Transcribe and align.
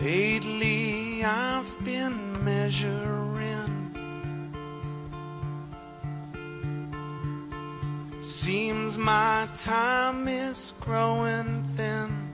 Lately 0.00 1.22
I've 1.22 1.76
been 1.84 2.42
measuring. 2.42 3.94
Seems 8.22 8.96
my 8.96 9.46
time 9.54 10.26
is 10.26 10.72
growing 10.80 11.64
thin. 11.76 12.32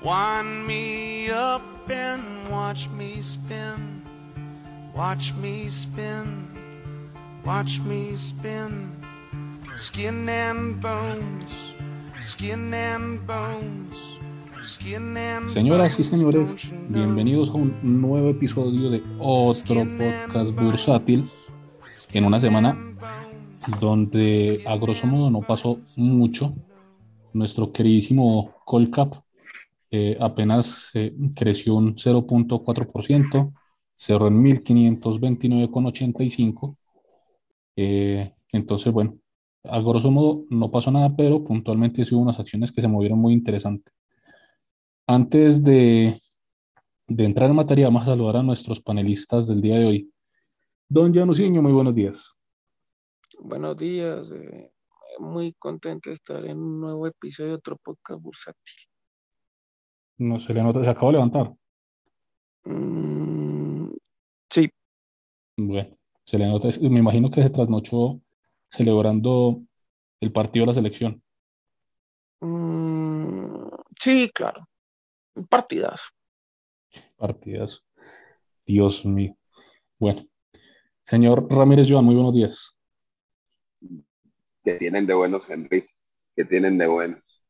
Wind 0.00 0.66
me 0.68 1.28
up 1.30 1.90
and 1.90 2.48
watch 2.48 2.88
me 2.90 3.20
spin. 3.20 4.00
Watch 4.94 5.34
me 5.34 5.68
spin. 5.70 6.46
Watch 7.44 7.80
me 7.80 8.14
spin. 8.14 8.94
Skin 9.74 10.28
and 10.28 10.80
bones. 10.80 11.74
Señoras 15.46 16.00
y 16.00 16.04
señores, 16.04 16.74
bienvenidos 16.88 17.50
a 17.50 17.52
un 17.52 18.00
nuevo 18.00 18.30
episodio 18.30 18.90
de 18.90 19.00
otro 19.20 19.84
podcast 19.84 20.52
bursátil 20.52 21.24
en 22.12 22.24
una 22.24 22.40
semana 22.40 22.76
donde 23.80 24.60
a 24.66 24.76
grosso 24.76 25.06
modo 25.06 25.30
no 25.30 25.42
pasó 25.42 25.78
mucho. 25.96 26.56
Nuestro 27.32 27.72
queridísimo 27.72 28.52
Colcap 28.64 29.22
eh, 29.92 30.18
apenas 30.20 30.90
eh, 30.94 31.14
creció 31.36 31.76
un 31.76 31.94
0.4%, 31.94 33.52
cerró 33.96 34.26
en 34.26 34.42
1529,85. 34.42 36.76
Eh, 37.76 38.34
entonces, 38.50 38.92
bueno, 38.92 39.18
a 39.64 39.80
grosso 39.80 40.10
modo 40.10 40.44
no 40.50 40.70
pasó 40.70 40.90
nada, 40.90 41.14
pero 41.16 41.44
puntualmente 41.44 42.04
sí 42.04 42.14
hubo 42.14 42.22
unas 42.22 42.38
acciones 42.38 42.72
que 42.72 42.80
se 42.80 42.88
movieron 42.88 43.18
muy 43.18 43.32
interesantes. 43.32 43.92
Antes 45.06 45.62
de, 45.64 46.20
de 47.06 47.24
entrar 47.24 47.50
en 47.50 47.56
materia, 47.56 47.86
vamos 47.86 48.02
a 48.02 48.06
saludar 48.06 48.36
a 48.36 48.42
nuestros 48.42 48.80
panelistas 48.80 49.46
del 49.48 49.60
día 49.60 49.78
de 49.78 49.84
hoy. 49.86 50.12
Don 50.88 51.12
Januciño, 51.12 51.62
muy 51.62 51.72
buenos 51.72 51.94
días. 51.94 52.34
Buenos 53.40 53.76
días, 53.76 54.30
eh, 54.32 54.72
muy 55.18 55.52
contento 55.54 56.10
de 56.10 56.14
estar 56.14 56.44
en 56.44 56.58
un 56.58 56.80
nuevo 56.80 57.06
episodio 57.06 57.50
de 57.50 57.56
otro 57.56 57.76
podcast 57.76 58.20
bursátil. 58.22 58.74
No 60.18 60.40
se 60.40 60.52
le 60.52 60.62
nota, 60.62 60.82
se 60.82 60.90
acaba 60.90 61.08
de 61.08 61.12
levantar. 61.12 61.54
Mm, 62.64 63.90
sí, 64.50 64.70
Bueno, 65.56 65.96
se 66.24 66.38
le 66.38 66.46
nota, 66.46 66.68
me 66.82 66.98
imagino 66.98 67.30
que 67.30 67.42
se 67.42 67.50
trasnochó 67.50 68.20
celebrando 68.70 69.62
el 70.20 70.32
partido 70.32 70.64
de 70.64 70.66
la 70.68 70.74
selección. 70.74 71.22
mm, 72.40 73.68
sí, 73.98 74.30
claro, 74.34 74.68
un 75.34 75.46
partidazo. 75.46 76.10
Partidas. 77.16 77.82
Dios 78.66 79.04
mío. 79.04 79.36
Bueno, 79.98 80.24
señor 81.02 81.46
Ramírez 81.50 81.88
Joan, 81.90 82.04
muy 82.04 82.14
buenos 82.14 82.34
días. 82.34 82.74
que 84.62 84.74
tienen 84.74 85.06
de 85.06 85.14
buenos, 85.14 85.48
Henry, 85.48 85.86
que 86.36 86.44
tienen 86.44 86.76
de 86.78 86.86
buenos. 86.86 87.42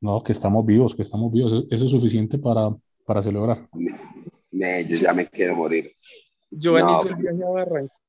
No, 0.00 0.22
que 0.22 0.32
estamos 0.32 0.64
vivos, 0.64 0.94
que 0.94 1.02
estamos 1.02 1.32
vivos. 1.32 1.52
Eso, 1.52 1.66
eso 1.70 1.84
es 1.86 1.90
suficiente 1.90 2.38
para, 2.38 2.70
para 3.04 3.22
celebrar. 3.22 3.68
Ne, 4.52 4.86
yo 4.86 4.96
ya 4.96 5.12
me 5.12 5.26
quiero 5.26 5.56
morir. 5.56 5.92
Giovanni 6.50 6.92
No, 6.92 7.00
hizo 7.00 7.08
el 7.08 7.16
viaje 7.16 7.44
a 7.44 7.48
Barranquilla, 7.48 7.99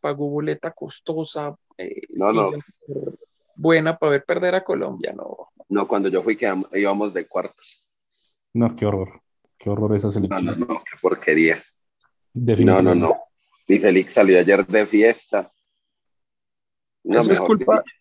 pagó 0.00 0.28
boleta 0.28 0.70
costosa, 0.72 1.56
eh, 1.78 2.02
No, 2.10 2.32
no. 2.32 2.50
buena 3.54 3.98
para 3.98 4.12
ver 4.12 4.24
perder 4.24 4.54
a 4.54 4.64
Colombia, 4.64 5.12
no. 5.12 5.48
No, 5.68 5.88
cuando 5.88 6.08
yo 6.08 6.22
fui 6.22 6.36
que 6.36 6.52
íbamos 6.74 7.12
de 7.12 7.26
cuartos. 7.26 7.88
No, 8.54 8.74
qué 8.76 8.86
horror. 8.86 9.20
Qué 9.58 9.70
horror 9.70 9.96
esa 9.96 10.08
No, 10.08 10.12
selección. 10.12 10.44
no, 10.44 10.54
no, 10.56 10.66
qué 10.84 10.96
porquería. 11.00 11.58
No, 12.34 12.82
no, 12.82 12.94
no. 12.94 13.16
Y 13.66 13.78
Félix 13.78 14.12
salió 14.14 14.38
ayer 14.38 14.64
de 14.66 14.86
fiesta. 14.86 15.50
No, 17.02 17.18
Eso 17.20 17.32
es 17.32 17.40
culpa, 17.40 17.82
dicho, 17.84 17.96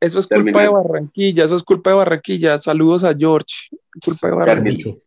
eso 0.00 0.18
es 0.20 0.28
Terminé. 0.28 0.52
culpa 0.52 0.62
de 0.62 0.68
Barranquilla, 0.68 1.44
eso 1.44 1.56
es 1.56 1.62
culpa 1.62 1.90
de 1.90 1.96
Barranquilla. 1.96 2.60
Saludos 2.60 3.04
a 3.04 3.14
George, 3.16 3.68
culpa 4.04 4.28
de 4.28 4.34
Barranquilla. 4.34 4.70
Dicho. 4.76 5.02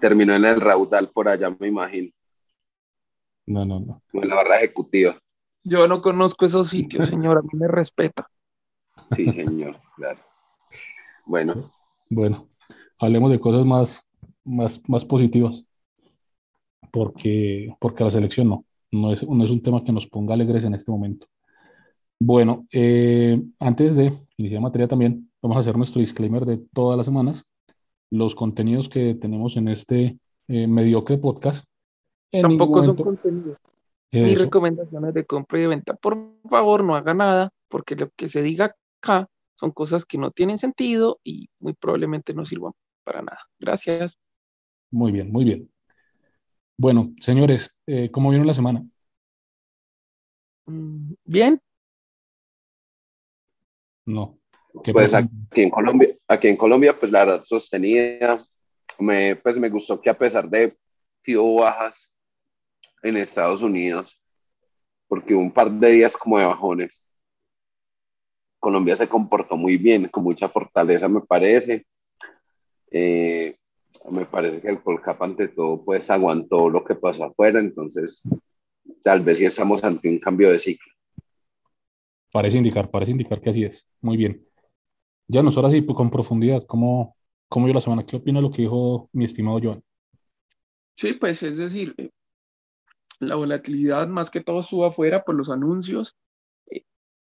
terminó 0.00 0.34
en 0.34 0.44
el 0.44 0.60
raudal 0.60 1.08
por 1.10 1.28
allá, 1.28 1.54
me 1.58 1.68
imagino. 1.68 2.10
No, 3.46 3.64
no, 3.64 3.80
no. 3.80 4.02
En 4.12 4.28
la 4.28 4.34
barra 4.34 4.56
ejecutiva. 4.58 5.18
Yo 5.68 5.88
no 5.88 6.00
conozco 6.00 6.44
esos 6.46 6.68
sitios, 6.68 7.08
señora, 7.08 7.40
a 7.40 7.42
mí 7.42 7.48
me 7.54 7.66
respeta. 7.68 8.28
Sí, 9.14 9.32
señor, 9.32 9.76
claro. 9.96 10.20
Bueno, 11.26 11.70
Bueno, 12.08 12.48
hablemos 12.98 13.30
de 13.32 13.40
cosas 13.40 13.66
más, 13.66 14.00
más, 14.44 14.80
más 14.88 15.04
positivas. 15.04 15.64
Porque, 16.92 17.74
porque 17.80 18.04
la 18.04 18.10
selección 18.10 18.48
no. 18.48 18.64
No 18.92 19.12
es, 19.12 19.28
no 19.28 19.44
es 19.44 19.50
un 19.50 19.60
tema 19.62 19.82
que 19.82 19.92
nos 19.92 20.06
ponga 20.06 20.34
alegres 20.34 20.62
en 20.64 20.72
este 20.74 20.90
momento. 20.90 21.26
Bueno, 22.20 22.66
eh, 22.72 23.42
antes 23.58 23.96
de 23.96 24.16
iniciar 24.36 24.62
materia 24.62 24.86
también, 24.88 25.30
vamos 25.42 25.56
a 25.56 25.60
hacer 25.60 25.76
nuestro 25.76 26.00
disclaimer 26.00 26.46
de 26.46 26.58
todas 26.72 26.96
las 26.96 27.06
semanas. 27.06 27.44
Los 28.10 28.34
contenidos 28.36 28.88
que 28.88 29.14
tenemos 29.16 29.56
en 29.56 29.68
este 29.68 30.18
eh, 30.48 30.66
mediocre 30.68 31.18
podcast. 31.18 31.64
en 32.32 32.42
Tampoco 32.42 32.82
son 32.84 32.96
momento- 32.96 33.04
contenidos 33.04 33.58
ni 34.12 34.32
Eso, 34.32 34.44
recomendaciones 34.44 35.14
de 35.14 35.24
compra 35.24 35.58
y 35.58 35.62
de 35.62 35.68
venta. 35.68 35.94
Por 35.94 36.18
favor, 36.48 36.84
no 36.84 36.94
haga 36.96 37.14
nada, 37.14 37.50
porque 37.68 37.96
lo 37.96 38.10
que 38.10 38.28
se 38.28 38.42
diga 38.42 38.74
acá 39.00 39.28
son 39.54 39.70
cosas 39.70 40.04
que 40.04 40.18
no 40.18 40.30
tienen 40.30 40.58
sentido 40.58 41.20
y 41.24 41.48
muy 41.58 41.72
probablemente 41.72 42.34
no 42.34 42.44
sirvan 42.44 42.72
para 43.04 43.22
nada. 43.22 43.40
Gracias. 43.58 44.18
Muy 44.90 45.12
bien, 45.12 45.32
muy 45.32 45.44
bien. 45.44 45.70
Bueno, 46.78 47.12
señores, 47.20 47.70
eh, 47.86 48.10
¿cómo 48.10 48.30
vieron 48.30 48.46
la 48.46 48.54
semana? 48.54 48.84
Mm, 50.66 51.14
Bien, 51.24 51.60
No. 54.06 54.38
¿Qué 54.84 54.92
pues 54.92 55.14
aquí 55.14 55.30
en 55.62 55.70
Colombia, 55.70 56.14
aquí 56.28 56.48
en 56.48 56.56
Colombia, 56.56 56.94
pues 56.98 57.10
la 57.10 57.24
verdad 57.24 57.44
sostenía, 57.44 58.38
me, 58.98 59.36
pues 59.36 59.58
me 59.58 59.68
gustó 59.70 60.00
que 60.00 60.10
a 60.10 60.18
pesar 60.18 60.48
de 60.48 60.76
que 61.22 61.36
hubo 61.36 61.62
bajas 61.62 62.12
en 63.08 63.16
Estados 63.16 63.62
Unidos, 63.62 64.22
porque 65.08 65.34
hubo 65.34 65.42
un 65.42 65.52
par 65.52 65.70
de 65.70 65.90
días 65.92 66.16
como 66.16 66.38
de 66.38 66.46
bajones, 66.46 67.10
Colombia 68.58 68.96
se 68.96 69.08
comportó 69.08 69.56
muy 69.56 69.76
bien, 69.76 70.08
con 70.08 70.24
mucha 70.24 70.48
fortaleza 70.48 71.08
me 71.08 71.20
parece. 71.20 71.86
Eh, 72.90 73.56
me 74.10 74.26
parece 74.26 74.60
que 74.60 74.68
el 74.68 74.82
Colcap 74.82 75.22
ante 75.22 75.48
todo 75.48 75.84
pues 75.84 76.10
aguantó 76.10 76.68
lo 76.68 76.84
que 76.84 76.94
pasó 76.94 77.24
afuera, 77.24 77.60
entonces 77.60 78.22
tal 79.02 79.20
vez 79.22 79.38
sí 79.38 79.44
estamos 79.44 79.84
ante 79.84 80.08
un 80.08 80.18
cambio 80.18 80.50
de 80.50 80.58
ciclo. 80.58 80.92
Parece 82.32 82.58
indicar, 82.58 82.90
parece 82.90 83.12
indicar 83.12 83.40
que 83.40 83.50
así 83.50 83.64
es. 83.64 83.86
Muy 84.00 84.16
bien. 84.16 84.44
Ya 85.28 85.42
nos 85.42 85.56
ahora 85.56 85.70
sí, 85.70 85.80
pues, 85.82 85.96
con 85.96 86.10
profundidad, 86.10 86.64
¿cómo, 86.66 87.16
cómo 87.48 87.66
vio 87.66 87.74
la 87.74 87.80
semana? 87.80 88.04
¿Qué 88.04 88.16
opina 88.16 88.38
de 88.38 88.42
lo 88.42 88.50
que 88.50 88.62
dijo 88.62 89.08
mi 89.12 89.24
estimado 89.24 89.60
Joan? 89.62 89.82
sí, 90.96 91.12
pues 91.12 91.42
es 91.42 91.58
decir, 91.58 91.94
eh, 91.98 92.10
la 93.20 93.36
volatilidad 93.36 94.08
más 94.08 94.30
que 94.30 94.42
todo 94.42 94.62
sube 94.62 94.86
afuera 94.88 95.24
por 95.24 95.34
los 95.36 95.50
anuncios. 95.50 96.16
eh, 96.70 96.84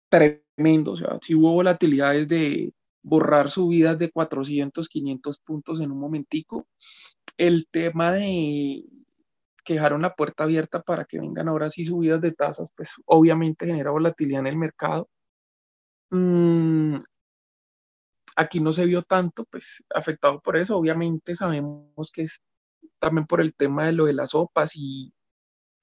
tremendo, 0.10 0.94
o 0.94 0.98
sea, 0.98 1.20
si 1.22 1.36
hubo 1.36 1.54
volatilidades 1.54 2.28
de 2.28 2.74
borrar 3.04 3.50
subidas 3.52 3.98
de 4.00 4.12
400, 4.12 4.90
500 4.90 5.40
puntos 5.40 5.80
en 5.82 5.92
un 5.92 6.00
momentico. 6.00 6.68
El 7.38 7.68
tema 7.72 8.12
de 8.14 8.84
que 9.66 9.76
dejaron 9.76 10.02
la 10.02 10.16
puerta 10.16 10.44
abierta 10.46 10.82
para 10.82 11.06
que 11.06 11.20
vengan 11.20 11.48
ahora 11.50 11.70
sí 11.70 11.86
subidas 11.86 12.22
de 12.22 12.32
tasas, 12.34 12.72
pues 12.76 12.92
obviamente 13.06 13.66
genera 13.68 13.92
volatilidad 13.92 14.42
en 14.42 14.48
el 14.48 14.58
mercado. 14.58 15.10
Mm, 16.12 17.00
aquí 18.36 18.60
no 18.60 18.72
se 18.72 18.86
vio 18.86 19.04
tanto, 19.04 19.46
pues 19.46 19.84
afectado 19.94 20.40
por 20.42 20.58
eso. 20.58 20.78
Obviamente 20.78 21.36
sabemos 21.36 22.12
que 22.14 22.24
es 22.24 22.42
también 23.00 23.28
por 23.28 23.42
el 23.42 23.54
tema 23.56 23.86
de 23.88 23.94
lo 23.94 24.06
de 24.06 24.14
las 24.14 24.32
sopas 24.32 24.72
y 24.76 25.14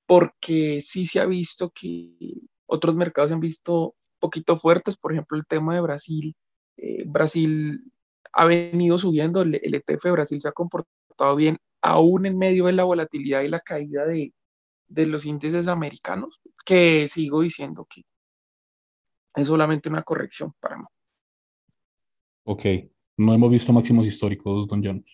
porque 0.07 0.81
sí 0.81 1.07
se 1.07 1.21
ha 1.21 1.27
visto 1.27 1.71
que 1.71 2.15
otros 2.67 2.97
mercados 2.97 3.31
se 3.31 3.35
han 3.35 3.41
visto 3.41 3.95
poquito 4.19 4.59
fuertes, 4.59 4.97
por 4.97 5.13
ejemplo 5.13 5.37
el 5.37 5.47
tema 5.47 5.75
de 5.75 5.81
Brasil. 5.81 6.35
Eh, 6.77 7.05
Brasil 7.07 7.93
ha 8.33 8.45
venido 8.45 8.99
subiendo, 8.99 9.43
el, 9.43 9.57
el 9.63 9.75
ETF 9.75 10.05
de 10.05 10.11
Brasil 10.11 10.41
se 10.41 10.49
ha 10.49 10.53
comportado 10.53 11.37
bien, 11.37 11.59
aún 11.81 12.27
en 12.27 12.39
medio 12.39 12.67
de 12.67 12.73
la 12.73 12.85
volatilidad 12.85 13.43
y 13.43 13.49
la 13.49 13.61
caída 13.61 14.05
de, 14.05 14.33
de 14.89 15.07
los 15.07 15.27
índices 15.27 15.69
americanos, 15.69 16.41
que 16.65 17.09
sigo 17.09 17.43
diciendo 17.43 17.87
que 17.89 18.03
es 19.35 19.47
solamente 19.47 19.89
una 19.89 20.03
corrección 20.03 20.53
para 20.61 20.79
mí. 20.79 20.85
Ok, 22.45 22.65
no 23.17 23.35
hemos 23.35 23.51
visto 23.51 23.73
máximos 23.73 24.07
históricos, 24.07 24.69
don 24.69 24.85
John. 24.85 25.05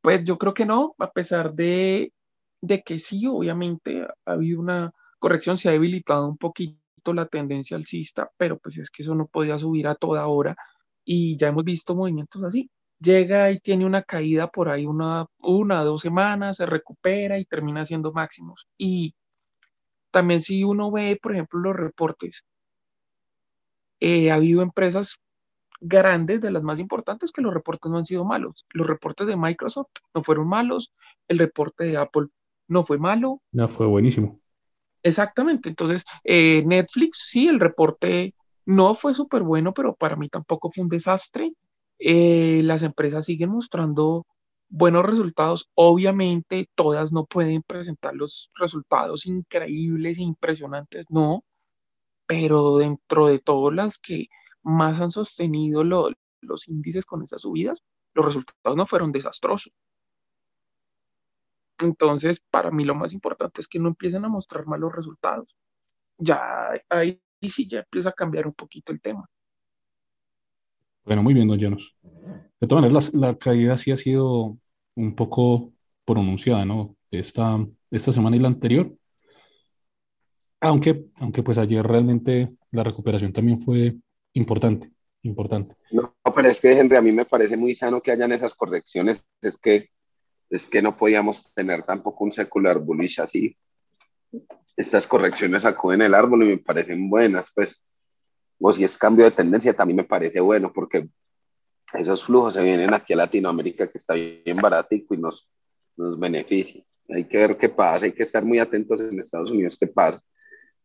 Pues 0.00 0.24
yo 0.24 0.38
creo 0.38 0.54
que 0.54 0.64
no, 0.64 0.94
a 0.98 1.10
pesar 1.10 1.52
de, 1.52 2.12
de 2.60 2.82
que 2.82 2.98
sí, 2.98 3.26
obviamente 3.26 4.02
ha 4.02 4.32
habido 4.32 4.60
una 4.60 4.92
corrección, 5.18 5.58
se 5.58 5.68
ha 5.68 5.72
debilitado 5.72 6.26
un 6.26 6.36
poquito 6.38 7.12
la 7.14 7.26
tendencia 7.26 7.76
alcista, 7.76 8.30
pero 8.36 8.58
pues 8.58 8.78
es 8.78 8.90
que 8.90 9.02
eso 9.02 9.14
no 9.14 9.26
podía 9.26 9.58
subir 9.58 9.86
a 9.88 9.94
toda 9.94 10.26
hora 10.26 10.56
y 11.04 11.36
ya 11.36 11.48
hemos 11.48 11.64
visto 11.64 11.94
movimientos 11.94 12.42
así. 12.44 12.70
Llega 13.00 13.50
y 13.50 13.60
tiene 13.60 13.86
una 13.86 14.02
caída 14.02 14.48
por 14.48 14.68
ahí 14.68 14.86
una, 14.86 15.26
una, 15.42 15.84
dos 15.84 16.02
semanas, 16.02 16.56
se 16.58 16.66
recupera 16.66 17.38
y 17.38 17.44
termina 17.44 17.84
siendo 17.84 18.12
máximos. 18.12 18.66
Y 18.78 19.14
también 20.10 20.40
si 20.40 20.64
uno 20.64 20.90
ve, 20.90 21.18
por 21.22 21.32
ejemplo, 21.32 21.60
los 21.60 21.76
reportes, 21.76 22.44
eh, 24.00 24.30
ha 24.30 24.34
habido 24.36 24.62
empresas 24.62 25.18
grandes, 25.80 26.40
de 26.40 26.50
las 26.50 26.62
más 26.62 26.78
importantes, 26.80 27.32
que 27.32 27.42
los 27.42 27.52
reportes 27.52 27.90
no 27.90 27.98
han 27.98 28.04
sido 28.04 28.24
malos. 28.24 28.66
Los 28.70 28.86
reportes 28.86 29.26
de 29.26 29.36
Microsoft 29.36 29.90
no 30.14 30.22
fueron 30.24 30.48
malos, 30.48 30.92
el 31.28 31.38
reporte 31.38 31.84
de 31.84 31.96
Apple 31.98 32.28
no 32.68 32.84
fue 32.84 32.98
malo. 32.98 33.42
No, 33.52 33.68
fue 33.68 33.86
buenísimo. 33.86 34.40
Exactamente. 35.02 35.68
Entonces, 35.68 36.04
eh, 36.24 36.62
Netflix, 36.66 37.28
sí, 37.28 37.48
el 37.48 37.60
reporte 37.60 38.34
no 38.64 38.94
fue 38.94 39.14
súper 39.14 39.42
bueno, 39.42 39.72
pero 39.72 39.94
para 39.94 40.16
mí 40.16 40.28
tampoco 40.28 40.70
fue 40.70 40.82
un 40.82 40.90
desastre. 40.90 41.52
Eh, 41.98 42.62
las 42.64 42.82
empresas 42.82 43.24
siguen 43.24 43.50
mostrando 43.50 44.26
buenos 44.68 45.04
resultados. 45.04 45.70
Obviamente, 45.74 46.68
todas 46.74 47.12
no 47.12 47.24
pueden 47.26 47.62
presentar 47.62 48.14
los 48.14 48.50
resultados 48.54 49.26
increíbles 49.26 50.18
e 50.18 50.22
impresionantes, 50.22 51.06
no, 51.08 51.44
pero 52.26 52.78
dentro 52.78 53.28
de 53.28 53.38
todas 53.38 53.74
las 53.74 53.98
que 53.98 54.26
más 54.62 55.00
han 55.00 55.10
sostenido 55.10 55.84
los 55.84 56.68
índices 56.68 57.06
con 57.06 57.22
esas 57.22 57.42
subidas, 57.42 57.82
los 58.14 58.24
resultados 58.26 58.76
no 58.76 58.86
fueron 58.86 59.12
desastrosos. 59.12 59.72
Entonces, 61.80 62.42
para 62.50 62.70
mí 62.70 62.84
lo 62.84 62.94
más 62.94 63.12
importante 63.12 63.60
es 63.60 63.68
que 63.68 63.78
no 63.78 63.88
empiecen 63.88 64.24
a 64.24 64.28
mostrar 64.28 64.66
malos 64.66 64.94
resultados. 64.94 65.56
Ya 66.18 66.70
ahí 66.88 67.20
sí 67.42 67.68
ya 67.68 67.80
empieza 67.80 68.10
a 68.10 68.12
cambiar 68.12 68.46
un 68.46 68.54
poquito 68.54 68.92
el 68.92 69.00
tema. 69.00 69.28
Bueno, 71.04 71.22
muy 71.22 71.34
bien, 71.34 71.46
don 71.46 71.60
Janos. 71.60 71.96
De 72.60 72.66
todas 72.66 72.82
maneras, 72.82 73.14
la, 73.14 73.28
la, 73.28 73.38
caída 73.38 73.76
sí 73.76 73.92
ha 73.92 73.96
sido 73.96 74.58
un 74.94 75.14
poco 75.14 75.72
pronunciada, 76.04 76.64
¿no? 76.64 76.96
Esta, 77.10 77.64
esta 77.90 78.12
semana 78.12 78.36
y 78.36 78.40
la 78.40 78.48
anterior. 78.48 78.92
Aunque, 80.60 81.04
aunque 81.16 81.42
pues 81.42 81.58
ayer 81.58 81.86
realmente 81.86 82.52
la 82.70 82.82
recuperación 82.82 83.32
también 83.32 83.60
fue 83.60 83.96
importante, 84.32 84.90
importante. 85.22 85.76
No, 85.92 86.14
pero 86.34 86.48
es 86.48 86.60
que, 86.60 86.72
Henry, 86.72 86.96
a 86.96 87.02
mí 87.02 87.12
me 87.12 87.24
parece 87.24 87.56
muy 87.56 87.74
sano 87.74 88.00
que 88.00 88.10
hayan 88.10 88.32
esas 88.32 88.54
correcciones. 88.54 89.26
Es 89.42 89.58
que 89.58 89.90
es 90.50 90.66
que 90.66 90.82
no 90.82 90.96
podíamos 90.96 91.52
tener 91.54 91.82
tampoco 91.82 92.24
un 92.24 92.32
secular 92.32 92.78
bullish 92.78 93.20
así. 93.20 93.56
Estas 94.76 95.06
correcciones 95.06 95.64
acuden 95.64 96.02
el 96.02 96.14
árbol 96.14 96.44
y 96.44 96.46
me 96.48 96.58
parecen 96.58 97.08
buenas, 97.08 97.52
pues, 97.54 97.84
o 98.58 98.72
si 98.72 98.84
es 98.84 98.96
cambio 98.96 99.24
de 99.24 99.30
tendencia, 99.30 99.74
también 99.74 99.96
me 99.96 100.04
parece 100.04 100.40
bueno, 100.40 100.72
porque 100.72 101.08
esos 101.94 102.24
flujos 102.24 102.54
se 102.54 102.62
vienen 102.62 102.92
aquí 102.92 103.12
a 103.12 103.16
Latinoamérica, 103.16 103.88
que 103.88 103.98
está 103.98 104.14
bien 104.14 104.56
baratico 104.56 105.14
y 105.14 105.18
nos, 105.18 105.48
nos 105.96 106.18
beneficia. 106.18 106.82
Hay 107.08 107.24
que 107.24 107.38
ver 107.38 107.56
qué 107.56 107.68
pasa, 107.68 108.06
hay 108.06 108.12
que 108.12 108.22
estar 108.22 108.44
muy 108.44 108.58
atentos 108.58 109.00
en 109.00 109.18
Estados 109.20 109.50
Unidos 109.50 109.76
qué 109.78 109.86
pasa, 109.86 110.20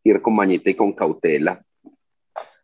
ir 0.04 0.22
con 0.22 0.36
mañita 0.36 0.70
y 0.70 0.76
con 0.76 0.94
cautela. 0.94 1.64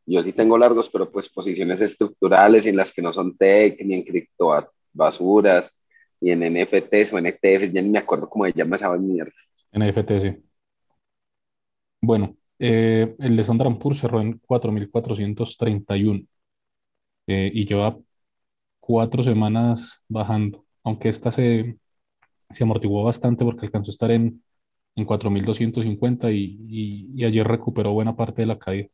Yo 0.05 0.23
sí 0.23 0.31
tengo 0.31 0.57
largos, 0.57 0.89
pero 0.89 1.11
pues 1.11 1.27
posiciones 1.29 1.81
estructurales 1.81 2.65
en 2.65 2.77
las 2.77 2.93
que 2.93 3.01
no 3.01 3.11
son 3.11 3.35
tech, 3.35 3.77
ni 3.83 3.95
en 3.95 4.03
criptobasuras, 4.03 5.76
y 6.21 6.31
en 6.31 6.43
NFTs 6.43 7.13
o 7.13 7.17
NFTs, 7.19 7.71
ya 7.73 7.81
ni 7.81 7.89
me 7.89 7.99
acuerdo 7.99 8.29
cómo 8.29 8.45
se 8.45 8.53
llama 8.53 8.75
esa 8.77 8.95
mierda. 8.97 9.33
NFT, 9.73 10.19
sí. 10.21 10.31
Bueno, 12.01 12.37
eh, 12.59 13.15
el 13.19 13.39
Standard 13.39 13.77
Poor's 13.79 13.99
cerró 13.99 14.21
en 14.21 14.39
4.431 14.39 16.25
eh, 17.27 17.51
y 17.53 17.65
lleva 17.67 17.97
cuatro 18.79 19.23
semanas 19.23 20.03
bajando, 20.09 20.65
aunque 20.83 21.09
esta 21.09 21.31
se, 21.31 21.79
se 22.51 22.63
amortiguó 22.63 23.03
bastante 23.03 23.45
porque 23.45 23.67
alcanzó 23.67 23.91
a 23.91 23.93
estar 23.93 24.11
en, 24.11 24.43
en 24.95 25.05
4.250 25.05 26.31
y, 26.31 26.57
y, 26.69 27.11
y 27.15 27.25
ayer 27.25 27.47
recuperó 27.47 27.93
buena 27.93 28.15
parte 28.17 28.43
de 28.43 28.47
la 28.47 28.59
caída. 28.59 28.89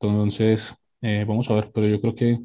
Entonces, 0.00 0.74
eh, 1.02 1.24
vamos 1.26 1.50
a 1.50 1.54
ver, 1.54 1.70
pero 1.72 1.86
yo 1.86 2.00
creo 2.00 2.14
que 2.14 2.40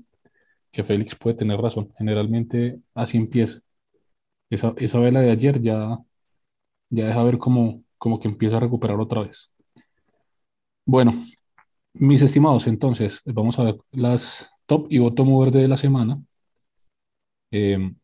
que 0.76 0.84
Félix 0.84 1.16
puede 1.16 1.38
tener 1.38 1.60
razón. 1.60 1.94
Generalmente 1.98 2.80
así 2.94 3.18
empieza. 3.18 3.62
Esa, 4.50 4.74
esa 4.78 5.00
vela 5.00 5.22
de 5.22 5.32
ayer 5.32 5.62
ya, 5.62 6.00
ya 6.90 7.08
deja 7.08 7.24
ver 7.24 7.38
cómo, 7.38 7.84
como 7.98 8.20
que 8.20 8.28
empieza 8.28 8.58
a 8.58 8.60
recuperar 8.60 9.00
otra 9.00 9.24
vez. 9.24 9.52
Bueno, 10.86 11.26
mis 11.94 12.22
estimados, 12.22 12.68
entonces 12.68 13.22
vamos 13.26 13.58
a 13.58 13.64
ver 13.64 13.78
las 13.92 14.50
top 14.66 14.88
y 14.90 15.00
bottom 15.00 15.30
mover 15.30 15.52
de 15.52 15.68
la 15.68 15.78
semana. 15.78 16.22
Em, 17.52 17.96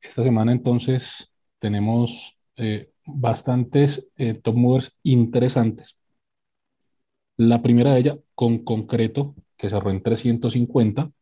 esta 0.00 0.24
semana 0.24 0.52
entonces 0.52 1.30
tenemos 1.60 2.36
eh, 2.56 2.90
bastantes 3.06 4.08
eh, 4.16 4.34
top 4.34 4.56
movers 4.56 4.98
interesantes. 5.04 5.96
La 7.36 7.62
primera 7.62 7.94
de 7.94 8.00
ellas, 8.00 8.18
con 8.34 8.64
concreto, 8.64 9.36
que 9.56 9.70
cerró 9.70 9.90
en 9.90 10.02
350 10.02 11.12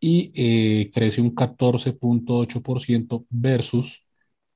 y 0.00 0.32
eh, 0.34 0.90
crece 0.92 1.20
un 1.20 1.34
14.8% 1.34 3.26
versus 3.30 4.04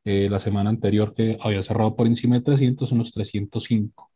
eh, 0.04 0.28
la 0.30 0.40
semana 0.40 0.70
anterior 0.70 1.14
que 1.14 1.38
había 1.40 1.62
cerrado 1.62 1.96
por 1.96 2.06
encima 2.06 2.36
de 2.36 2.42
300 2.42 2.92
en 2.92 2.98
los 2.98 3.12
305. 3.12 4.10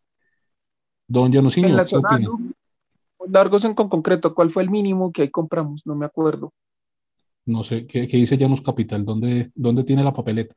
Don 1.07 1.33
la 1.33 1.85
¿qué 1.85 1.97
zona 1.97 2.09
opina? 2.15 2.29
largos 3.29 3.65
en 3.65 3.75
con 3.75 3.89
concreto, 3.89 4.35
¿cuál 4.35 4.51
fue 4.51 4.63
el 4.65 4.71
mínimo 4.71 5.13
que 5.13 5.23
ahí 5.23 5.31
compramos? 5.31 5.83
No 5.87 5.95
me 5.95 6.07
acuerdo. 6.07 6.53
No 7.47 7.65
sé, 7.65 7.87
¿qué, 7.87 8.07
qué 8.07 8.17
dice 8.19 8.39
Janus 8.39 8.63
Capital? 8.63 9.05
¿Dónde, 9.05 9.51
dónde 9.55 9.83
tiene 9.85 10.05
la 10.05 10.13
papeleta? 10.15 10.55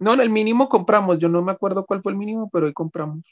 No, 0.00 0.14
en 0.14 0.20
el 0.20 0.30
mínimo 0.30 0.68
compramos, 0.68 1.18
yo 1.20 1.28
no 1.28 1.40
me 1.42 1.52
acuerdo 1.52 1.86
cuál 1.86 2.02
fue 2.02 2.10
el 2.12 2.18
mínimo, 2.18 2.48
pero 2.52 2.66
ahí 2.66 2.72
compramos. 2.72 3.22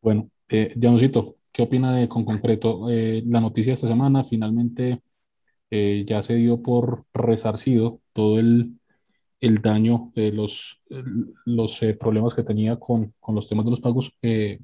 Bueno, 0.00 0.30
eh, 0.48 0.74
Janusito, 0.80 1.36
¿qué 1.52 1.62
opina 1.62 1.94
de 1.96 2.08
con 2.08 2.24
concreto? 2.24 2.90
Eh, 2.90 3.22
la 3.26 3.40
noticia 3.40 3.72
de 3.72 3.74
esta 3.74 3.88
semana 3.88 4.24
finalmente 4.24 5.02
eh, 5.70 6.04
ya 6.08 6.22
se 6.22 6.34
dio 6.36 6.62
por 6.62 7.06
resarcido 7.14 8.00
todo 8.14 8.38
el, 8.40 8.78
el 9.40 9.62
daño, 9.62 10.12
eh, 10.16 10.32
los, 10.32 10.80
los 11.46 11.82
eh, 11.82 11.94
problemas 11.94 12.34
que 12.34 12.44
tenía 12.44 12.78
con, 12.78 13.14
con 13.20 13.34
los 13.36 13.48
temas 13.48 13.64
de 13.66 13.72
los 13.72 13.80
pagos, 13.80 14.14
eh, 14.22 14.60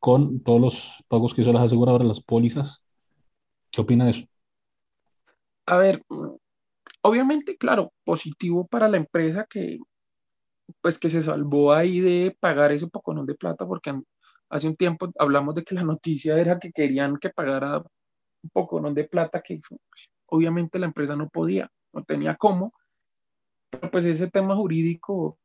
con 0.00 0.42
todos 0.42 0.60
los 0.60 1.04
pagos 1.08 1.34
que 1.34 1.42
hizo 1.42 1.52
las 1.52 1.64
aseguradoras, 1.64 2.08
las 2.08 2.22
pólizas. 2.22 2.82
¿Qué 3.72 3.80
opina 3.82 4.06
de 4.06 4.12
eso? 4.12 4.26
A 5.66 5.78
ver, 5.78 6.02
obviamente, 7.02 7.56
claro, 7.58 7.92
positivo 8.04 8.66
para 8.66 8.88
la 8.88 8.96
empresa 8.98 9.46
que 9.48 9.78
pues 10.80 10.98
que 10.98 11.08
se 11.08 11.22
salvó 11.22 11.72
ahí 11.72 12.00
de 12.00 12.36
pagar 12.40 12.72
ese 12.72 12.86
poconón 12.88 13.26
de 13.26 13.34
plata, 13.34 13.66
porque 13.66 13.92
hace 14.50 14.68
un 14.68 14.76
tiempo 14.76 15.10
hablamos 15.18 15.54
de 15.54 15.64
que 15.64 15.74
la 15.74 15.82
noticia 15.82 16.38
era 16.38 16.58
que 16.58 16.72
querían 16.72 17.16
que 17.18 17.30
pagara 17.30 17.78
un 17.78 18.50
poconón 18.52 18.94
de 18.94 19.04
plata 19.04 19.42
que 19.42 19.60
obviamente 20.26 20.78
la 20.78 20.86
empresa 20.86 21.16
no 21.16 21.28
podía, 21.28 21.70
no 21.92 22.04
tenía 22.04 22.36
cómo, 22.36 22.74
pero 23.70 23.90
pues 23.90 24.04
ese 24.04 24.30
tema 24.30 24.56
jurídico 24.56 25.38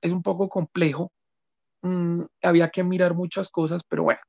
es 0.00 0.12
un 0.12 0.22
poco 0.22 0.48
complejo, 0.48 1.12
Mm, 1.86 2.24
había 2.42 2.70
que 2.70 2.82
mirar 2.82 3.14
muchas 3.14 3.48
cosas, 3.48 3.82
pero 3.88 4.02
bueno, 4.04 4.20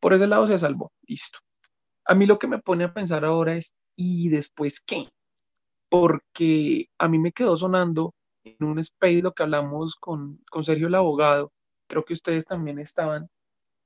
por 0.00 0.12
ese 0.12 0.26
lado 0.26 0.46
se 0.46 0.58
salvó, 0.58 0.92
listo. 1.06 1.38
A 2.04 2.14
mí 2.14 2.26
lo 2.26 2.38
que 2.38 2.46
me 2.46 2.58
pone 2.58 2.84
a 2.84 2.92
pensar 2.92 3.24
ahora 3.24 3.56
es, 3.56 3.74
¿y 3.96 4.28
después 4.28 4.80
qué? 4.80 5.08
Porque 5.88 6.88
a 6.98 7.08
mí 7.08 7.18
me 7.18 7.32
quedó 7.32 7.56
sonando 7.56 8.14
en 8.44 8.66
un 8.66 8.78
space 8.80 9.22
lo 9.22 9.32
que 9.32 9.42
hablamos 9.44 9.96
con, 9.96 10.40
con 10.50 10.64
Sergio 10.64 10.88
el 10.88 10.94
abogado, 10.94 11.52
creo 11.90 12.04
que 12.04 12.12
ustedes 12.14 12.46
también 12.46 12.78
estaban, 12.78 13.28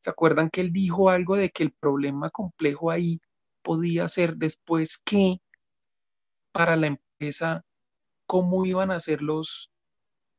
¿se 0.00 0.10
acuerdan 0.10 0.50
que 0.50 0.60
él 0.60 0.72
dijo 0.72 1.10
algo 1.10 1.36
de 1.36 1.50
que 1.50 1.62
el 1.64 1.72
problema 1.72 2.28
complejo 2.28 2.90
ahí 2.90 3.20
podía 3.62 4.06
ser 4.08 4.36
después 4.36 4.98
qué 5.04 5.38
para 6.52 6.76
la 6.76 6.88
empresa, 6.88 7.64
cómo 8.26 8.66
iban 8.66 8.90
a 8.90 9.00
ser 9.00 9.22
los 9.22 9.72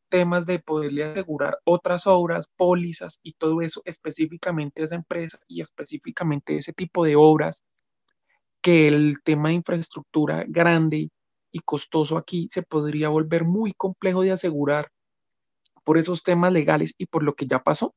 temas 0.10 0.46
de 0.46 0.60
poderle 0.60 1.06
asegurar 1.06 1.58
otras 1.66 2.06
obras, 2.06 2.48
pólizas 2.56 3.20
y 3.24 3.34
todo 3.34 3.62
eso 3.62 3.82
específicamente 3.86 4.82
a 4.82 4.86
esa 4.86 4.96
empresa 4.96 5.40
y 5.48 5.62
específicamente 5.62 6.58
ese 6.58 6.72
tipo 6.72 7.04
de 7.04 7.16
obras 7.16 7.64
que 8.62 8.88
el 8.88 9.18
tema 9.24 9.50
de 9.50 9.56
infraestructura 9.56 10.46
grande 10.48 11.10
y 11.52 11.60
costoso 11.60 12.18
aquí 12.18 12.48
se 12.52 12.62
podría 12.62 13.10
volver 13.10 13.44
muy 13.44 13.74
complejo 13.74 14.22
de 14.22 14.32
asegurar 14.32 14.90
por 15.86 15.98
esos 15.98 16.24
temas 16.24 16.52
legales 16.52 16.96
y 16.98 17.06
por 17.06 17.24
lo 17.24 17.36
que 17.36 17.48
ya 17.48 17.64
pasó, 17.64 17.96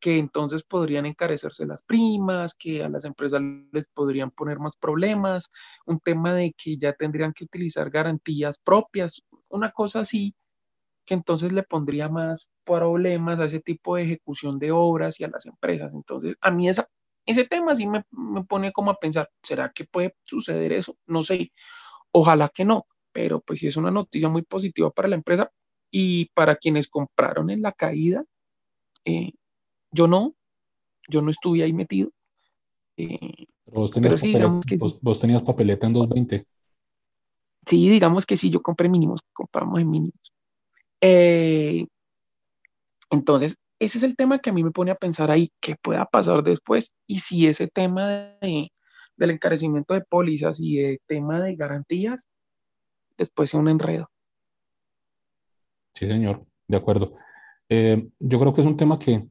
que 0.00 0.18
entonces 0.18 0.62
podrían 0.64 1.06
encarecerse 1.06 1.66
las 1.66 1.82
primas, 1.82 2.54
que 2.54 2.84
a 2.84 2.88
las 2.88 3.04
empresas 3.04 3.42
les 3.72 3.88
podrían 3.88 4.30
poner 4.30 4.60
más 4.60 4.76
problemas, 4.76 5.50
un 5.86 6.00
tema 6.00 6.34
de 6.34 6.54
que 6.56 6.76
ya 6.78 6.92
tendrían 6.92 7.32
que 7.32 7.44
utilizar 7.44 7.90
garantías 7.90 8.58
propias, 8.58 9.22
una 9.48 9.72
cosa 9.72 10.00
así 10.00 10.34
que 11.06 11.14
entonces 11.14 11.52
le 11.52 11.62
pondría 11.62 12.10
más 12.10 12.50
problemas 12.64 13.40
a 13.40 13.46
ese 13.46 13.60
tipo 13.60 13.96
de 13.96 14.02
ejecución 14.04 14.58
de 14.58 14.72
obras 14.72 15.18
y 15.20 15.24
a 15.24 15.28
las 15.28 15.46
empresas. 15.46 15.90
Entonces, 15.94 16.36
a 16.42 16.50
mí 16.50 16.68
ese 16.68 17.44
tema 17.46 17.74
sí 17.74 17.86
me, 17.86 18.04
me 18.10 18.44
pone 18.44 18.72
como 18.72 18.90
a 18.90 18.98
pensar, 18.98 19.30
¿será 19.42 19.72
que 19.74 19.84
puede 19.86 20.14
suceder 20.24 20.72
eso? 20.72 20.98
No 21.06 21.22
sé, 21.22 21.52
ojalá 22.12 22.50
que 22.50 22.66
no, 22.66 22.86
pero 23.12 23.40
pues 23.40 23.60
sí 23.60 23.66
es 23.68 23.76
una 23.78 23.90
noticia 23.90 24.28
muy 24.28 24.42
positiva 24.42 24.90
para 24.90 25.08
la 25.08 25.16
empresa 25.16 25.50
y 25.90 26.26
para 26.34 26.56
quienes 26.56 26.88
compraron 26.88 27.50
en 27.50 27.62
la 27.62 27.72
caída. 27.72 28.24
Eh, 29.04 29.32
yo 29.90 30.06
no, 30.06 30.34
yo 31.08 31.22
no 31.22 31.30
estuve 31.30 31.62
ahí 31.62 31.72
metido. 31.72 32.10
Eh, 32.96 33.46
pero 33.64 33.80
vos 33.80 33.90
tenías, 33.90 34.20
sí, 34.20 34.32
papeleta, 34.32 34.76
vos, 34.78 35.00
vos 35.00 35.18
tenías 35.18 35.42
papeleta 35.42 35.86
en 35.86 35.92
220. 35.92 36.46
Sí, 37.66 37.88
digamos 37.88 38.24
que 38.26 38.36
sí, 38.36 38.50
yo 38.50 38.62
compré 38.62 38.88
mínimos, 38.88 39.20
compramos 39.32 39.80
en 39.80 39.90
mínimos. 39.90 40.32
Eh, 41.00 41.86
entonces, 43.10 43.56
ese 43.78 43.98
es 43.98 44.04
el 44.04 44.16
tema 44.16 44.38
que 44.38 44.50
a 44.50 44.52
mí 44.52 44.64
me 44.64 44.70
pone 44.70 44.90
a 44.90 44.96
pensar 44.96 45.30
ahí, 45.30 45.52
qué 45.60 45.76
pueda 45.76 46.04
pasar 46.06 46.42
después 46.42 46.94
y 47.06 47.20
si 47.20 47.46
ese 47.46 47.68
tema 47.68 48.08
de, 48.40 48.72
del 49.16 49.30
encarecimiento 49.30 49.94
de 49.94 50.00
pólizas 50.00 50.58
y 50.60 50.76
de 50.76 51.00
tema 51.06 51.40
de 51.40 51.54
garantías 51.54 52.28
después 53.16 53.50
sea 53.50 53.60
un 53.60 53.68
enredo. 53.68 54.10
Sí, 55.94 56.06
señor, 56.06 56.46
de 56.66 56.76
acuerdo. 56.76 57.16
Eh, 57.68 58.08
yo 58.18 58.40
creo 58.40 58.54
que 58.54 58.60
es 58.60 58.66
un 58.66 58.76
tema 58.76 58.98
que 58.98 59.24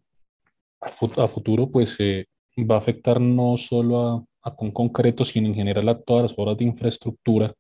a, 0.82 1.28
futuro 1.28 1.70
pues 1.72 1.96
eh, 2.00 2.28
va 2.58 2.76
a 2.76 2.80
afectar 2.80 3.20
no 3.22 3.58
solo 3.58 4.28
a, 4.42 4.56
con 4.56 4.72
concreto, 4.72 5.26
sino 5.26 5.48
en 5.48 5.56
general 5.56 5.90
a 5.90 6.02
todas 6.02 6.24
las 6.24 6.40
obras 6.40 6.58
de 6.58 6.66
infraestructura 6.66 7.54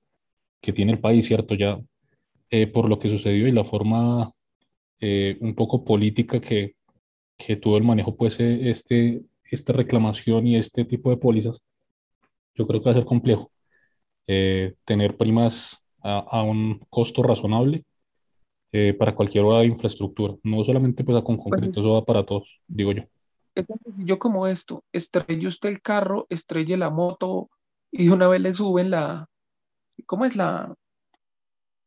que 0.61 0.73
tiene 0.73 0.91
el 0.93 0.99
país, 0.99 1.27
¿cierto? 1.27 1.55
Ya 1.55 1.79
eh, 2.51 2.67
por 2.67 2.89
lo 2.89 2.99
que 2.99 3.09
sucedió 3.09 3.47
y 3.47 3.51
la 3.51 3.63
forma 3.63 4.31
un 4.99 5.53
poco 5.55 5.85
política 5.85 6.41
que, 6.41 6.75
que 7.37 7.55
tuvo 7.55 7.77
el 7.77 7.83
manejo 7.83 8.15
pues 8.15 8.39
este, 8.39 9.21
esta 9.43 9.71
reclamación 9.71 10.47
y 10.47 10.57
este 10.57 10.85
tipo 10.85 11.11
de 11.11 11.17
pólizas, 11.17 11.61
yo 12.55 12.65
creo 12.65 12.81
que 12.81 12.85
va 12.85 12.91
a 12.91 12.95
ser 12.95 13.05
complejo 13.05 13.51
tener 14.25 15.17
primas 15.17 15.77
a, 16.01 16.41
un 16.43 16.79
costo 16.89 17.23
razonable 17.23 17.83
eh, 18.71 18.93
para 18.93 19.15
cualquier 19.15 19.43
obra 19.45 19.59
de 19.59 19.67
infraestructura, 19.67 20.35
no 20.43 20.63
solamente 20.63 21.03
pues, 21.03 21.23
con 21.23 21.37
concreto, 21.37 21.79
eso 21.79 21.93
va 21.93 22.05
para 22.05 22.25
todos, 22.25 22.61
digo 22.67 22.91
yo. 22.91 23.03
Es 23.55 23.65
tan 23.65 23.79
sencillo 23.79 24.19
como 24.19 24.45
esto, 24.45 24.83
estrelle 24.91 25.47
usted 25.47 25.69
el 25.69 25.81
carro, 25.81 26.27
estrelle 26.29 26.77
la 26.77 26.89
moto 26.89 27.49
y 27.91 28.07
de 28.07 28.13
una 28.13 28.27
vez 28.27 28.41
le 28.41 28.53
suben 28.53 28.91
la, 28.91 29.27
¿cómo 30.05 30.25
es 30.25 30.35
la, 30.35 30.75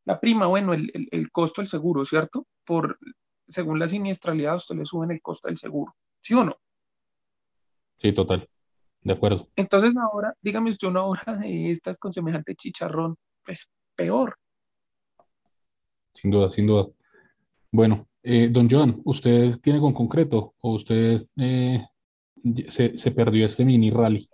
la 0.05 0.19
prima? 0.19 0.47
Bueno, 0.47 0.75
el, 0.75 0.91
el, 0.95 1.09
el 1.11 1.31
costo 1.31 1.61
del 1.61 1.69
seguro, 1.69 2.05
¿cierto? 2.05 2.47
Por, 2.65 2.99
según 3.47 3.79
la 3.79 3.87
siniestralidad, 3.87 4.57
usted 4.57 4.75
le 4.77 4.87
suben 4.87 5.11
el 5.11 5.23
costo 5.23 5.49
del 5.49 5.59
seguro, 5.59 5.95
¿sí 6.21 6.35
o 6.35 6.45
no? 6.45 6.57
Sí, 7.99 8.13
total, 8.13 8.49
de 9.03 9.13
acuerdo. 9.13 9.49
Entonces 9.55 9.95
ahora, 9.97 10.35
dígame 10.41 10.71
usted 10.71 10.89
una 10.89 11.05
obra 11.05 11.37
de 11.37 11.71
estas 11.71 11.99
con 11.99 12.13
semejante 12.13 12.57
chicharrón, 12.57 13.17
pues 13.45 13.71
peor. 13.95 14.37
Sin 16.15 16.31
duda, 16.31 16.51
sin 16.51 16.67
duda. 16.67 16.89
Bueno, 17.71 18.09
eh, 18.23 18.49
don 18.51 18.69
Joan, 18.69 19.01
¿usted 19.05 19.57
tiene 19.63 19.81
con 19.81 19.93
concreto 19.93 20.55
o 20.61 20.75
usted 20.75 21.27
eh, 21.37 21.87
se, 22.69 23.11
perdió 23.13 23.47
este 23.47 23.65
mini 23.65 23.91
rally? 23.91 24.29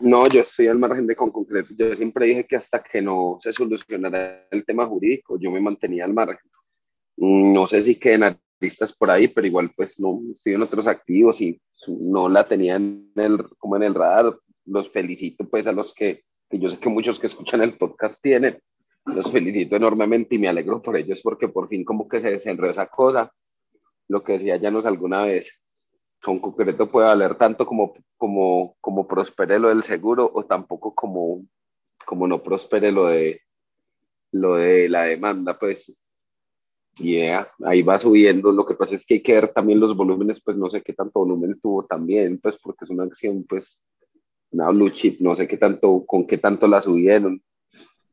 No, 0.00 0.26
yo 0.28 0.40
estoy 0.40 0.68
al 0.68 0.78
margen 0.78 1.06
de 1.06 1.16
con 1.16 1.30
concreto. 1.30 1.74
Yo 1.76 1.94
siempre 1.96 2.26
dije 2.26 2.46
que 2.46 2.56
hasta 2.56 2.82
que 2.82 3.00
no 3.00 3.38
se 3.40 3.52
solucionara 3.52 4.46
el 4.50 4.64
tema 4.64 4.86
jurídico, 4.86 5.38
yo 5.40 5.50
me 5.50 5.60
mantenía 5.60 6.04
al 6.04 6.12
margen. 6.12 6.38
Mm, 7.16 7.52
no 7.52 7.66
sé 7.66 7.82
si 7.84 7.98
queden 7.98 8.24
artistas 8.24 8.94
por 8.94 9.10
ahí, 9.10 9.28
pero 9.28 9.46
igual 9.46 9.70
pues 9.74 9.98
no 10.00 10.18
estoy 10.32 10.54
en 10.54 10.62
otros 10.62 10.86
activos 10.86 11.40
y 11.40 11.60
no 11.88 12.28
la 12.28 12.46
tenía 12.46 12.76
en 12.76 13.10
el, 13.16 13.44
como 13.58 13.76
en 13.76 13.84
el 13.84 13.94
radar. 13.94 14.36
Los 14.66 14.90
felicito 14.90 15.48
pues 15.48 15.66
a 15.66 15.72
los 15.72 15.94
que 15.94 16.24
que 16.48 16.58
yo 16.58 16.68
sé 16.68 16.78
que 16.78 16.88
muchos 16.88 17.18
que 17.18 17.26
escuchan 17.26 17.62
el 17.62 17.76
podcast 17.76 18.22
tienen. 18.22 18.60
Los 19.06 19.30
felicito 19.30 19.76
enormemente 19.76 20.34
y 20.34 20.38
me 20.38 20.48
alegro 20.48 20.80
por 20.80 20.96
ellos 20.96 21.20
porque 21.22 21.48
por 21.48 21.68
fin 21.68 21.84
como 21.84 22.08
que 22.08 22.20
se 22.20 22.30
desenredó 22.30 22.70
esa 22.70 22.86
cosa. 22.86 23.32
Lo 24.08 24.22
que 24.22 24.34
decía 24.34 24.56
Llanos 24.56 24.86
alguna 24.86 25.24
vez, 25.24 25.62
con 26.22 26.38
concreto 26.38 26.90
puede 26.90 27.08
valer 27.08 27.34
tanto 27.34 27.66
como, 27.66 27.94
como, 28.16 28.76
como 28.80 29.06
prospere 29.06 29.58
lo 29.58 29.68
del 29.68 29.82
seguro 29.82 30.30
o 30.32 30.44
tampoco 30.46 30.94
como, 30.94 31.46
como 32.06 32.26
no 32.26 32.42
prospere 32.42 32.92
lo 32.92 33.06
de, 33.06 33.42
lo 34.32 34.54
de 34.54 34.88
la 34.88 35.04
demanda, 35.04 35.58
pues 35.58 36.06
yeah, 36.98 37.46
ahí 37.64 37.82
va 37.82 37.98
subiendo. 37.98 38.52
Lo 38.52 38.64
que 38.64 38.74
pasa 38.74 38.94
es 38.94 39.04
que 39.04 39.14
hay 39.14 39.22
que 39.22 39.34
ver 39.34 39.52
también 39.52 39.80
los 39.80 39.96
volúmenes, 39.96 40.42
pues 40.42 40.56
no 40.56 40.70
sé 40.70 40.82
qué 40.82 40.94
tanto 40.94 41.20
volumen 41.20 41.60
tuvo 41.60 41.84
también, 41.84 42.38
pues 42.38 42.58
porque 42.62 42.84
es 42.84 42.90
una 42.90 43.04
acción 43.04 43.44
pues 43.48 43.82
una 44.50 44.70
blue 44.70 44.90
chip, 44.90 45.20
no 45.20 45.34
sé 45.34 45.48
qué 45.48 45.56
tanto, 45.56 46.04
con 46.06 46.26
qué 46.26 46.38
tanto 46.38 46.68
la 46.68 46.80
subieron, 46.80 47.42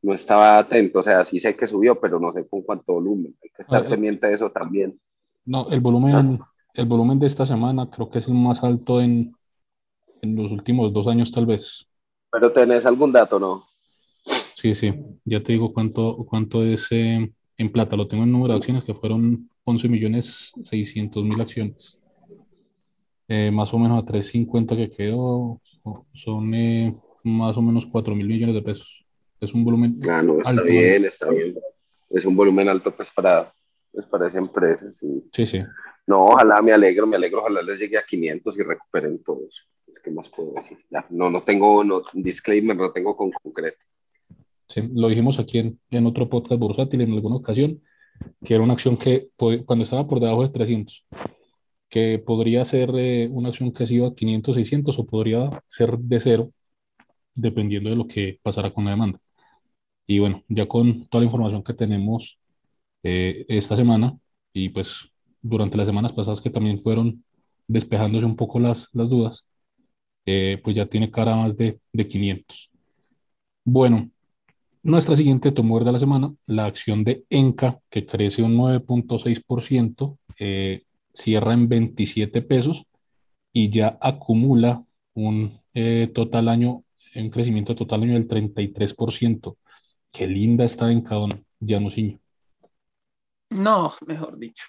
no 0.02 0.12
estaba 0.12 0.58
atento, 0.58 0.98
o 0.98 1.02
sea, 1.02 1.24
sí 1.24 1.38
sé 1.38 1.56
que 1.56 1.66
subió, 1.66 2.00
pero 2.00 2.18
no 2.18 2.32
sé 2.32 2.46
con 2.48 2.62
cuánto 2.62 2.94
volumen, 2.94 3.34
hay 3.42 3.50
que 3.50 3.62
estar 3.62 3.88
pendiente 3.88 4.26
de 4.26 4.34
eso 4.34 4.50
también. 4.50 5.00
No, 5.44 5.68
el 5.70 5.80
volumen, 5.80 6.40
ah. 6.40 6.52
el 6.74 6.86
volumen 6.86 7.18
de 7.18 7.28
esta 7.28 7.46
semana 7.46 7.88
creo 7.88 8.10
que 8.10 8.18
es 8.18 8.26
el 8.26 8.34
más 8.34 8.62
alto 8.64 9.00
en, 9.00 9.34
en 10.20 10.36
los 10.36 10.50
últimos 10.50 10.92
dos 10.92 11.06
años 11.06 11.30
tal 11.30 11.46
vez. 11.46 11.86
Pero 12.30 12.52
tenés 12.52 12.84
algún 12.84 13.12
dato, 13.12 13.38
¿no? 13.38 13.64
Sí, 14.56 14.74
sí, 14.74 14.92
ya 15.24 15.42
te 15.42 15.52
digo 15.52 15.72
cuánto, 15.72 16.16
cuánto 16.28 16.64
es 16.64 16.86
eh, 16.90 17.32
en 17.56 17.72
plata, 17.72 17.96
lo 17.96 18.08
tengo 18.08 18.24
en 18.24 18.32
número 18.32 18.54
de 18.54 18.58
acciones 18.58 18.84
que 18.84 18.94
fueron 18.94 19.50
11 19.64 19.88
millones 19.88 20.52
600 20.64 21.24
mil 21.24 21.40
acciones. 21.40 21.98
Eh, 23.28 23.50
más 23.50 23.72
o 23.72 23.78
menos 23.78 24.02
a 24.02 24.06
350 24.06 24.76
que 24.76 24.90
quedó, 24.90 25.60
son 26.12 26.54
eh, 26.54 26.94
más 27.24 27.56
o 27.56 27.62
menos 27.62 27.86
4 27.86 28.14
mil 28.14 28.26
millones 28.26 28.54
de 28.54 28.62
pesos. 28.62 29.01
Es 29.42 29.52
un 29.52 29.64
volumen. 29.64 29.98
Ah, 30.08 30.22
no, 30.22 30.40
está 30.40 30.62
bien, 30.62 31.04
está 31.04 31.28
bien. 31.28 31.58
Es 32.08 32.24
un 32.24 32.36
volumen 32.36 32.68
alto 32.68 32.94
pues 32.94 33.10
para, 33.10 33.52
pues, 33.90 34.06
para 34.06 34.28
esa 34.28 34.38
empresa, 34.38 34.92
sí. 34.92 35.28
Sí, 35.32 35.46
sí. 35.46 35.60
No, 36.06 36.26
ojalá 36.26 36.62
me 36.62 36.72
alegro, 36.72 37.06
me 37.06 37.16
alegro, 37.16 37.40
ojalá 37.40 37.60
les 37.62 37.78
llegue 37.78 37.98
a 37.98 38.04
500 38.04 38.58
y 38.58 38.62
recuperen 38.62 39.22
todos. 39.22 39.68
Es 39.86 39.98
que 39.98 40.10
más 40.10 40.28
puedo 40.28 40.52
decir. 40.54 40.78
no, 41.10 41.28
no 41.28 41.42
tengo, 41.42 41.82
no, 41.82 42.02
disclaimer, 42.14 42.76
no 42.76 42.92
tengo 42.92 43.16
con 43.16 43.32
concreto. 43.32 43.78
Sí, 44.68 44.88
lo 44.94 45.08
dijimos 45.08 45.38
aquí 45.38 45.58
en, 45.58 45.80
en 45.90 46.06
otro 46.06 46.28
podcast 46.28 46.58
bursátil 46.58 47.00
en 47.02 47.12
alguna 47.12 47.36
ocasión, 47.36 47.82
que 48.44 48.54
era 48.54 48.62
una 48.62 48.74
acción 48.74 48.96
que 48.96 49.28
cuando 49.36 49.84
estaba 49.84 50.06
por 50.06 50.20
debajo 50.20 50.42
de 50.44 50.50
300 50.50 51.04
que 51.92 52.18
podría 52.18 52.64
ser 52.64 52.90
eh, 52.96 53.28
una 53.30 53.50
acción 53.50 53.70
que 53.70 53.84
ha 53.84 53.86
sido 53.86 54.06
a 54.06 54.14
500, 54.14 54.54
600 54.54 54.98
o 54.98 55.06
podría 55.06 55.50
ser 55.66 55.98
de 55.98 56.20
cero, 56.20 56.52
dependiendo 57.34 57.90
de 57.90 57.96
lo 57.96 58.08
que 58.08 58.40
pasara 58.42 58.72
con 58.72 58.86
la 58.86 58.92
demanda. 58.92 59.20
Y 60.06 60.18
bueno, 60.18 60.42
ya 60.48 60.66
con 60.68 61.06
toda 61.08 61.22
la 61.22 61.26
información 61.26 61.62
que 61.64 61.74
tenemos 61.74 62.38
eh, 63.02 63.44
esta 63.48 63.76
semana 63.76 64.18
y 64.52 64.70
pues 64.70 65.10
durante 65.42 65.76
las 65.76 65.86
semanas 65.86 66.12
pasadas 66.12 66.40
que 66.40 66.50
también 66.50 66.82
fueron 66.82 67.24
despejándose 67.68 68.26
un 68.26 68.36
poco 68.36 68.60
las, 68.60 68.88
las 68.92 69.08
dudas, 69.10 69.44
eh, 70.26 70.60
pues 70.62 70.76
ya 70.76 70.86
tiene 70.86 71.10
cara 71.10 71.36
más 71.36 71.56
de, 71.56 71.80
de 71.92 72.08
500. 72.08 72.70
Bueno, 73.64 74.10
nuestra 74.82 75.16
siguiente 75.16 75.52
tomó 75.52 75.80
de 75.80 75.92
la 75.92 75.98
semana, 75.98 76.34
la 76.46 76.66
acción 76.66 77.04
de 77.04 77.24
Enca, 77.30 77.80
que 77.90 78.06
crece 78.06 78.42
un 78.42 78.56
9.6%, 78.56 80.18
eh, 80.38 80.84
cierra 81.14 81.54
en 81.54 81.68
27 81.68 82.42
pesos 82.42 82.84
y 83.52 83.70
ya 83.70 83.98
acumula 84.00 84.84
un 85.14 85.58
eh, 85.74 86.10
total 86.14 86.48
año, 86.48 86.84
un 87.16 87.30
crecimiento 87.30 87.76
total 87.76 88.02
año 88.04 88.14
del 88.14 88.28
33%. 88.28 89.58
Qué 90.12 90.26
linda 90.26 90.64
está 90.64 90.92
en 90.92 91.00
cada 91.00 91.24
uno, 91.24 91.42
Janosiño. 91.66 92.20
No, 93.50 93.90
mejor 94.06 94.38
dicho. 94.38 94.66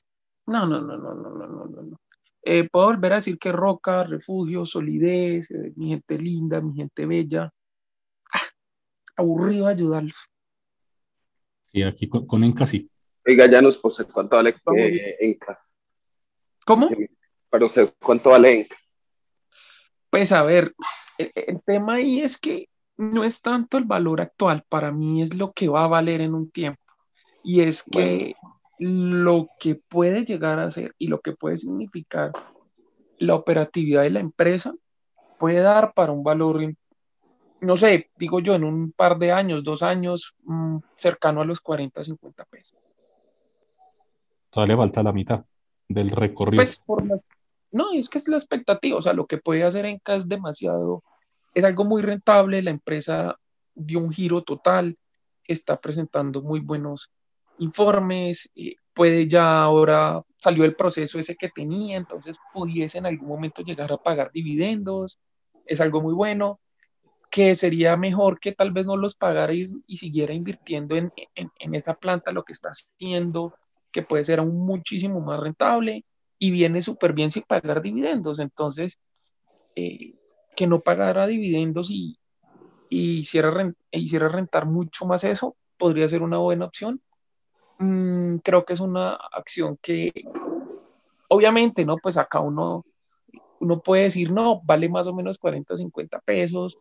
No, 0.48 0.66
no, 0.66 0.82
no, 0.82 0.98
no, 0.98 1.14
no, 1.14 1.30
no, 1.30 1.48
no, 1.48 1.82
no. 1.84 2.00
Eh, 2.42 2.68
puedo 2.70 2.88
volver 2.88 3.14
a 3.14 3.16
decir 3.16 3.38
que 3.38 3.52
roca, 3.52 4.04
refugio, 4.04 4.66
solidez, 4.66 5.50
eh, 5.52 5.74
mi 5.76 5.90
gente 5.90 6.18
linda, 6.18 6.60
mi 6.62 6.74
gente 6.74 7.06
bella. 7.06 7.50
Ah, 8.34 8.42
aburrido 9.18 9.68
ayudarlos. 9.68 10.18
Sí, 11.72 11.84
aquí 11.84 12.08
con, 12.08 12.44
Enca 12.44 12.68
sí. 12.68 12.90
Oiga, 13.26 13.50
ya 13.50 13.62
nos 13.62 13.78
puse 13.78 14.06
cuánto 14.06 14.36
vale 14.36 14.56
Enca. 15.20 15.60
¿Cómo? 16.66 16.90
Para 17.50 17.66
usted, 17.66 17.94
¿cuánto 18.00 18.32
vale 18.32 18.68
Pues 20.10 20.32
a 20.32 20.44
ver, 20.44 20.74
el, 21.18 21.62
tema 21.64 21.96
ahí 21.96 22.22
es 22.22 22.38
que 22.38 22.68
no 22.98 23.24
es 23.24 23.42
tanto 23.42 23.78
el 23.78 23.86
valor 23.86 24.22
actual, 24.22 24.64
para 24.70 24.92
mí 24.92 25.22
es 25.22 25.36
lo 25.36 25.52
que 25.52 25.68
va 25.68 25.86
a 25.86 25.88
valer 25.88 26.22
en 26.22 26.34
un 26.34 26.52
tiempo. 26.52 26.82
Y 27.44 27.62
es 27.62 27.84
que 27.84 28.36
lo 28.80 29.50
que 29.60 29.76
puede 29.76 30.26
llegar 30.26 30.60
a 30.60 30.72
ser 30.72 30.94
y 30.98 31.08
lo 31.08 31.22
que 31.22 31.34
puede 31.34 31.58
significar 31.58 32.32
la 33.18 33.36
operatividad 33.36 34.04
de 34.04 34.10
la 34.10 34.20
empresa 34.20 34.74
puede 35.40 35.60
dar 35.60 35.94
para 35.94 36.12
un 36.12 36.24
valor, 36.24 36.62
no 37.62 37.78
sé, 37.78 38.10
digo 38.18 38.40
yo, 38.40 38.56
en 38.56 38.64
un 38.64 38.92
par 38.92 39.18
de 39.18 39.32
años, 39.32 39.64
dos 39.64 39.84
años, 39.84 40.36
mm, 40.44 40.78
cercano 40.96 41.42
a 41.42 41.46
los 41.46 41.62
40, 41.62 42.04
50 42.04 42.46
pesos. 42.46 42.80
Todavía 44.50 44.78
falta 44.78 45.04
la 45.04 45.14
mitad 45.14 45.44
del 45.88 46.12
recorrido. 46.12 46.60
Pues 46.60 46.82
por 46.86 47.06
las, 47.06 47.26
no, 47.72 47.92
es 47.92 48.08
que 48.10 48.20
es 48.20 48.28
la 48.28 48.38
expectativa, 48.38 48.98
o 48.98 49.02
sea, 49.02 49.14
lo 49.14 49.26
que 49.26 49.38
puede 49.38 49.64
hacer 49.64 49.86
Enca 49.86 50.16
es 50.16 50.28
demasiado, 50.28 51.04
es 51.54 51.64
algo 51.64 51.84
muy 51.84 52.02
rentable, 52.02 52.62
la 52.62 52.72
empresa 52.72 53.38
dio 53.76 54.00
un 54.00 54.12
giro 54.12 54.44
total, 54.44 54.98
está 55.48 55.80
presentando 55.80 56.42
muy 56.42 56.60
buenos 56.60 57.12
informes, 57.60 58.50
puede 58.94 59.28
ya 59.28 59.62
ahora 59.62 60.22
salió 60.38 60.66
el 60.66 60.76
proceso 60.76 61.20
ese 61.20 61.36
que 61.36 61.50
tenía, 61.50 61.98
entonces 61.98 62.38
pudiese 62.54 62.98
en 62.98 63.06
algún 63.06 63.28
momento 63.28 63.62
llegar 63.62 63.92
a 63.92 63.98
pagar 63.98 64.32
dividendos, 64.32 65.20
es 65.66 65.82
algo 65.82 66.02
muy 66.02 66.14
bueno, 66.14 66.60
que 67.32 67.56
sería 67.56 67.98
mejor 67.98 68.40
que 68.40 68.52
tal 68.52 68.72
vez 68.72 68.86
no 68.86 68.96
los 68.96 69.16
pagara 69.16 69.54
y, 69.54 69.98
siguiera 69.98 70.34
invirtiendo 70.34 70.96
en, 70.96 71.12
en, 71.36 71.76
esa 71.76 71.96
planta 71.96 72.32
lo 72.32 72.44
que 72.44 72.54
está 72.54 72.70
haciendo, 72.70 73.56
que 73.92 74.04
puede 74.04 74.24
ser 74.24 74.40
aún 74.40 74.66
muchísimo 74.66 75.20
más 75.20 75.40
rentable 75.40 76.06
y 76.38 76.52
viene 76.52 76.82
súper 76.82 77.14
bien 77.14 77.32
sin 77.32 77.44
pagar 77.44 77.82
dividendos, 77.82 78.40
entonces 78.40 79.00
eh, 79.76 80.14
que 80.56 80.68
no 80.68 80.82
pagara 80.82 81.28
dividendos 81.28 81.90
y, 81.92 82.18
y 82.90 83.20
hiciera, 83.20 83.74
hiciera 83.92 84.30
rentar 84.30 84.66
mucho 84.66 85.06
más 85.06 85.24
eso, 85.24 85.56
podría 85.78 86.08
ser 86.08 86.22
una 86.22 86.38
buena 86.38 86.66
opción 86.66 87.02
Mm, 87.80 88.38
creo 88.38 88.66
que 88.66 88.74
es 88.74 88.80
una 88.80 89.14
acción 89.14 89.78
que, 89.82 90.12
obviamente, 91.30 91.86
¿no? 91.86 91.98
Pues 91.98 92.18
acá 92.18 92.40
uno, 92.40 92.86
uno 93.60 93.82
puede 93.82 94.04
decir, 94.04 94.32
no, 94.32 94.62
vale 94.64 94.90
más 94.90 95.08
o 95.08 95.14
menos 95.14 95.38
40, 95.38 95.78
50 95.78 96.20
pesos 96.22 96.78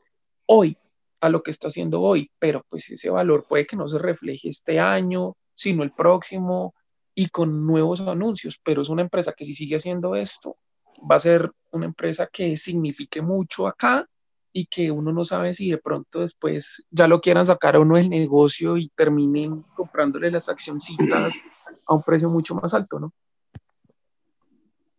hoy, 0.46 0.76
a 1.20 1.28
lo 1.28 1.42
que 1.42 1.50
está 1.52 1.68
haciendo 1.68 2.00
hoy, 2.02 2.30
pero 2.38 2.64
pues 2.68 2.90
ese 2.90 3.10
valor 3.10 3.46
puede 3.48 3.66
que 3.66 3.76
no 3.76 3.88
se 3.88 3.98
refleje 3.98 4.48
este 4.48 4.80
año, 4.80 5.36
sino 5.54 5.82
el 5.82 5.92
próximo 5.92 6.74
y 7.14 7.28
con 7.28 7.66
nuevos 7.66 8.00
anuncios, 8.00 8.60
pero 8.62 8.82
es 8.82 8.88
una 8.88 9.02
empresa 9.02 9.32
que 9.32 9.44
si 9.44 9.54
sigue 9.54 9.76
haciendo 9.76 10.16
esto, 10.16 10.56
va 11.10 11.16
a 11.16 11.20
ser 11.20 11.50
una 11.70 11.86
empresa 11.86 12.28
que 12.32 12.56
signifique 12.56 13.20
mucho 13.20 13.66
acá 13.66 14.06
y 14.52 14.66
que 14.66 14.90
uno 14.90 15.12
no 15.12 15.24
sabe 15.24 15.54
si 15.54 15.70
de 15.70 15.78
pronto 15.78 16.20
después 16.20 16.84
ya 16.90 17.08
lo 17.08 17.20
quieran 17.20 17.46
sacar 17.46 17.76
a 17.76 17.80
uno 17.80 17.96
del 17.96 18.10
negocio 18.10 18.76
y 18.76 18.90
terminen 18.90 19.62
comprándole 19.74 20.30
las 20.30 20.48
accioncitas 20.48 21.34
a 21.86 21.94
un 21.94 22.02
precio 22.02 22.28
mucho 22.28 22.54
más 22.54 22.74
alto, 22.74 23.00
¿no? 23.00 23.12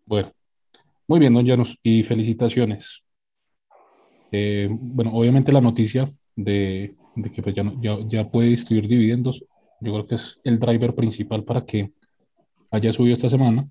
Bueno, 0.05 0.33
muy 1.07 1.19
bien, 1.19 1.33
don 1.33 1.47
Janus, 1.47 1.77
y 1.83 2.03
felicitaciones. 2.03 3.03
Eh, 4.31 4.67
bueno, 4.69 5.11
obviamente 5.13 5.51
la 5.51 5.61
noticia 5.61 6.11
de, 6.35 6.95
que 7.33 7.43
pues 7.43 7.55
ya, 7.55 7.63
ya, 8.07 8.29
puede 8.29 8.49
distribuir 8.49 8.89
dividendos, 8.89 9.45
yo 9.79 9.93
creo 9.93 10.07
que 10.07 10.15
es 10.15 10.39
el 10.43 10.59
driver 10.59 10.95
principal 10.95 11.43
para 11.43 11.65
que 11.65 11.91
haya 12.71 12.91
subido 12.91 13.15
esta 13.15 13.29
semana. 13.29 13.69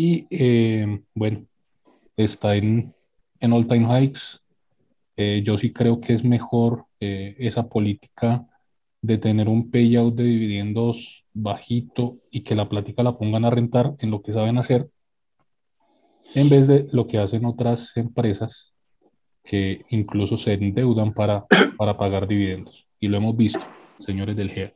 Y 0.00 0.28
eh, 0.30 1.02
bueno, 1.12 1.44
está 2.16 2.54
en, 2.54 2.94
en 3.40 3.52
all 3.52 3.66
time 3.66 3.88
hikes, 3.90 4.38
eh, 5.16 5.42
yo 5.44 5.58
sí 5.58 5.72
creo 5.72 6.00
que 6.00 6.12
es 6.12 6.22
mejor 6.22 6.84
eh, 7.00 7.34
esa 7.40 7.68
política 7.68 8.46
de 9.02 9.18
tener 9.18 9.48
un 9.48 9.72
payout 9.72 10.14
de 10.14 10.22
dividendos 10.22 11.24
bajito 11.34 12.18
y 12.30 12.42
que 12.42 12.54
la 12.54 12.68
plática 12.68 13.02
la 13.02 13.18
pongan 13.18 13.44
a 13.44 13.50
rentar 13.50 13.96
en 13.98 14.12
lo 14.12 14.22
que 14.22 14.32
saben 14.32 14.56
hacer, 14.58 14.88
en 16.36 16.48
vez 16.48 16.68
de 16.68 16.86
lo 16.92 17.08
que 17.08 17.18
hacen 17.18 17.44
otras 17.44 17.96
empresas 17.96 18.72
que 19.42 19.84
incluso 19.88 20.38
se 20.38 20.52
endeudan 20.52 21.12
para, 21.12 21.44
para 21.76 21.98
pagar 21.98 22.28
dividendos. 22.28 22.86
Y 23.00 23.08
lo 23.08 23.16
hemos 23.16 23.36
visto, 23.36 23.64
señores 23.98 24.36
del 24.36 24.52
GEA. 24.52 24.72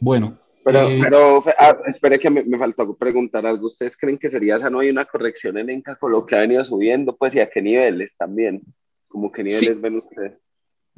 Bueno. 0.00 0.45
Pero, 0.66 0.88
eh, 0.88 0.98
pero 1.00 1.44
ah, 1.60 1.78
espere 1.86 2.18
que 2.18 2.28
me, 2.28 2.42
me, 2.42 2.58
faltó 2.58 2.92
preguntar 2.96 3.46
algo. 3.46 3.68
¿Ustedes 3.68 3.96
creen 3.96 4.18
que 4.18 4.28
sería 4.28 4.56
esa 4.56 4.68
no 4.68 4.80
hay 4.80 4.90
una 4.90 5.04
corrección 5.04 5.56
en 5.58 5.70
Enca 5.70 5.94
con 5.94 6.10
lo 6.10 6.26
que 6.26 6.34
ha 6.34 6.40
venido 6.40 6.64
subiendo? 6.64 7.16
Pues 7.16 7.36
y 7.36 7.40
a 7.40 7.48
qué 7.48 7.62
niveles 7.62 8.16
también. 8.16 8.62
¿Cómo 9.06 9.30
qué 9.30 9.44
niveles 9.44 9.80
ven 9.80 9.94
ustedes? 9.94 10.32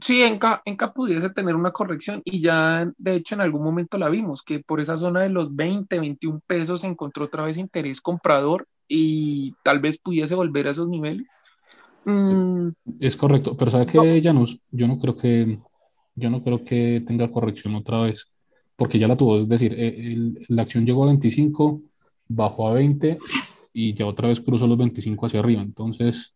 Sí, 0.01 0.23
Enca, 0.23 0.63
Enca 0.65 0.95
pudiese 0.95 1.29
tener 1.29 1.55
una 1.55 1.71
corrección 1.71 2.23
y 2.25 2.41
ya 2.41 2.91
de 2.97 3.17
hecho 3.17 3.35
en 3.35 3.43
algún 3.43 3.63
momento 3.63 3.99
la 3.99 4.09
vimos, 4.09 4.43
que 4.43 4.61
por 4.61 4.81
esa 4.81 4.97
zona 4.97 5.21
de 5.21 5.29
los 5.29 5.55
20, 5.55 5.99
21 5.99 6.41
pesos 6.47 6.81
se 6.81 6.87
encontró 6.87 7.27
otra 7.27 7.45
vez 7.45 7.59
interés 7.59 8.01
comprador 8.01 8.67
y 8.89 9.55
tal 9.63 9.81
vez 9.81 9.99
pudiese 9.99 10.35
volver 10.35 10.69
a 10.69 10.71
esos 10.71 10.89
niveles. 10.89 11.27
Mm. 12.07 12.71
Es 13.01 13.17
correcto, 13.19 13.55
pero 13.55 13.71
¿sabe 13.71 13.85
qué, 13.85 14.23
Janus? 14.23 14.59
Yo 14.71 14.89
no 14.89 14.99
creo 14.99 15.15
que 15.15 15.59
yo 16.15 16.31
no 16.31 16.43
creo 16.43 16.65
que 16.65 17.05
tenga 17.07 17.31
corrección 17.31 17.75
otra 17.75 18.01
vez, 18.01 18.33
porque 18.79 19.01
ya 19.01 19.09
la 19.09 19.17
tuvo, 19.17 19.41
es 19.41 19.49
decir, 19.49 19.75
eh, 19.77 20.17
la 20.47 20.63
acción 20.63 20.87
llegó 20.87 21.03
a 21.03 21.09
25, 21.09 21.83
bajó 22.29 22.69
a 22.69 22.75
20 22.75 23.19
y 23.73 23.93
ya 23.93 24.07
otra 24.07 24.29
vez 24.29 24.41
cruzó 24.41 24.69
los 24.69 24.79
25 24.79 25.27
hacia 25.27 25.41
arriba, 25.41 25.63
entonces 25.63 26.33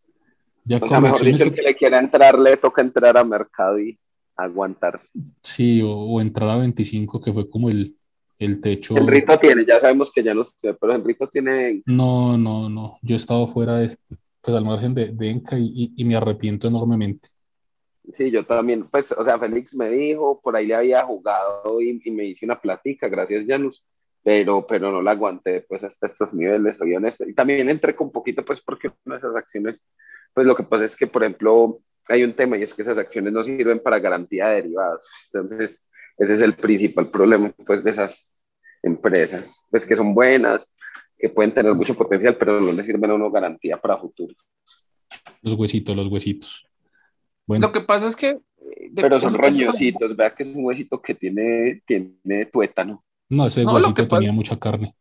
ya 0.65 0.77
o 0.81 0.87
sea, 0.87 0.99
mejor 0.99 1.23
dicho, 1.23 1.45
el 1.45 1.53
que 1.53 1.61
le 1.61 1.73
quiera 1.73 1.99
entrar, 1.99 2.37
le 2.37 2.57
toca 2.57 2.81
entrar 2.81 3.17
a 3.17 3.23
mercado 3.23 3.79
y 3.79 3.97
aguantarse. 4.35 5.17
Sí, 5.41 5.81
o, 5.85 6.19
entrar 6.19 6.49
a 6.49 6.57
25, 6.57 7.21
que 7.21 7.31
fue 7.31 7.49
como 7.49 7.69
el, 7.69 7.95
el 8.37 8.59
techo. 8.59 8.97
Enrito 8.97 9.37
tiene, 9.37 9.65
ya 9.65 9.79
sabemos 9.79 10.11
que 10.11 10.21
ya 10.21 10.33
no 10.33 10.43
sé, 10.43 10.73
pero 10.73 10.93
Enrito 10.93 11.27
tiene. 11.27 11.81
No, 11.85 12.37
no, 12.37 12.69
no. 12.69 12.97
Yo 13.01 13.15
he 13.15 13.17
estado 13.17 13.47
fuera 13.47 13.77
de, 13.77 13.95
pues 14.41 14.57
al 14.57 14.65
margen 14.65 14.93
de, 14.93 15.13
de 15.13 15.29
Enca 15.29 15.57
y, 15.57 15.93
y, 15.95 16.03
me 16.03 16.17
arrepiento 16.17 16.67
enormemente. 16.67 17.29
Sí, 18.11 18.31
yo 18.31 18.45
también, 18.45 18.89
pues, 18.89 19.11
o 19.13 19.23
sea, 19.23 19.39
Félix 19.39 19.75
me 19.75 19.89
dijo, 19.89 20.41
por 20.41 20.55
ahí 20.55 20.67
le 20.67 20.75
había 20.75 21.03
jugado 21.03 21.79
y, 21.81 21.99
me 22.11 22.25
hice 22.25 22.45
una 22.45 22.59
platica, 22.59 23.07
gracias 23.07 23.45
Janus, 23.47 23.83
pero, 24.21 24.67
pero 24.67 24.91
no 24.91 25.01
la 25.01 25.11
aguanté, 25.11 25.61
pues, 25.61 25.83
hasta 25.83 26.07
estos 26.07 26.33
niveles, 26.33 26.77
soy 26.77 26.95
honesto. 26.95 27.27
Y 27.27 27.33
también 27.33 27.69
entré 27.69 27.95
con 27.95 28.11
poquito, 28.11 28.43
pues, 28.43 28.61
porque 28.61 28.91
esas 29.05 29.35
acciones 29.35 29.85
pues 30.33 30.47
lo 30.47 30.55
que 30.55 30.63
pasa 30.63 30.85
es 30.85 30.95
que, 30.95 31.07
por 31.07 31.23
ejemplo, 31.23 31.81
hay 32.07 32.23
un 32.23 32.33
tema 32.33 32.57
y 32.57 32.63
es 32.63 32.73
que 32.73 32.81
esas 32.81 32.97
acciones 32.97 33.31
no 33.31 33.43
sirven 33.43 33.79
para 33.79 33.99
garantía 33.99 34.47
de 34.47 34.55
derivados. 34.55 35.05
Entonces, 35.31 35.89
ese 36.17 36.33
es 36.33 36.41
el 36.41 36.53
principal 36.53 37.09
problema 37.09 37.53
pues, 37.65 37.83
de 37.83 37.91
esas 37.91 38.37
empresas, 38.81 39.65
pues 39.69 39.85
que 39.85 39.95
son 39.95 40.13
buenas, 40.13 40.73
que 41.17 41.29
pueden 41.29 41.53
tener 41.53 41.73
mucho 41.73 41.95
potencial, 41.95 42.35
pero 42.37 42.59
no 42.59 42.71
les 42.71 42.85
sirven 42.85 43.11
a 43.11 43.13
uno 43.13 43.31
garantía 43.31 43.77
para 43.77 43.97
futuro. 43.97 44.35
Los 45.41 45.53
huesitos, 45.53 45.95
los 45.95 46.11
huesitos. 46.11 46.67
Bueno. 47.45 47.67
Lo 47.67 47.73
que 47.73 47.81
pasa 47.81 48.07
es 48.07 48.15
que... 48.15 48.29
Eh, 48.29 48.91
pero 48.95 49.19
son 49.19 49.33
roñositos, 49.33 50.15
vea 50.15 50.33
que 50.33 50.43
es 50.43 50.55
un 50.55 50.65
huesito 50.65 51.01
que 51.01 51.15
tiene, 51.15 51.81
tiene 51.85 52.45
tuétano. 52.51 53.03
No, 53.29 53.47
ese 53.47 53.65
huesito 53.65 54.07
tenía 54.07 54.31
mucha 54.31 54.57
carne. 54.57 54.95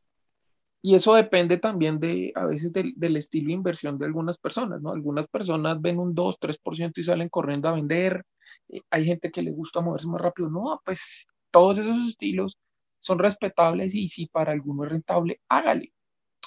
Y 0.85 0.97
eso 0.97 1.15
depende 1.15 1.59
también 1.59 2.01
de, 2.01 2.33
a 2.35 2.45
veces, 2.45 2.73
del, 2.73 2.93
del, 2.97 3.17
estilo 3.17 3.49
de 3.49 3.53
inversión 3.53 3.99
de 3.99 4.07
algunas 4.07 4.37
personas, 4.37 4.83
¿no? 4.83 4.91
Algunas 4.91 5.29
personas 5.29 5.81
ven 5.81 6.01
un 6.01 6.13
2, 6.13 6.41
3% 6.41 6.93
y 6.97 7.03
salen 7.05 7.29
corriendo 7.29 7.69
a 7.69 7.73
vender. 7.73 8.25
Eh, 8.69 8.81
hay 8.91 9.05
gente 9.05 9.31
que 9.31 9.43
le 9.43 9.53
gusta 9.53 9.81
moverse 9.81 10.09
más 10.09 10.21
rápido. 10.21 10.51
No, 10.51 10.81
pues 10.85 11.27
todos 11.53 11.79
esos 11.79 12.05
estilos 12.09 12.59
son 12.99 13.21
respetables 13.21 13.95
y 13.95 14.09
si 14.09 14.27
para 14.27 14.53
alguno 14.53 14.85
es 14.85 14.91
rentable, 14.91 15.41
hágale. 15.49 15.93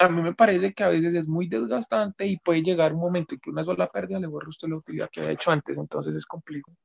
A 0.02 0.10
mí 0.10 0.22
me 0.22 0.34
parece 0.34 0.74
que 0.74 0.84
a 0.84 0.90
veces 0.90 1.14
es 1.14 1.28
muy 1.28 1.48
desgastante 1.48 2.28
y 2.28 2.38
puede 2.38 2.62
llegar 2.62 2.94
un 2.94 3.00
momento 3.00 3.36
en 3.36 3.40
que 3.40 3.50
una 3.50 3.64
sola 3.64 3.90
pérdida 3.90 4.20
le 4.20 4.28
borra 4.28 4.50
usted 4.50 4.68
la 4.68 4.76
utilidad 4.76 5.10
que 5.12 5.22
había 5.22 5.34
hecho 5.34 5.52
antes, 5.52 5.78
entonces 5.78 6.14
es 6.16 6.26
complejo. 6.26 6.76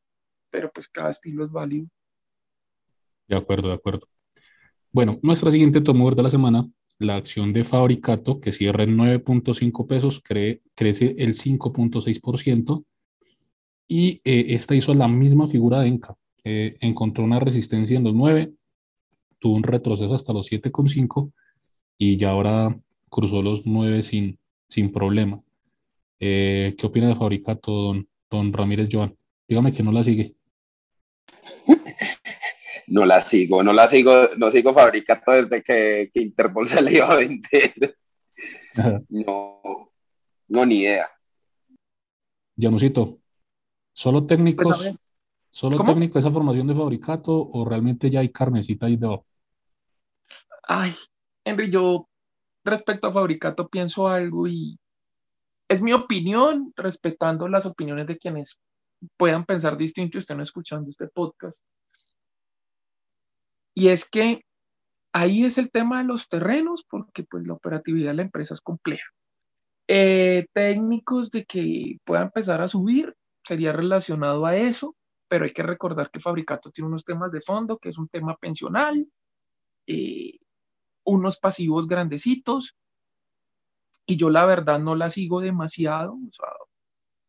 Pero 0.50 0.70
pues 0.72 0.88
cada 0.88 1.10
estilo 1.10 1.44
es 1.44 1.50
válido. 1.50 1.86
De 3.26 3.36
acuerdo, 3.36 3.68
de 3.68 3.74
acuerdo. 3.74 4.06
Bueno, 4.92 5.18
nuestra 5.22 5.50
siguiente 5.50 5.80
tomo 5.80 6.10
de 6.10 6.22
la 6.22 6.30
semana 6.30 6.68
la 7.00 7.16
acción 7.16 7.52
de 7.52 7.64
Fabricato, 7.64 8.40
que 8.40 8.52
cierra 8.52 8.84
en 8.84 8.96
9.5 8.96 9.86
pesos, 9.86 10.22
crece 10.22 11.14
el 11.18 11.34
5.6%. 11.34 12.84
Y 13.88 14.20
eh, 14.22 14.54
esta 14.54 14.74
hizo 14.74 14.94
la 14.94 15.08
misma 15.08 15.48
figura 15.48 15.80
de 15.80 15.88
Enca. 15.88 16.14
Eh, 16.44 16.76
encontró 16.80 17.24
una 17.24 17.40
resistencia 17.40 17.96
en 17.96 18.04
los 18.04 18.14
9, 18.14 18.52
tuvo 19.38 19.56
un 19.56 19.62
retroceso 19.62 20.14
hasta 20.14 20.32
los 20.32 20.50
7.5 20.50 21.32
y 21.98 22.16
ya 22.18 22.30
ahora 22.30 22.78
cruzó 23.10 23.42
los 23.42 23.66
9 23.66 24.02
sin, 24.02 24.38
sin 24.68 24.92
problema. 24.92 25.42
Eh, 26.18 26.74
¿Qué 26.78 26.86
opina 26.86 27.08
de 27.08 27.16
Fabricato, 27.16 27.72
don, 27.72 28.08
don 28.30 28.52
Ramírez 28.52 28.88
Joan? 28.90 29.16
Dígame 29.48 29.72
que 29.72 29.82
no 29.82 29.92
la 29.92 30.04
sigue. 30.04 30.34
no 32.86 33.04
la 33.04 33.20
sigo, 33.20 33.62
no 33.62 33.72
la 33.72 33.88
sigo, 33.88 34.12
no 34.36 34.50
sigo 34.50 34.72
Fabricato 34.72 35.32
desde 35.32 35.62
que, 35.62 36.10
que 36.12 36.20
Interpol 36.22 36.68
se 36.68 36.82
le 36.82 36.94
iba 36.94 37.06
a 37.06 37.16
vender. 37.16 37.96
No, 39.08 39.90
no, 40.46 40.64
ni 40.64 40.76
idea. 40.76 41.10
Janusito, 42.56 43.18
¿solo 43.92 44.24
técnicos, 44.26 44.68
pues, 44.68 44.94
solo 45.50 45.84
técnico 45.84 46.20
esa 46.20 46.30
formación 46.30 46.68
de 46.68 46.76
Fabricato 46.76 47.50
o 47.52 47.64
realmente 47.64 48.08
ya 48.08 48.20
hay 48.20 48.30
carnecita 48.30 48.86
ahí 48.86 48.96
debajo? 48.96 49.26
Ay, 50.62 50.92
Henry, 51.44 51.68
yo 51.68 52.09
respecto 52.64 53.08
a 53.08 53.12
Fabricato 53.12 53.68
pienso 53.68 54.08
algo 54.08 54.46
y 54.46 54.78
es 55.68 55.82
mi 55.82 55.92
opinión, 55.92 56.72
respetando 56.76 57.48
las 57.48 57.64
opiniones 57.66 58.06
de 58.06 58.18
quienes 58.18 58.58
puedan 59.16 59.44
pensar 59.44 59.76
distinto 59.76 60.18
y 60.18 60.20
estén 60.20 60.40
escuchando 60.40 60.90
este 60.90 61.06
podcast. 61.08 61.64
Y 63.74 63.88
es 63.88 64.08
que 64.08 64.44
ahí 65.12 65.44
es 65.44 65.58
el 65.58 65.70
tema 65.70 65.98
de 65.98 66.04
los 66.04 66.28
terrenos, 66.28 66.84
porque 66.88 67.24
pues 67.24 67.46
la 67.46 67.54
operatividad 67.54 68.10
de 68.10 68.16
la 68.16 68.22
empresa 68.22 68.54
es 68.54 68.60
compleja. 68.60 69.06
Eh, 69.88 70.46
técnicos 70.52 71.30
de 71.30 71.44
que 71.44 71.98
pueda 72.04 72.22
empezar 72.22 72.60
a 72.60 72.68
subir 72.68 73.14
sería 73.44 73.72
relacionado 73.72 74.46
a 74.46 74.56
eso, 74.56 74.96
pero 75.28 75.44
hay 75.44 75.52
que 75.52 75.62
recordar 75.62 76.10
que 76.10 76.20
Fabricato 76.20 76.70
tiene 76.70 76.88
unos 76.88 77.04
temas 77.04 77.32
de 77.32 77.40
fondo, 77.40 77.78
que 77.78 77.88
es 77.88 77.98
un 77.98 78.08
tema 78.08 78.36
pensional, 78.36 79.06
eh, 79.86 80.38
unos 81.10 81.38
pasivos 81.38 81.86
grandecitos, 81.86 82.76
y 84.06 84.16
yo 84.16 84.30
la 84.30 84.44
verdad 84.44 84.78
no 84.80 84.94
la 84.94 85.10
sigo 85.10 85.40
demasiado, 85.40 86.16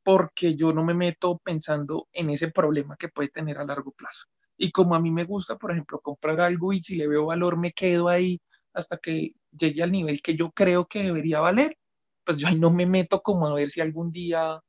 porque 0.04 0.56
yo 0.56 0.74
no 0.74 0.84
me 0.84 0.94
meto 0.94 1.38
pensando 1.44 2.08
en 2.14 2.30
ese 2.32 2.50
problema 2.52 2.98
que 2.98 3.10
puede 3.10 3.30
tener 3.30 3.58
a 3.60 3.66
largo 3.66 3.92
plazo. 3.92 4.26
Y 4.58 4.72
como 4.72 4.96
a 4.96 5.00
mí 5.00 5.12
me 5.12 5.26
gusta, 5.26 5.58
por 5.58 5.72
ejemplo, 5.72 6.00
comprar 6.02 6.42
algo 6.42 6.74
y 6.74 6.82
si 6.82 6.96
le 6.96 7.08
veo 7.08 7.26
valor 7.28 7.58
me 7.58 7.72
quedo 7.74 8.10
ahí 8.10 8.40
hasta 8.74 8.98
que 8.98 9.34
llegue 9.52 9.84
al 9.84 9.92
nivel 9.92 10.22
que 10.22 10.36
yo 10.36 10.52
creo 10.52 10.88
que 10.88 11.04
debería 11.04 11.40
valer, 11.40 11.78
pues 12.26 12.38
yo 12.38 12.48
ahí 12.48 12.56
no 12.60 12.72
me 12.72 12.86
meto 12.86 13.22
como 13.22 13.48
a 13.48 13.54
ver 13.54 13.70
si 13.70 13.82
algún 13.82 14.12
día 14.12 14.60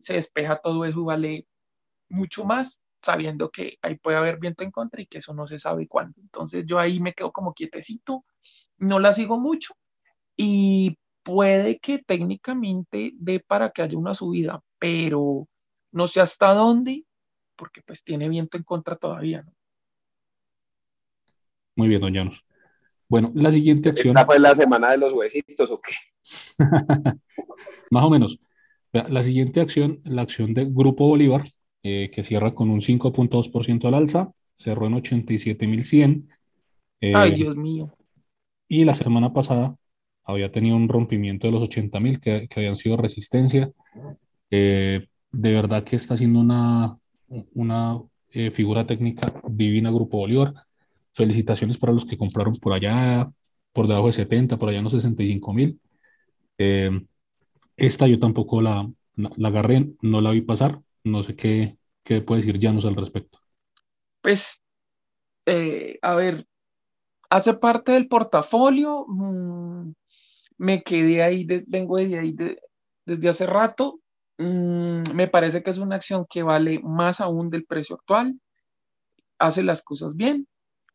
se 0.00 0.14
despeja 0.14 0.60
todo 0.60 0.84
eso 0.84 1.04
vale 1.04 1.46
mucho 2.08 2.44
más, 2.44 2.80
sabiendo 3.02 3.50
que 3.50 3.78
ahí 3.82 3.96
puede 3.96 4.16
haber 4.18 4.38
viento 4.38 4.64
en 4.64 4.70
contra 4.70 5.00
y 5.02 5.06
que 5.06 5.18
eso 5.18 5.34
no 5.34 5.46
se 5.46 5.58
sabe 5.58 5.88
cuándo. 5.88 6.20
Entonces 6.20 6.64
yo 6.66 6.78
ahí 6.78 7.00
me 7.00 7.14
quedo 7.14 7.32
como 7.32 7.54
quietecito, 7.54 8.24
no 8.78 8.98
la 8.98 9.12
sigo 9.12 9.38
mucho 9.38 9.74
y 10.36 10.96
puede 11.22 11.78
que 11.78 11.98
técnicamente 11.98 13.12
dé 13.14 13.40
para 13.40 13.70
que 13.70 13.82
haya 13.82 13.98
una 13.98 14.14
subida, 14.14 14.62
pero 14.78 15.46
no 15.92 16.06
sé 16.06 16.20
hasta 16.20 16.54
dónde, 16.54 17.04
porque 17.56 17.82
pues 17.82 18.02
tiene 18.02 18.28
viento 18.28 18.56
en 18.56 18.62
contra 18.62 18.96
todavía. 18.96 19.42
¿no? 19.42 19.52
Muy 21.76 21.88
bien, 21.88 22.00
don 22.00 22.12
Llanos. 22.12 22.44
Bueno, 23.08 23.32
la 23.34 23.50
siguiente 23.50 23.88
acción. 23.88 24.16
¿Esta 24.16 24.26
fue 24.26 24.38
la 24.38 24.54
semana 24.54 24.90
de 24.90 24.98
los 24.98 25.12
huesitos 25.12 25.70
o 25.70 25.80
qué? 25.80 25.94
Más 27.90 28.04
o 28.04 28.10
menos. 28.10 28.38
La 28.92 29.22
siguiente 29.22 29.60
acción, 29.60 30.00
la 30.04 30.22
acción 30.22 30.54
de 30.54 30.64
Grupo 30.64 31.06
Bolívar, 31.06 31.52
eh, 31.82 32.10
que 32.12 32.24
cierra 32.24 32.54
con 32.54 32.70
un 32.70 32.80
5.2% 32.80 33.86
al 33.86 33.94
alza, 33.94 34.32
cerró 34.54 34.86
en 34.86 34.94
87.100. 34.94 36.26
Eh, 37.00 37.12
Ay, 37.14 37.32
Dios 37.32 37.54
mío. 37.56 37.92
Y 38.68 38.84
la 38.84 38.94
semana 38.94 39.32
pasada 39.32 39.76
había 40.24 40.52
tenido 40.52 40.76
un 40.76 40.88
rompimiento 40.88 41.46
de 41.46 41.52
los 41.52 41.62
80.000 41.62 42.20
que, 42.20 42.48
que 42.48 42.60
habían 42.60 42.76
sido 42.76 42.96
resistencia. 42.96 43.70
Eh, 44.50 45.06
de 45.30 45.52
verdad 45.52 45.84
que 45.84 45.96
está 45.96 46.14
haciendo 46.14 46.40
una, 46.40 46.98
una 47.54 48.00
figura 48.52 48.86
técnica 48.86 49.40
divina 49.48 49.90
Grupo 49.90 50.18
Bolívar. 50.18 50.54
Felicitaciones 51.12 51.78
para 51.78 51.92
los 51.92 52.04
que 52.04 52.18
compraron 52.18 52.56
por 52.56 52.72
allá, 52.74 53.30
por 53.72 53.88
debajo 53.88 54.08
de 54.08 54.12
70, 54.12 54.58
por 54.58 54.68
allá 54.68 54.78
en 54.78 54.84
los 54.84 54.92
65 54.92 55.52
mil. 55.54 55.80
Esta 57.78 58.08
yo 58.08 58.18
tampoco 58.18 58.60
la, 58.60 58.90
la, 59.14 59.48
agarré, 59.48 59.88
no 60.02 60.20
la 60.20 60.32
vi 60.32 60.40
pasar. 60.40 60.80
No 61.04 61.22
sé 61.22 61.36
qué, 61.36 61.78
qué 62.02 62.20
puede 62.20 62.42
decir 62.42 62.60
Janos 62.60 62.84
al 62.84 62.96
respecto. 62.96 63.38
Pues, 64.20 64.60
eh, 65.46 65.96
a 66.02 66.14
ver, 66.16 66.46
hace 67.30 67.54
parte 67.54 67.92
del 67.92 68.08
portafolio. 68.08 69.04
Mm, 69.08 69.92
me 70.58 70.82
quedé 70.82 71.22
ahí, 71.22 71.46
vengo 71.66 71.96
de 71.98 72.18
ahí 72.18 72.34
desde 73.06 73.28
hace 73.28 73.46
rato. 73.46 74.00
Mm, 74.38 75.02
me 75.14 75.28
parece 75.28 75.62
que 75.62 75.70
es 75.70 75.78
una 75.78 75.96
acción 75.96 76.26
que 76.28 76.42
vale 76.42 76.80
más 76.82 77.20
aún 77.20 77.50
del 77.50 77.64
precio 77.64 77.96
actual. 77.96 78.40
Hace 79.38 79.62
las 79.62 79.82
cosas 79.82 80.16
bien, 80.16 80.48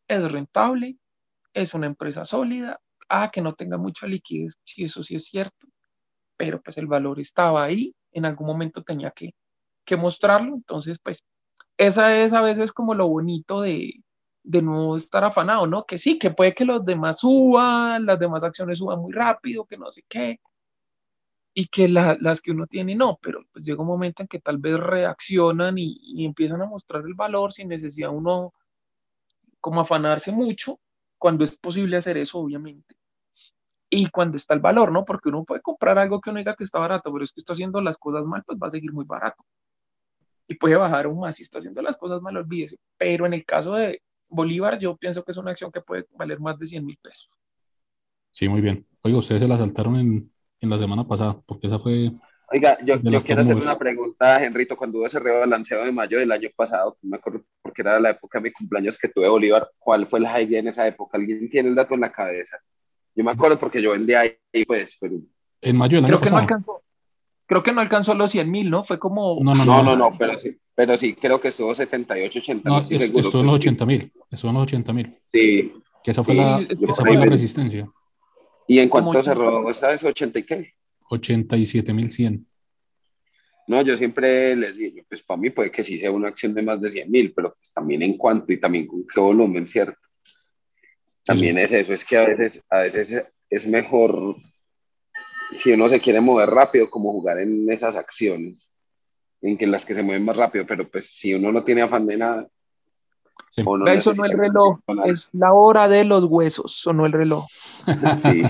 es 0.08 0.30
rentable, 0.30 0.98
es 1.54 1.74
una 1.74 1.86
empresa 1.86 2.24
sólida. 2.24 2.80
Ah, 3.08 3.30
que 3.32 3.42
no 3.42 3.54
tenga 3.54 3.78
mucha 3.78 4.06
liquidez, 4.06 4.54
sí, 4.64 4.84
eso 4.84 5.02
sí 5.02 5.16
es 5.16 5.26
cierto 5.26 5.66
pero 6.36 6.60
pues 6.62 6.78
el 6.78 6.86
valor 6.86 7.20
estaba 7.20 7.64
ahí, 7.64 7.94
en 8.12 8.24
algún 8.26 8.46
momento 8.46 8.82
tenía 8.82 9.10
que, 9.10 9.34
que 9.84 9.96
mostrarlo, 9.96 10.54
entonces 10.54 10.98
pues 11.02 11.24
esa 11.78 12.16
es 12.16 12.32
a 12.32 12.40
veces 12.40 12.72
como 12.72 12.94
lo 12.94 13.08
bonito 13.08 13.60
de, 13.60 13.94
de 14.44 14.62
no 14.62 14.96
estar 14.96 15.24
afanado, 15.24 15.66
¿no? 15.66 15.84
Que 15.84 15.98
sí, 15.98 16.18
que 16.18 16.30
puede 16.30 16.54
que 16.54 16.64
los 16.64 16.84
demás 16.84 17.20
suban, 17.20 18.06
las 18.06 18.18
demás 18.18 18.44
acciones 18.44 18.78
suban 18.78 19.00
muy 19.00 19.12
rápido, 19.12 19.64
que 19.64 19.76
no 19.76 19.90
sé 19.90 20.04
qué, 20.08 20.40
y 21.54 21.66
que 21.66 21.88
las 21.88 22.40
que 22.40 22.50
uno 22.52 22.66
tiene 22.66 22.94
no, 22.94 23.18
pero 23.22 23.40
pues 23.52 23.64
llega 23.64 23.80
un 23.80 23.88
momento 23.88 24.22
en 24.22 24.28
que 24.28 24.40
tal 24.40 24.58
vez 24.58 24.78
reaccionan 24.78 25.78
y, 25.78 25.96
y, 26.02 26.24
empiezan 26.24 26.62
a 26.62 26.66
mostrar 26.66 27.02
el 27.06 27.14
valor 27.14 27.52
sin 27.52 27.68
necesidad 27.68 28.10
uno 28.10 28.52
como 29.60 29.80
afanarse 29.80 30.32
mucho, 30.32 30.80
cuando 31.18 31.44
es 31.44 31.56
posible 31.56 31.96
hacer 31.96 32.18
eso, 32.18 32.38
obviamente 32.38 32.96
y 33.96 34.10
cuando 34.10 34.36
está 34.36 34.54
el 34.54 34.60
valor, 34.60 34.90
¿no? 34.90 35.04
Porque 35.04 35.28
uno 35.28 35.44
puede 35.44 35.60
comprar 35.62 35.98
algo 35.98 36.20
que 36.20 36.30
uno 36.30 36.40
diga 36.40 36.56
que 36.56 36.64
está 36.64 36.80
barato, 36.80 37.12
pero 37.12 37.22
es 37.22 37.32
que 37.32 37.40
está 37.40 37.52
haciendo 37.52 37.80
las 37.80 37.96
cosas 37.96 38.24
mal, 38.24 38.42
pues 38.44 38.58
va 38.60 38.66
a 38.66 38.70
seguir 38.70 38.92
muy 38.92 39.04
barato. 39.04 39.44
Y 40.48 40.56
puede 40.56 40.74
bajar 40.74 41.06
aún 41.06 41.20
más 41.20 41.36
si 41.36 41.44
está 41.44 41.60
haciendo 41.60 41.80
las 41.80 41.96
cosas 41.96 42.20
mal, 42.20 42.36
olvídese. 42.36 42.76
Pero 42.98 43.24
en 43.24 43.34
el 43.34 43.44
caso 43.44 43.74
de 43.74 44.02
Bolívar, 44.34 44.78
yo 44.78 44.96
pienso 44.96 45.24
que 45.24 45.32
es 45.32 45.38
una 45.38 45.52
acción 45.52 45.70
que 45.70 45.80
puede 45.80 46.06
valer 46.16 46.40
más 46.40 46.58
de 46.58 46.66
100 46.66 46.84
mil 46.84 46.98
pesos. 47.00 47.28
Sí, 48.30 48.48
muy 48.48 48.60
bien. 48.60 48.86
Oiga, 49.02 49.18
ustedes 49.18 49.42
se 49.42 49.48
la 49.48 49.56
saltaron 49.56 49.96
en, 49.96 50.32
en 50.60 50.70
la 50.70 50.78
semana 50.78 51.06
pasada, 51.06 51.40
porque 51.46 51.68
esa 51.68 51.78
fue... 51.78 52.10
Oiga, 52.50 52.76
yo, 52.84 52.96
yo 53.00 53.20
quiero 53.20 53.40
hacer 53.40 53.56
una 53.56 53.78
pregunta, 53.78 54.44
Henrito. 54.44 54.76
Cuando 54.76 54.98
hubo 54.98 55.06
ese 55.06 55.18
rebalanceo 55.18 55.84
de 55.84 55.92
mayo 55.92 56.18
del 56.18 56.30
año 56.30 56.48
pasado, 56.54 56.98
me 57.02 57.16
acuerdo 57.16 57.42
porque 57.62 57.82
era 57.82 57.98
la 57.98 58.10
época 58.10 58.38
de 58.38 58.44
mi 58.44 58.52
cumpleaños 58.52 58.98
que 58.98 59.08
tuve 59.08 59.28
Bolívar, 59.28 59.68
¿cuál 59.78 60.06
fue 60.06 60.20
la 60.20 60.40
idea 60.40 60.60
en 60.60 60.68
esa 60.68 60.86
época? 60.86 61.16
¿Alguien 61.16 61.48
tiene 61.48 61.70
el 61.70 61.74
dato 61.74 61.94
en 61.94 62.00
la 62.00 62.12
cabeza? 62.12 62.58
Yo 63.14 63.24
me 63.24 63.30
acuerdo 63.30 63.58
porque 63.58 63.80
yo 63.80 63.92
vendía 63.92 64.20
ahí, 64.20 64.64
pues, 64.66 64.96
pero... 65.00 65.14
En 65.60 65.76
mayo 65.76 66.02
Creo 66.02 66.20
que 66.20 66.30
no 66.30 66.38
alcanzó. 66.38 66.82
Creo 67.46 67.62
que 67.62 67.72
no 67.72 67.80
alcanzó 67.80 68.14
los 68.14 68.30
100 68.30 68.50
mil, 68.50 68.70
¿no? 68.70 68.84
Fue 68.84 68.98
como... 68.98 69.38
No, 69.42 69.54
no, 69.54 69.64
no, 69.64 69.96
no, 69.96 70.18
pero 70.18 70.38
sí, 70.38 70.58
pero 70.74 70.96
sí, 70.98 71.14
creo 71.14 71.40
que 71.40 71.48
estuvo 71.48 71.74
78, 71.74 72.38
80 72.38 72.68
no, 72.68 72.78
Estuvo 72.78 73.40
en 73.40 73.46
los 73.46 73.54
80 73.54 73.86
mil, 73.86 74.12
estuvo 74.30 74.50
en 74.50 74.54
los 74.54 74.62
80 74.64 74.92
mil. 74.92 75.18
Sí. 75.32 75.72
Que 76.02 76.10
esa 76.10 76.22
fue, 76.22 76.34
la, 76.34 76.60
esa 76.60 76.94
fue 76.94 77.14
la 77.14 77.26
resistencia. 77.26 77.88
¿Y 78.66 78.78
en 78.78 78.88
cuánto 78.88 79.22
cerró 79.22 79.70
esta 79.70 79.88
vez? 79.88 80.04
¿80 80.04 80.38
y 80.38 80.42
qué? 80.42 80.74
87 81.10 81.92
mil 81.92 82.10
100. 82.10 82.46
No, 83.66 83.80
yo 83.82 83.96
siempre 83.96 84.54
les 84.56 84.76
digo, 84.76 85.02
pues 85.08 85.22
para 85.22 85.40
mí 85.40 85.50
puede 85.50 85.70
que 85.70 85.82
sí 85.82 85.98
sea 85.98 86.10
una 86.10 86.28
acción 86.28 86.52
de 86.54 86.62
más 86.62 86.80
de 86.80 86.90
100 86.90 87.10
mil, 87.10 87.32
pero 87.32 87.54
pues 87.54 87.72
también 87.72 88.02
en 88.02 88.18
cuánto 88.18 88.52
y 88.52 88.60
también 88.60 88.86
con 88.86 89.06
qué 89.06 89.20
volumen, 89.20 89.66
¿cierto? 89.66 89.98
También 91.24 91.56
es 91.56 91.72
eso, 91.72 91.94
es 91.94 92.04
que 92.04 92.18
a 92.18 92.26
veces, 92.26 92.62
a 92.68 92.80
veces 92.80 93.24
es 93.48 93.66
mejor, 93.66 94.36
si 95.52 95.72
uno 95.72 95.88
se 95.88 96.00
quiere 96.00 96.20
mover 96.20 96.50
rápido, 96.50 96.90
como 96.90 97.12
jugar 97.12 97.38
en 97.38 97.70
esas 97.72 97.96
acciones, 97.96 98.70
en 99.44 99.58
que 99.58 99.66
las 99.66 99.84
que 99.84 99.94
se 99.94 100.02
mueven 100.02 100.24
más 100.24 100.36
rápido, 100.36 100.64
pero 100.66 100.88
pues 100.88 101.10
si 101.10 101.34
uno 101.34 101.52
no 101.52 101.62
tiene 101.62 101.82
afán 101.82 102.06
de 102.06 102.16
nada. 102.16 102.48
no 103.58 103.86
eso 103.88 104.14
no 104.14 104.24
el 104.24 104.38
reloj, 104.38 104.78
es 105.04 105.30
la 105.34 105.52
hora 105.52 105.86
de 105.86 106.04
los 106.04 106.24
huesos, 106.24 106.88
no 106.94 107.06
el 107.06 107.12
reloj. 107.12 107.46
Sí, 108.18 108.42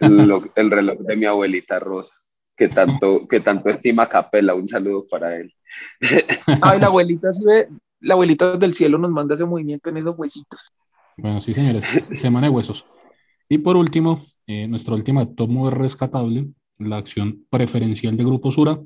el, 0.00 0.70
reloj 0.70 0.98
de 0.98 1.16
mi 1.16 1.24
abuelita 1.24 1.80
Rosa, 1.80 2.14
que 2.54 2.68
tanto, 2.68 3.26
que 3.26 3.40
tanto 3.40 3.70
estima 3.70 4.08
Capela, 4.08 4.54
un 4.54 4.68
saludo 4.68 5.06
para 5.08 5.36
él. 5.36 5.52
Ay, 6.60 6.80
la 6.80 6.86
abuelita, 6.86 7.30
la 8.00 8.14
abuelita 8.14 8.56
del 8.56 8.74
cielo 8.74 8.98
nos 8.98 9.10
manda 9.10 9.34
ese 9.34 9.46
movimiento 9.46 9.88
en 9.88 9.96
esos 9.96 10.14
huesitos. 10.18 10.70
Bueno, 11.16 11.40
sí, 11.40 11.54
señores, 11.54 11.84
semana 12.14 12.48
de 12.48 12.52
huesos. 12.52 12.84
Y 13.48 13.58
por 13.58 13.76
último, 13.76 14.26
eh, 14.46 14.68
nuestra 14.68 14.94
última 14.94 15.26
tomo 15.34 15.70
rescatable, 15.70 16.48
la 16.78 16.98
acción 16.98 17.46
preferencial 17.48 18.16
de 18.16 18.24
Grupo 18.24 18.52
Sura, 18.52 18.78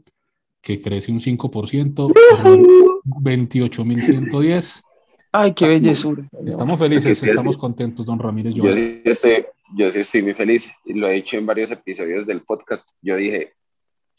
que 0.68 0.82
crece 0.82 1.10
un 1.10 1.20
5%, 1.20 2.12
28.110. 3.22 4.82
Ay, 5.32 5.54
qué 5.54 5.66
bellezura. 5.66 6.28
Estamos 6.46 6.78
felices, 6.78 7.22
estamos 7.22 7.56
contentos, 7.56 8.04
don 8.04 8.18
Ramírez. 8.18 8.52
Yo 8.54 8.74
sí, 8.74 9.00
estoy, 9.02 9.46
yo 9.74 9.90
sí 9.90 10.00
estoy 10.00 10.20
muy 10.20 10.34
feliz, 10.34 10.68
y 10.84 10.92
lo 10.92 11.08
he 11.08 11.14
dicho 11.14 11.38
en 11.38 11.46
varios 11.46 11.70
episodios 11.70 12.26
del 12.26 12.42
podcast. 12.42 12.90
Yo 13.00 13.16
dije 13.16 13.54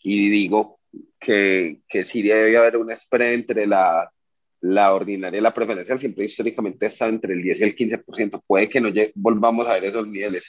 y 0.01 0.29
digo 0.29 0.79
que, 1.19 1.81
que 1.87 2.03
sí 2.03 2.23
debe 2.23 2.57
haber 2.57 2.77
un 2.77 2.95
spread 2.95 3.33
entre 3.33 3.67
la 3.67 4.09
la 4.61 4.93
ordinaria, 4.93 5.39
la 5.39 5.53
preferencial 5.53 5.99
siempre 5.99 6.25
históricamente 6.25 6.87
está 6.87 7.07
entre 7.07 7.33
el 7.33 7.41
10 7.41 7.61
y 7.61 7.63
el 7.63 7.75
15%. 7.77 8.43
Puede 8.45 8.67
que 8.67 8.81
no 8.81 8.89
volvamos 9.15 9.65
a 9.67 9.75
ver 9.75 9.85
esos 9.85 10.05
niveles, 10.05 10.43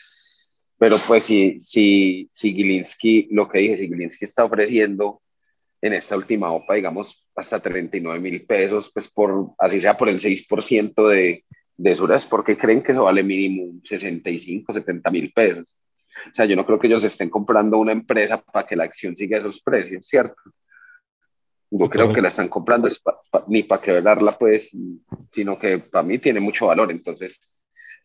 pero 0.77 0.99
pues 1.07 1.23
si, 1.23 1.61
si, 1.61 2.29
si 2.33 2.53
Gilinski, 2.53 3.29
lo 3.31 3.49
que 3.49 3.61
dije, 3.61 3.77
si 3.77 3.87
Gilinski 3.87 4.25
está 4.25 4.45
ofreciendo 4.45 5.23
en 5.83 5.93
esta 5.95 6.17
última 6.17 6.53
OPA, 6.53 6.75
digamos, 6.75 7.27
hasta 7.35 7.61
39 7.61 8.21
mil 8.21 8.45
pesos, 8.47 8.91
pues 8.93 9.09
por, 9.09 9.53
así 9.59 9.81
sea 9.81 9.97
por 9.97 10.09
el 10.09 10.21
6% 10.21 11.09
de, 11.09 11.45
de 11.77 11.95
Suras, 11.95 12.27
porque 12.27 12.57
creen 12.57 12.83
que 12.83 12.93
eso 12.93 13.05
vale 13.05 13.23
mínimo 13.23 13.81
65, 13.85 14.73
70 14.73 15.11
mil 15.11 15.33
pesos. 15.33 15.83
O 16.31 16.35
sea, 16.35 16.45
yo 16.45 16.55
no 16.55 16.67
creo 16.67 16.79
que 16.79 16.87
ellos 16.87 17.05
estén 17.05 17.31
comprando 17.31 17.79
una 17.79 17.93
empresa 17.93 18.43
para 18.43 18.67
que 18.67 18.77
la 18.77 18.85
acción 18.85 19.17
siga 19.17 19.39
esos 19.39 19.63
precios, 19.63 20.07
¿cierto? 20.07 20.37
Yo 21.71 21.89
creo 21.89 22.13
que 22.13 22.21
la 22.21 22.29
están 22.29 22.49
comprando 22.49 22.89
ni 23.47 23.63
para 23.63 23.81
quebrarla, 23.81 24.37
pues, 24.37 24.77
sino 25.33 25.59
que 25.59 25.79
para 25.79 26.03
mí 26.03 26.19
tiene 26.19 26.41
mucho 26.41 26.67
valor. 26.67 26.91
Entonces, 26.91 27.57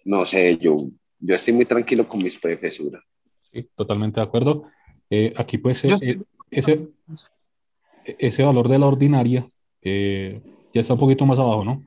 no 0.06 0.24
sé, 0.24 0.58
yo, 0.58 0.76
yo 1.20 1.36
estoy 1.36 1.54
muy 1.54 1.66
tranquilo 1.66 2.08
con 2.08 2.22
mis 2.22 2.40
profesuras. 2.40 3.04
Sí, 3.52 3.68
totalmente 3.76 4.20
de 4.20 4.26
acuerdo. 4.26 4.70
Eh, 5.10 5.34
aquí 5.36 5.58
pues 5.58 5.84
ese, 5.84 6.90
ese 8.06 8.44
valor 8.44 8.70
de 8.70 8.80
la 8.80 8.88
ordinaria 8.88 9.50
ya 9.82 10.82
está 10.82 10.94
un 10.94 11.00
poquito 11.00 11.26
más 11.26 11.39
abajo, 11.39 11.63
¿no? 11.63 11.86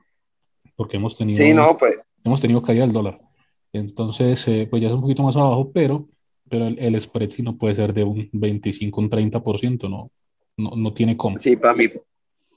Porque 0.75 0.97
hemos 0.97 1.15
tenido, 1.15 1.37
sí, 1.43 1.53
no, 1.53 1.77
pues. 1.77 1.97
hemos 2.23 2.41
tenido 2.41 2.61
caída 2.61 2.83
del 2.83 2.93
dólar. 2.93 3.19
Entonces, 3.73 4.43
pues 4.69 4.81
ya 4.81 4.87
es 4.87 4.93
un 4.93 5.01
poquito 5.01 5.23
más 5.23 5.35
abajo, 5.35 5.71
pero, 5.71 6.07
pero 6.49 6.67
el, 6.67 7.01
spread 7.01 7.29
sí 7.29 7.43
no 7.43 7.57
puede 7.57 7.75
ser 7.75 7.93
de 7.93 8.03
un 8.03 8.29
25, 8.31 9.01
un 9.01 9.09
30%, 9.09 9.89
¿no? 9.89 10.11
No, 10.57 10.71
no 10.75 10.93
tiene 10.93 11.15
cómo. 11.15 11.39
Sí, 11.39 11.55
para 11.55 11.73
mí, 11.73 11.85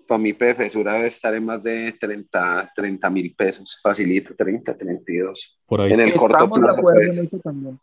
para 0.07 0.19
mi 0.19 0.33
PFSura 0.33 0.95
debe 0.95 1.07
estar 1.07 1.35
en 1.35 1.45
más 1.45 1.63
de 1.63 1.95
30 1.99 3.11
mil 3.11 3.35
pesos, 3.35 3.79
facilito, 3.83 4.35
30, 4.35 4.77
32. 4.77 5.61
Por 5.67 5.81
ahí. 5.81 5.93
En 5.93 6.01
el 6.01 6.15
corto 6.15 6.51
plazo. 6.51 6.83
Pues. 6.83 7.31
también. 7.43 7.79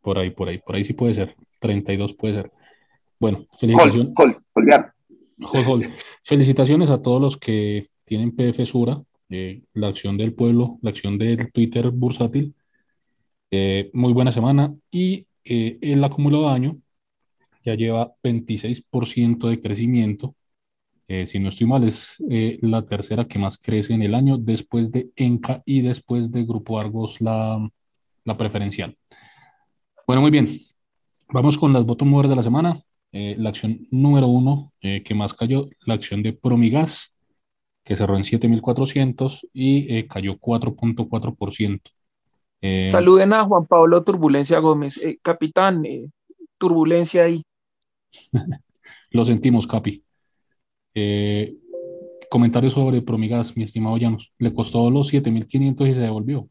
Por 0.00 0.18
ahí, 0.18 0.30
por 0.30 0.48
ahí, 0.48 0.58
por 0.58 0.74
ahí 0.74 0.84
sí 0.84 0.94
puede 0.94 1.14
ser, 1.14 1.36
32 1.60 2.14
puede 2.14 2.34
ser. 2.34 2.52
Bueno, 3.18 3.46
felicitaciones. 3.58 4.12
Felicitaciones 6.22 6.90
a 6.90 7.02
todos 7.02 7.20
los 7.20 7.36
que 7.36 7.88
tienen 8.04 8.34
PFSura, 8.34 9.02
eh, 9.30 9.62
la 9.74 9.88
acción 9.88 10.16
del 10.16 10.34
pueblo, 10.34 10.78
la 10.82 10.90
acción 10.90 11.18
del 11.18 11.50
Twitter 11.52 11.90
bursátil. 11.90 12.54
Eh, 13.50 13.90
muy 13.92 14.12
buena 14.12 14.32
semana 14.32 14.74
y 14.90 15.26
eh, 15.44 15.78
el 15.82 16.02
acumulado 16.04 16.48
de 16.48 16.54
año 16.54 16.78
ya 17.64 17.74
lleva 17.74 18.14
26% 18.22 19.48
de 19.48 19.60
crecimiento 19.60 20.34
si 21.26 21.38
no 21.38 21.50
estoy 21.50 21.66
mal, 21.66 21.86
es 21.86 22.16
la 22.62 22.86
tercera 22.86 23.26
que 23.26 23.38
más 23.38 23.58
crece 23.58 23.92
en 23.92 24.00
el 24.00 24.14
año, 24.14 24.38
después 24.38 24.90
de 24.90 25.10
Enca 25.14 25.62
y 25.66 25.82
después 25.82 26.32
de 26.32 26.44
Grupo 26.44 26.80
Argos, 26.80 27.20
la, 27.20 27.68
la 28.24 28.36
preferencial. 28.38 28.96
Bueno, 30.06 30.22
muy 30.22 30.30
bien. 30.30 30.60
Vamos 31.28 31.58
con 31.58 31.72
las 31.72 31.84
bottom 31.84 32.08
movers 32.08 32.28
de 32.28 32.36
la 32.36 32.42
semana. 32.42 32.82
Eh, 33.12 33.36
la 33.38 33.50
acción 33.50 33.86
número 33.90 34.26
uno 34.26 34.72
que 34.80 35.14
más 35.14 35.34
cayó, 35.34 35.68
la 35.86 35.94
acción 35.94 36.22
de 36.22 36.32
Promigas, 36.32 37.14
que 37.84 37.96
cerró 37.96 38.16
en 38.16 38.24
7.400 38.24 39.46
y 39.52 40.04
cayó 40.04 40.38
4.4%. 40.38 41.90
Saluden 42.88 43.32
a 43.32 43.44
Juan 43.44 43.66
Pablo 43.66 44.02
Turbulencia 44.02 44.58
Gómez. 44.60 45.00
capitán, 45.22 45.84
turbulencia 46.58 47.24
ahí. 47.24 47.42
Lo 49.10 49.24
sentimos, 49.24 49.66
Capi. 49.66 50.04
Eh, 50.94 51.56
comentarios 52.30 52.74
sobre 52.74 53.02
Promigas, 53.02 53.56
mi 53.56 53.64
estimado 53.64 53.96
Llanos. 53.96 54.32
Le 54.38 54.54
costó 54.54 54.90
los 54.90 55.12
7.500 55.12 55.88
y 55.88 55.94
se 55.94 56.00
devolvió. 56.00 56.48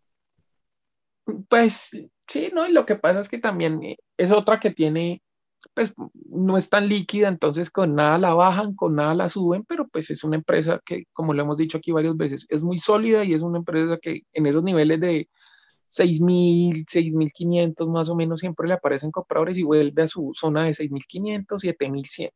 Pues 1.50 1.92
sí, 2.28 2.52
¿no? 2.54 2.68
Y 2.68 2.72
lo 2.72 2.86
que 2.86 2.96
pasa 2.96 3.20
es 3.20 3.30
que 3.30 3.38
también 3.38 3.84
eh, 3.84 3.98
es 4.18 4.32
otra 4.32 4.60
que 4.60 4.72
tiene, 4.72 5.22
pues 5.74 5.94
no 6.30 6.58
es 6.58 6.70
tan 6.70 6.88
líquida, 6.90 7.28
entonces 7.28 7.70
con 7.70 7.96
nada 7.96 8.18
la 8.18 8.34
bajan, 8.34 8.76
con 8.76 8.96
nada 8.96 9.14
la 9.14 9.30
suben, 9.30 9.64
pero 9.66 9.88
pues 9.88 10.10
es 10.12 10.24
una 10.24 10.38
empresa 10.38 10.80
que, 10.86 11.06
como 11.14 11.34
lo 11.34 11.44
hemos 11.44 11.58
dicho 11.58 11.78
aquí 11.78 11.92
varias 11.92 12.18
veces, 12.18 12.46
es 12.50 12.64
muy 12.64 12.78
sólida 12.78 13.24
y 13.24 13.34
es 13.34 13.42
una 13.42 13.60
empresa 13.60 13.98
que 14.02 14.22
en 14.34 14.48
esos 14.48 14.64
niveles 14.64 15.00
de 15.00 15.30
6.000, 15.90 16.86
6.500 16.86 17.88
más 17.90 18.10
o 18.10 18.16
menos 18.16 18.40
siempre 18.40 18.68
le 18.68 18.76
aparecen 18.76 19.12
compradores 19.12 19.58
y 19.58 19.64
vuelve 19.64 20.04
a 20.04 20.08
su 20.08 20.32
zona 20.34 20.66
de 20.66 20.72
6.500, 20.72 21.46
7.100. 21.60 22.32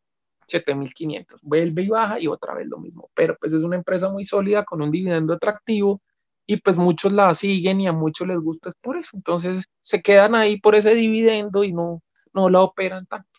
7500. 0.47 1.39
Vuelve 1.41 1.83
y 1.83 1.87
baja 1.89 2.19
y 2.19 2.27
otra 2.27 2.53
vez 2.53 2.67
lo 2.67 2.77
mismo. 2.77 3.09
Pero 3.15 3.37
pues 3.39 3.53
es 3.53 3.63
una 3.63 3.75
empresa 3.77 4.11
muy 4.11 4.25
sólida 4.25 4.63
con 4.63 4.81
un 4.81 4.91
dividendo 4.91 5.33
atractivo 5.33 6.01
y 6.47 6.57
pues 6.57 6.77
muchos 6.77 7.11
la 7.13 7.33
siguen 7.35 7.81
y 7.81 7.87
a 7.87 7.93
muchos 7.93 8.27
les 8.27 8.39
gusta 8.39 8.69
es 8.69 8.75
por 8.81 8.97
eso. 8.97 9.11
Entonces 9.15 9.65
se 9.81 10.01
quedan 10.01 10.35
ahí 10.35 10.59
por 10.59 10.75
ese 10.75 10.93
dividendo 10.93 11.63
y 11.63 11.73
no, 11.73 12.01
no 12.35 12.49
la 12.49 12.61
operan 12.61 13.05
tanto. 13.07 13.29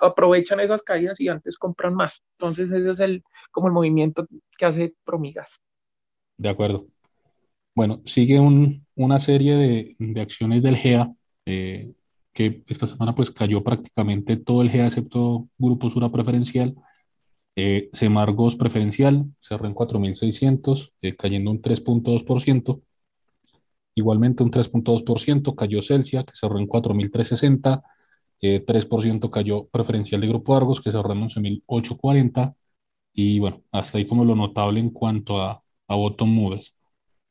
Aprovechan 0.00 0.60
esas 0.60 0.82
caídas 0.82 1.20
y 1.20 1.28
antes 1.28 1.56
compran 1.56 1.94
más. 1.94 2.22
Entonces 2.38 2.70
ese 2.70 2.90
es 2.90 3.00
el, 3.00 3.22
como 3.50 3.68
el 3.68 3.72
movimiento 3.72 4.26
que 4.58 4.66
hace 4.66 4.94
Promigas. 5.04 5.60
De 6.36 6.48
acuerdo. 6.48 6.86
Bueno, 7.74 8.02
sigue 8.04 8.38
un, 8.38 8.86
una 8.96 9.18
serie 9.18 9.56
de, 9.56 9.96
de, 9.98 10.20
acciones 10.20 10.62
del 10.62 10.76
GEA 10.76 11.10
eh, 11.46 11.92
que 12.32 12.62
esta 12.66 12.86
semana 12.86 13.14
pues 13.14 13.30
cayó 13.30 13.62
prácticamente 13.62 14.36
todo 14.36 14.62
el 14.62 14.70
GA 14.70 14.86
excepto 14.86 15.48
Grupo 15.58 15.90
Sura 15.90 16.10
preferencial. 16.10 16.74
Eh, 17.54 17.90
Semargos 17.92 18.56
preferencial 18.56 19.26
cerró 19.40 19.66
en 19.66 19.74
4.600, 19.74 20.92
eh, 21.02 21.16
cayendo 21.16 21.50
un 21.50 21.60
3.2%. 21.60 22.82
Igualmente 23.94 24.42
un 24.42 24.50
3.2% 24.50 25.54
cayó 25.54 25.82
Celsia, 25.82 26.24
que 26.24 26.32
cerró 26.34 26.58
en 26.58 26.66
4.360. 26.66 27.82
Eh, 28.42 28.60
3% 28.66 29.30
cayó 29.30 29.66
preferencial 29.68 30.20
de 30.20 30.28
Grupo 30.28 30.56
Argos, 30.56 30.80
que 30.82 30.92
cerró 30.92 31.12
en 31.12 31.22
11.840. 31.22 32.56
Y 33.14 33.38
bueno, 33.40 33.62
hasta 33.72 33.98
ahí 33.98 34.06
como 34.06 34.24
lo 34.24 34.34
notable 34.36 34.80
en 34.80 34.90
cuanto 34.90 35.40
a, 35.42 35.62
a 35.88 35.96
moves. 36.26 36.76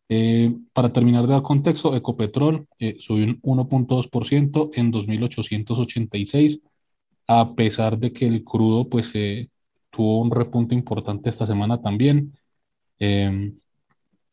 Eh, 0.10 0.54
para 0.74 0.91
terminar 0.91 1.26
de 1.26 1.34
dar 1.34 1.41
contexto, 1.41 1.95
Ecopetrol 1.95 2.67
eh, 2.80 2.97
subió 3.00 3.26
un 3.26 3.39
1.2% 3.43 4.69
en 4.74 4.91
2.886, 4.91 6.62
a 7.28 7.56
pesar 7.56 7.97
de 7.97 8.12
que 8.13 8.28
el 8.28 8.43
crudo 8.43 8.89
pues, 8.89 9.12
eh, 9.15 9.50
tuvo 9.89 10.21
un 10.21 10.32
repunte 10.32 10.76
importante 10.76 11.30
esta 11.30 11.47
semana 11.47 11.82
también. 11.82 12.34
Em, 13.00 13.60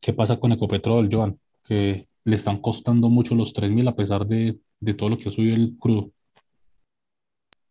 ¿Qué 0.01 0.13
pasa 0.13 0.39
con 0.41 0.53
Ecopetrol, 0.53 1.09
Joan? 1.13 1.39
Que 1.65 2.09
le 2.25 2.37
están 2.37 2.61
costando 2.61 3.09
mucho 3.11 3.35
los 3.35 3.53
3.000 3.55 3.89
a 3.89 3.97
pesar 3.97 4.27
de, 4.27 4.59
de 4.81 4.95
todo 4.95 5.11
lo 5.11 5.19
que 5.19 5.29
ha 5.31 5.33
subido 5.33 5.57
el 5.57 5.77
crudo. 5.79 6.13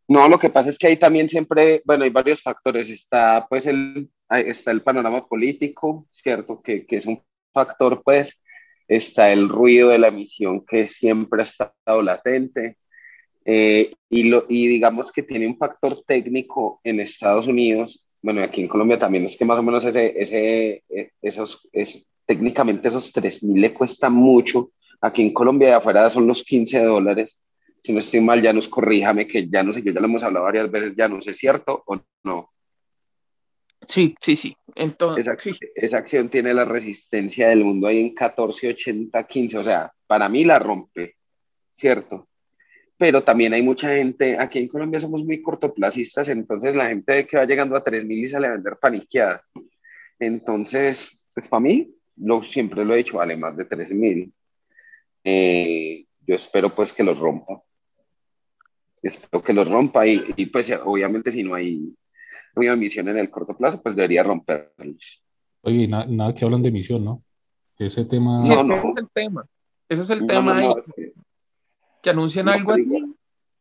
No, 0.08 0.30
lo 0.30 0.40
que 0.40 0.50
pasa 0.50 0.70
es 0.70 0.78
que 0.78 0.88
ahí 0.88 0.98
también 0.98 1.28
siempre, 1.30 1.82
bueno, 1.86 2.04
hay 2.04 2.10
varios 2.10 2.42
factores. 2.42 2.90
Está 2.90 3.46
pues 3.50 3.66
el, 3.66 4.10
está 4.30 4.72
el 4.72 4.82
panorama 4.82 5.26
político, 5.28 6.08
¿cierto? 6.12 6.62
Que, 6.62 6.86
que 6.86 6.98
es 6.98 7.06
un 7.06 7.22
factor, 7.54 8.02
pues, 8.04 8.44
está 8.88 9.32
el 9.32 9.50
ruido 9.50 9.90
de 9.90 9.98
la 9.98 10.08
emisión 10.10 10.66
que 10.66 10.88
siempre 10.88 11.42
ha 11.42 11.44
estado 11.44 12.02
latente. 12.02 12.78
Eh, 13.46 13.94
y, 14.10 14.24
lo, 14.24 14.46
y 14.50 14.68
digamos 14.68 15.12
que 15.12 15.24
tiene 15.24 15.48
un 15.48 15.58
factor 15.58 16.02
técnico 16.06 16.82
en 16.84 17.00
Estados 17.00 17.48
Unidos, 17.48 18.08
bueno, 18.22 18.42
aquí 18.44 18.62
en 18.62 18.68
Colombia 18.68 19.00
también 19.00 19.24
es 19.26 19.38
que 19.38 19.46
más 19.46 19.60
o 19.60 19.64
menos 19.64 19.86
ese, 19.86 20.14
ese, 20.22 20.84
eh, 20.90 21.12
esos, 21.22 21.70
es, 21.72 22.12
técnicamente 22.26 22.90
esos 22.90 23.14
3.000 23.14 23.60
le 23.60 23.74
cuesta 23.74 24.10
mucho. 24.10 24.72
Aquí 25.00 25.22
en 25.22 25.34
Colombia 25.34 25.70
de 25.70 25.74
afuera 25.76 26.10
son 26.10 26.28
los 26.28 26.44
15 26.44 26.84
dólares. 26.84 27.47
Si 27.88 27.94
no 27.94 28.00
estoy 28.00 28.20
mal, 28.20 28.42
ya 28.42 28.52
nos 28.52 28.68
corríjame, 28.68 29.26
que 29.26 29.48
ya 29.48 29.64
no 29.64 29.72
sé, 29.72 29.82
yo 29.82 29.94
ya 29.94 30.02
lo 30.02 30.08
hemos 30.08 30.22
hablado 30.22 30.44
varias 30.44 30.70
veces, 30.70 30.94
ya 30.94 31.08
no 31.08 31.22
sé, 31.22 31.34
¿cierto 31.34 31.84
o 31.86 31.98
no? 32.26 32.52
Sí, 33.88 34.14
sí, 34.20 34.36
sí. 34.36 34.54
Entonces, 34.76 35.26
esa, 35.26 35.58
esa, 35.74 35.98
acción 36.00 36.28
tiene 36.28 36.54
la 36.54 36.66
resistencia 36.66 37.48
del 37.48 37.64
mundo 37.64 37.88
ahí 37.88 38.02
en 38.02 38.14
14, 38.14 38.68
80, 38.72 39.26
15. 39.26 39.58
O 39.60 39.64
sea, 39.64 39.90
para 40.06 40.28
mí 40.28 40.44
la 40.44 40.60
rompe, 40.60 41.16
¿cierto? 41.74 42.28
Pero 42.98 43.24
también 43.24 43.54
hay 43.54 43.62
mucha 43.62 43.96
gente, 43.96 44.36
aquí 44.38 44.60
en 44.60 44.68
Colombia 44.68 45.00
somos 45.00 45.24
muy 45.24 45.42
cortoplacistas, 45.42 46.28
entonces 46.28 46.76
la 46.76 46.88
gente 46.88 47.26
que 47.26 47.38
va 47.38 47.46
llegando 47.46 47.78
a 47.78 47.86
3.000 47.86 48.26
y 48.26 48.28
sale 48.28 48.48
a 48.48 48.52
vender 48.52 48.76
paniqueada. 48.82 49.42
Entonces, 50.20 51.22
pues 51.34 51.48
para 51.48 51.62
mí, 51.62 51.96
lo, 52.18 52.44
siempre 52.44 52.84
lo 52.84 52.94
he 52.94 52.98
dicho, 52.98 53.16
vale 53.16 53.38
más 53.38 53.56
de 53.56 53.66
3.000. 53.66 54.30
Eh, 55.24 56.04
yo 56.28 56.36
espero 56.36 56.76
pues 56.76 56.92
que 56.92 57.04
los 57.04 57.18
rompa. 57.18 57.64
Espero 59.08 59.44
que 59.44 59.54
los 59.54 59.70
rompa 59.70 60.06
y, 60.06 60.34
y 60.36 60.46
pues 60.48 60.72
obviamente 60.84 61.32
si 61.32 61.44
no 61.44 61.56
hay 61.56 61.94
muy 62.56 62.68
emisión 62.68 63.08
en 63.08 63.18
el 63.18 63.30
corto 63.30 63.56
plazo, 63.56 63.82
pues 63.82 63.96
debería 63.96 64.24
romperlos. 64.24 65.24
Oye, 65.62 65.88
nada 65.88 66.34
que 66.34 66.46
hablan 66.46 66.62
de 66.62 66.70
emisión, 66.70 67.06
¿no? 67.06 67.24
Ese 67.78 68.06
tema. 68.06 68.44
Sí, 68.44 68.54
ese 68.54 68.64
es 68.64 68.98
el 68.98 69.10
tema. 69.14 69.46
Ese 69.88 70.02
es 70.02 70.10
el 70.10 70.28
tema 70.28 70.58
ahí. 70.58 70.70
que, 72.02 72.10
anuncian 72.10 72.50
algo 72.50 72.74
así. 72.74 72.90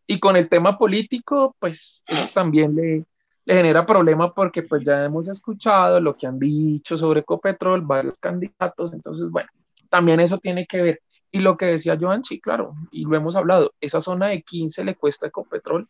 Y 0.06 0.18
con 0.18 0.36
el 0.36 0.48
tema 0.48 0.78
político, 0.78 1.54
pues 1.58 2.02
eso 2.06 2.28
también 2.32 2.74
le, 2.74 3.04
le 3.44 3.54
genera 3.54 3.84
problema 3.84 4.32
porque 4.32 4.62
pues 4.62 4.84
ya 4.84 5.04
hemos 5.04 5.28
escuchado 5.28 6.00
lo 6.00 6.14
que 6.14 6.26
han 6.26 6.38
dicho 6.38 6.96
sobre 6.96 7.20
Ecopetrol, 7.20 7.82
varios 7.82 8.16
candidatos, 8.18 8.92
entonces 8.92 9.28
bueno, 9.30 9.48
también 9.88 10.20
eso 10.20 10.38
tiene 10.38 10.66
que 10.66 10.82
ver. 10.82 11.00
Y 11.32 11.40
lo 11.40 11.56
que 11.56 11.66
decía 11.66 11.98
Joan, 12.00 12.24
sí, 12.24 12.40
claro, 12.40 12.74
y 12.90 13.04
lo 13.04 13.16
hemos 13.16 13.36
hablado, 13.36 13.74
esa 13.80 14.00
zona 14.00 14.28
de 14.28 14.42
15 14.42 14.84
le 14.84 14.94
cuesta 14.94 15.26
Ecopetrol 15.26 15.88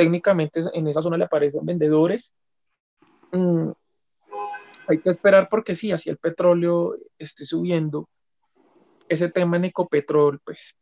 técnicamente 0.00 0.62
en 0.72 0.86
esa 0.88 1.02
zona 1.02 1.18
le 1.18 1.24
aparecen 1.24 1.64
vendedores. 1.64 2.34
Mm, 3.32 3.70
hay 4.88 4.98
que 4.98 5.10
esperar 5.10 5.46
porque 5.50 5.74
sí, 5.74 5.92
así 5.92 6.08
el 6.08 6.16
petróleo 6.16 6.96
esté 7.18 7.44
subiendo, 7.44 8.08
ese 9.10 9.28
tema 9.28 9.58
en 9.58 9.66
Ecopetrol, 9.66 10.40
pues 10.42 10.74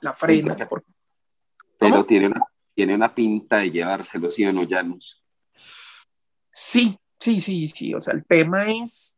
la 0.00 0.12
frena. 0.12 0.56
Pero 1.78 2.04
tiene 2.04 2.26
una, 2.26 2.42
tiene 2.74 2.96
una 2.96 3.14
pinta 3.14 3.58
de 3.58 3.70
llevárselo, 3.70 4.28
¿sí 4.32 4.44
o 4.44 4.52
no, 4.52 4.66
Janus? 4.68 5.22
Sí, 6.50 6.98
sí, 7.20 7.40
sí, 7.40 7.68
sí. 7.68 7.94
O 7.94 8.02
sea, 8.02 8.14
el 8.14 8.26
tema 8.26 8.72
es 8.72 9.16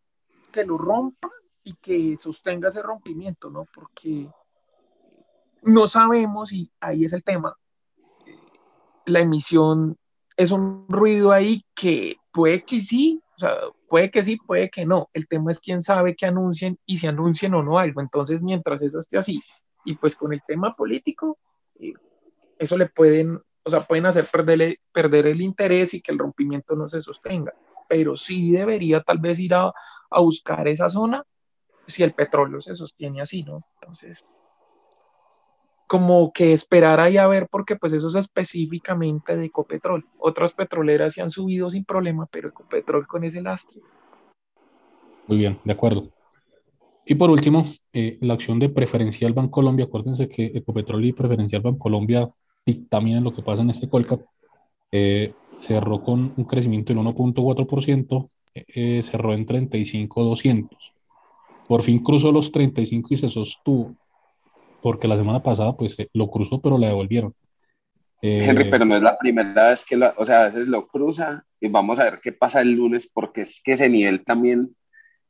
que 0.53 0.67
lo 0.67 0.77
rompa 0.77 1.31
y 1.65 1.75
que 1.75 2.17
sostenga 2.19 2.69
ese 2.69 2.83
rompimiento, 2.83 3.51
¿no? 3.51 3.67
Porque 3.75 4.29
no 5.63 5.87
sabemos, 5.87 6.53
y 6.53 6.71
ahí 6.81 7.05
es 7.05 7.13
el 7.13 7.23
tema, 7.23 7.57
la 9.07 9.21
emisión 9.21 9.97
es 10.37 10.53
un 10.53 10.87
ruido 10.89 11.33
ahí 11.33 11.65
que 11.75 12.17
puede 12.33 12.65
que 12.65 12.81
sí, 12.81 13.23
o 13.37 13.41
sea, 13.41 13.55
puede 13.89 14.11
que 14.11 14.23
sí, 14.23 14.37
puede 14.37 14.71
que 14.71 14.87
no. 14.87 15.09
El 15.13 15.27
tema 15.29 15.51
es 15.51 15.61
quién 15.61 15.83
sabe 15.83 16.15
que 16.15 16.27
anuncien 16.27 16.79
y 16.87 16.99
si 16.99 17.07
anuncien 17.07 17.55
o 17.55 17.63
no 17.63 17.79
algo. 17.79 18.01
Entonces, 18.01 18.43
mientras 18.43 18.81
eso 18.83 18.99
esté 18.99 19.19
así, 19.19 19.43
y 19.85 19.97
pues 19.97 20.15
con 20.17 20.33
el 20.33 20.43
tema 20.47 20.75
político, 20.75 21.39
eh, 21.79 21.95
eso 22.59 22.77
le 22.77 22.87
pueden, 22.87 23.41
o 23.65 23.71
sea, 23.71 23.81
pueden 23.81 24.07
hacer 24.07 24.27
perder, 24.27 24.79
perder 24.93 25.27
el 25.27 25.41
interés 25.41 25.95
y 25.95 26.01
que 26.01 26.13
el 26.13 26.19
rompimiento 26.19 26.75
no 26.75 26.89
se 26.89 27.03
sostenga. 27.03 27.53
Pero 27.89 28.17
sí 28.17 28.53
debería 28.53 29.01
tal 29.01 29.19
vez 29.19 29.39
ir 29.39 29.55
a 29.55 29.73
buscar 30.21 30.69
esa 30.69 30.89
zona 30.89 31.25
si 31.91 32.03
el 32.03 32.13
petróleo 32.13 32.61
se 32.61 32.75
sostiene 32.75 33.21
así, 33.21 33.43
¿no? 33.43 33.63
Entonces, 33.75 34.25
como 35.91 36.33
que 36.33 36.53
esperar 36.53 37.01
ahí 37.01 37.17
a 37.17 37.27
ver, 37.27 37.49
porque 37.51 37.75
pues 37.75 37.93
eso 37.93 38.07
es 38.07 38.15
específicamente 38.15 39.37
de 39.37 39.47
Ecopetrol. 39.47 40.07
Otras 40.19 40.53
petroleras 40.53 41.15
se 41.15 41.21
han 41.21 41.31
subido 41.31 41.69
sin 41.69 41.85
problema, 41.85 42.27
pero 42.31 42.51
Ecopetrol 42.51 43.07
con 43.09 43.25
ese 43.25 43.43
lastre. 43.43 43.81
Muy 45.27 45.39
bien, 45.39 45.59
de 45.65 45.73
acuerdo. 45.73 46.09
Y 47.05 47.17
por 47.17 47.29
último, 47.29 47.73
eh, 47.93 48.19
la 48.21 48.35
acción 48.35 48.61
de 48.61 48.69
Preferencial 48.69 49.33
Bancolombia, 49.33 49.87
acuérdense 49.87 50.29
que 50.29 50.47
Ecopetrol 50.55 51.05
y 51.05 51.13
Preferencial 51.13 51.63
Bancolombia 51.63 52.31
dictaminan 52.65 53.25
lo 53.25 53.33
que 53.33 53.43
pasa 53.43 53.63
en 53.63 53.71
este 53.71 53.89
Colcap, 53.89 54.21
eh, 54.93 55.35
cerró 55.61 56.05
con 56.05 56.33
un 56.37 56.45
crecimiento 56.45 56.93
del 56.93 57.03
1.4%, 57.03 58.31
eh, 58.55 59.03
cerró 59.03 59.35
en 59.35 59.45
35,200. 59.45 60.93
Por 61.71 61.85
fin 61.85 62.01
cruzó 62.01 62.33
los 62.33 62.51
35 62.51 63.15
y 63.15 63.19
se 63.19 63.31
sostuvo 63.31 63.95
porque 64.83 65.07
la 65.07 65.17
semana 65.17 65.41
pasada 65.41 65.77
pues 65.77 65.97
eh, 66.01 66.09
lo 66.15 66.29
cruzó, 66.29 66.61
pero 66.61 66.77
la 66.77 66.89
devolvieron. 66.89 67.33
Henry, 68.21 68.69
pero 68.69 68.85
no 68.85 68.97
es 68.97 69.03
la 69.03 69.17
primera 69.17 69.69
vez 69.69 69.85
que 69.85 69.97
lo, 69.97 70.13
o 70.17 70.27
sea, 70.27 70.41
a 70.41 70.45
veces 70.47 70.67
lo 70.67 70.89
cruza 70.89 71.45
y 71.61 71.69
vamos 71.69 72.01
a 72.01 72.11
ver 72.11 72.19
qué 72.21 72.33
pasa 72.33 72.61
el 72.61 72.73
lunes, 72.73 73.09
porque 73.15 73.43
es 73.43 73.63
que 73.65 73.75
ese 73.75 73.89
nivel 73.89 74.25
también, 74.25 74.75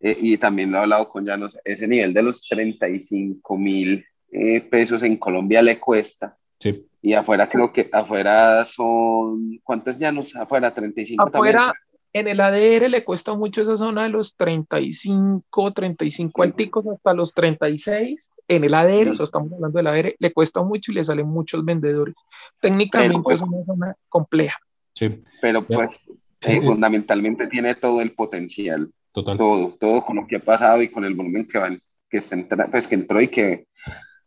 eh, 0.00 0.16
y 0.18 0.38
también 0.38 0.72
lo 0.72 0.79
he 0.79 0.81
hablado 0.81 1.11
con 1.11 1.26
Llanos, 1.26 1.59
ese 1.62 1.87
nivel 1.87 2.14
de 2.14 2.22
los 2.22 2.48
35 2.48 3.59
mil 3.59 4.03
eh, 4.33 4.62
pesos 4.62 5.03
en 5.03 5.18
Colombia 5.18 5.61
le 5.61 5.79
cuesta. 5.79 6.38
Sí. 6.59 6.87
Y 7.03 7.12
afuera 7.12 7.50
creo 7.50 7.70
que, 7.70 7.90
afuera 7.92 8.64
son, 8.64 9.61
¿cuántos 9.62 9.98
llanos? 9.98 10.35
Afuera, 10.37 10.72
35 10.72 11.22
afuera, 11.22 11.59
también. 11.59 11.74
En 12.12 12.27
el 12.27 12.40
ADR 12.40 12.90
le 12.90 13.05
cuesta 13.05 13.35
mucho 13.35 13.62
esa 13.62 13.77
zona 13.77 14.03
de 14.03 14.09
los 14.09 14.35
35, 14.37 15.73
35 15.73 16.42
alticos 16.42 16.85
hasta 16.88 17.14
los 17.14 17.33
36 17.35 18.31
en 18.49 18.64
el 18.64 18.75
ADR, 18.75 19.12
eso 19.12 19.23
estamos 19.23 19.53
hablando 19.53 19.77
del 19.77 19.87
ADR, 19.87 20.16
le 20.18 20.33
cuesta 20.33 20.61
mucho 20.61 20.90
y 20.90 20.96
le 20.96 21.05
salen 21.05 21.29
muchos 21.29 21.64
vendedores. 21.64 22.16
Técnicamente 22.61 23.20
pues, 23.23 23.40
es 23.40 23.46
una 23.46 23.64
zona 23.64 23.96
compleja. 24.09 24.59
Sí. 24.92 25.23
Pero 25.40 25.64
pues 25.64 25.92
eh, 26.40 26.57
eh, 26.57 26.61
fundamentalmente 26.61 27.46
tiene 27.46 27.77
todo 27.77 28.01
el 28.01 28.12
potencial. 28.12 28.90
Total. 29.12 29.38
Todo, 29.38 29.77
todo 29.79 30.03
con 30.03 30.16
lo 30.16 30.27
que 30.27 30.37
ha 30.37 30.40
pasado 30.40 30.83
y 30.83 30.88
con 30.88 31.05
el 31.05 31.14
volumen 31.14 31.46
que 31.46 31.59
van, 31.59 31.81
que 32.09 32.20
se 32.20 32.35
entra, 32.35 32.66
pues 32.68 32.88
que 32.88 32.96
entró 32.96 33.20
y 33.20 33.29
que, 33.29 33.66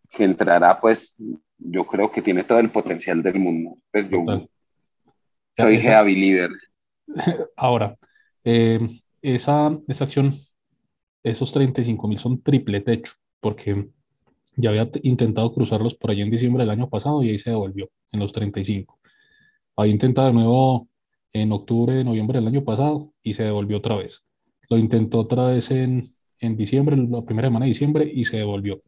que 0.09 0.23
entrará, 0.23 0.79
pues 0.79 1.21
yo 1.57 1.85
creo 1.85 2.09
que 2.09 2.21
tiene 2.21 2.45
todo 2.45 2.59
el 2.59 2.69
potencial 2.69 3.21
del 3.21 3.39
mundo. 3.39 3.77
Pues 3.91 4.09
yo 4.09 4.19
Total. 4.19 4.49
soy 5.57 5.77
Believer. 5.77 6.51
Ahora, 7.55 7.97
eh, 8.43 8.79
esa, 9.21 9.77
esa 9.87 10.03
acción, 10.05 10.39
esos 11.23 11.51
35 11.51 12.07
mil 12.07 12.19
son 12.19 12.41
triple 12.41 12.81
techo, 12.81 13.13
porque 13.39 13.89
ya 14.57 14.69
había 14.71 14.89
intentado 15.03 15.53
cruzarlos 15.53 15.95
por 15.95 16.11
allí 16.11 16.21
en 16.21 16.31
diciembre 16.31 16.63
del 16.63 16.71
año 16.71 16.89
pasado 16.89 17.23
y 17.23 17.29
ahí 17.31 17.39
se 17.39 17.51
devolvió 17.51 17.89
en 18.11 18.19
los 18.19 18.33
35. 18.33 18.99
Ahí 19.77 19.91
intentado 19.91 20.27
de 20.27 20.33
nuevo 20.33 20.89
en 21.33 21.51
octubre, 21.51 22.03
noviembre 22.03 22.39
del 22.39 22.47
año 22.47 22.63
pasado 22.63 23.13
y 23.23 23.33
se 23.35 23.43
devolvió 23.43 23.77
otra 23.77 23.97
vez. 23.97 24.25
Lo 24.69 24.77
intentó 24.77 25.19
otra 25.21 25.47
vez 25.47 25.71
en, 25.71 26.15
en 26.39 26.57
diciembre, 26.57 26.97
la 26.97 27.23
primera 27.23 27.49
semana 27.49 27.65
de 27.65 27.69
diciembre 27.71 28.11
y 28.13 28.25
se 28.25 28.37
devolvió. 28.37 28.81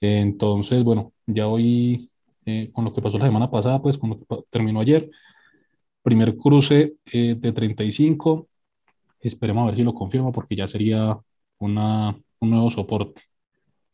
Entonces, 0.00 0.82
bueno, 0.84 1.12
ya 1.26 1.46
hoy, 1.48 2.10
eh, 2.46 2.70
con 2.72 2.84
lo 2.84 2.92
que 2.94 3.02
pasó 3.02 3.18
la 3.18 3.26
semana 3.26 3.50
pasada, 3.50 3.82
pues 3.82 3.98
con 3.98 4.10
lo 4.10 4.18
que 4.20 4.26
terminó 4.50 4.80
ayer, 4.80 5.10
primer 6.02 6.36
cruce 6.36 6.94
eh, 7.12 7.34
de 7.38 7.52
35, 7.52 8.48
esperemos 9.20 9.62
a 9.62 9.66
ver 9.66 9.76
si 9.76 9.82
lo 9.82 9.94
confirma 9.94 10.32
porque 10.32 10.56
ya 10.56 10.66
sería 10.68 11.18
una, 11.58 12.16
un 12.40 12.50
nuevo 12.50 12.70
soporte. 12.70 13.22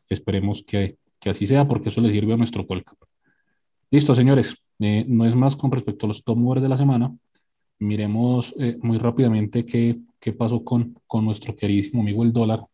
Esperemos 0.08 0.62
que, 0.64 0.98
que 1.20 1.30
así 1.30 1.46
sea 1.46 1.66
porque 1.66 1.88
eso 1.88 2.00
le 2.00 2.10
sirve 2.10 2.34
a 2.34 2.36
nuestro 2.36 2.66
Colcap. 2.66 2.98
Listo, 3.90 4.14
señores, 4.14 4.56
eh, 4.78 5.04
no 5.08 5.24
es 5.24 5.34
más 5.34 5.56
con 5.56 5.70
respecto 5.70 6.06
a 6.06 6.08
los 6.08 6.22
top 6.22 6.36
movers 6.38 6.62
de 6.62 6.68
la 6.68 6.76
semana. 6.76 7.16
Miremos 7.78 8.54
eh, 8.58 8.76
muy 8.80 8.98
rápidamente 8.98 9.64
qué, 9.66 9.98
qué 10.20 10.32
pasó 10.32 10.64
con, 10.64 10.98
con 11.06 11.24
nuestro 11.24 11.54
queridísimo 11.54 12.02
amigo 12.02 12.22
el 12.22 12.32
dólar, 12.32 12.66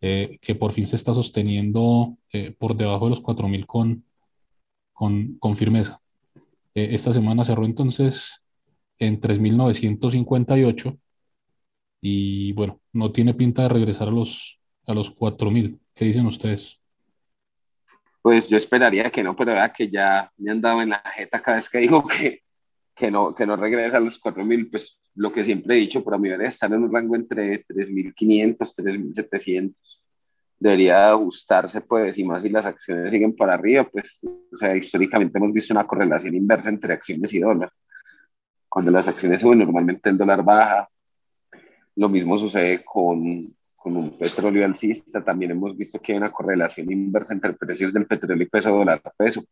eh, 0.00 0.38
que 0.40 0.54
por 0.54 0.72
fin 0.72 0.86
se 0.86 0.96
está 0.96 1.14
sosteniendo 1.14 2.16
eh, 2.32 2.54
por 2.56 2.76
debajo 2.76 3.06
de 3.06 3.10
los 3.10 3.22
4.000 3.22 3.66
con, 3.66 4.04
con, 4.92 5.36
con 5.38 5.56
firmeza. 5.56 6.00
Eh, 6.74 6.90
esta 6.92 7.12
semana 7.12 7.44
cerró 7.44 7.64
entonces 7.64 8.42
en 8.98 9.20
3.958 9.20 10.98
y 12.00 12.52
bueno, 12.52 12.80
no 12.92 13.12
tiene 13.12 13.34
pinta 13.34 13.62
de 13.62 13.68
regresar 13.68 14.08
a 14.08 14.12
los, 14.12 14.60
a 14.86 14.94
los 14.94 15.14
4.000. 15.14 15.78
¿Qué 15.94 16.04
dicen 16.04 16.26
ustedes? 16.26 16.78
Pues 18.22 18.48
yo 18.48 18.56
esperaría 18.56 19.10
que 19.10 19.22
no, 19.22 19.34
pero 19.34 19.52
vea 19.52 19.72
que 19.72 19.88
ya 19.88 20.30
me 20.36 20.50
han 20.50 20.60
dado 20.60 20.82
en 20.82 20.90
la 20.90 21.02
jeta 21.14 21.40
cada 21.40 21.56
vez 21.56 21.70
que 21.70 21.78
digo 21.78 22.06
que, 22.06 22.42
que, 22.94 23.10
no, 23.10 23.34
que 23.34 23.46
no 23.46 23.56
regresa 23.56 23.96
a 23.96 24.00
los 24.00 24.20
4.000, 24.20 24.70
pues 24.70 25.00
lo 25.16 25.32
que 25.32 25.44
siempre 25.44 25.76
he 25.76 25.80
dicho, 25.80 26.04
para 26.04 26.18
mí 26.18 26.28
debería 26.28 26.48
estar 26.48 26.72
en 26.72 26.82
un 26.82 26.92
rango 26.92 27.16
entre 27.16 27.64
3.500, 27.64 28.56
3.700. 28.56 29.74
Debería 30.58 31.10
ajustarse, 31.10 31.82
pues, 31.82 32.18
y 32.18 32.24
más 32.24 32.42
si 32.42 32.48
las 32.48 32.66
acciones 32.66 33.10
siguen 33.10 33.34
para 33.34 33.54
arriba, 33.54 33.84
pues, 33.84 34.22
o 34.24 34.56
sea, 34.56 34.76
históricamente 34.76 35.38
hemos 35.38 35.52
visto 35.52 35.74
una 35.74 35.86
correlación 35.86 36.34
inversa 36.34 36.70
entre 36.70 36.94
acciones 36.94 37.32
y 37.34 37.40
dólar. 37.40 37.70
Cuando 38.76 38.90
las 38.90 39.08
acciones 39.08 39.40
suben, 39.40 39.60
normalmente 39.60 40.10
el 40.10 40.18
dólar 40.18 40.44
baja. 40.44 40.86
Lo 41.94 42.10
mismo 42.10 42.36
sucede 42.36 42.84
con, 42.84 43.56
con 43.74 43.96
un 43.96 44.10
petróleo 44.18 44.66
alcista. 44.66 45.24
También 45.24 45.52
hemos 45.52 45.74
visto 45.74 45.98
que 45.98 46.12
hay 46.12 46.18
una 46.18 46.30
correlación 46.30 46.92
inversa 46.92 47.32
entre 47.32 47.54
precios 47.54 47.90
del 47.94 48.06
petróleo 48.06 48.42
y 48.46 48.50
peso 48.50 48.68
dólar 48.68 49.00
a 49.02 49.10
peso. 49.12 49.42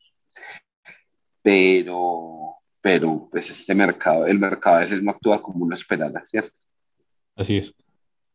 Pero, 1.41 2.57
pero, 2.83 3.27
pues 3.31 3.49
este 3.49 3.75
mercado, 3.75 4.27
el 4.27 4.39
mercado 4.39 4.77
a 4.77 4.81
veces 4.81 5.03
no 5.03 5.13
actúa 5.13 5.41
como 5.41 5.65
uno 5.65 5.75
esperara, 5.75 6.23
¿cierto? 6.23 6.59
Así 7.35 7.57
es. 7.57 7.75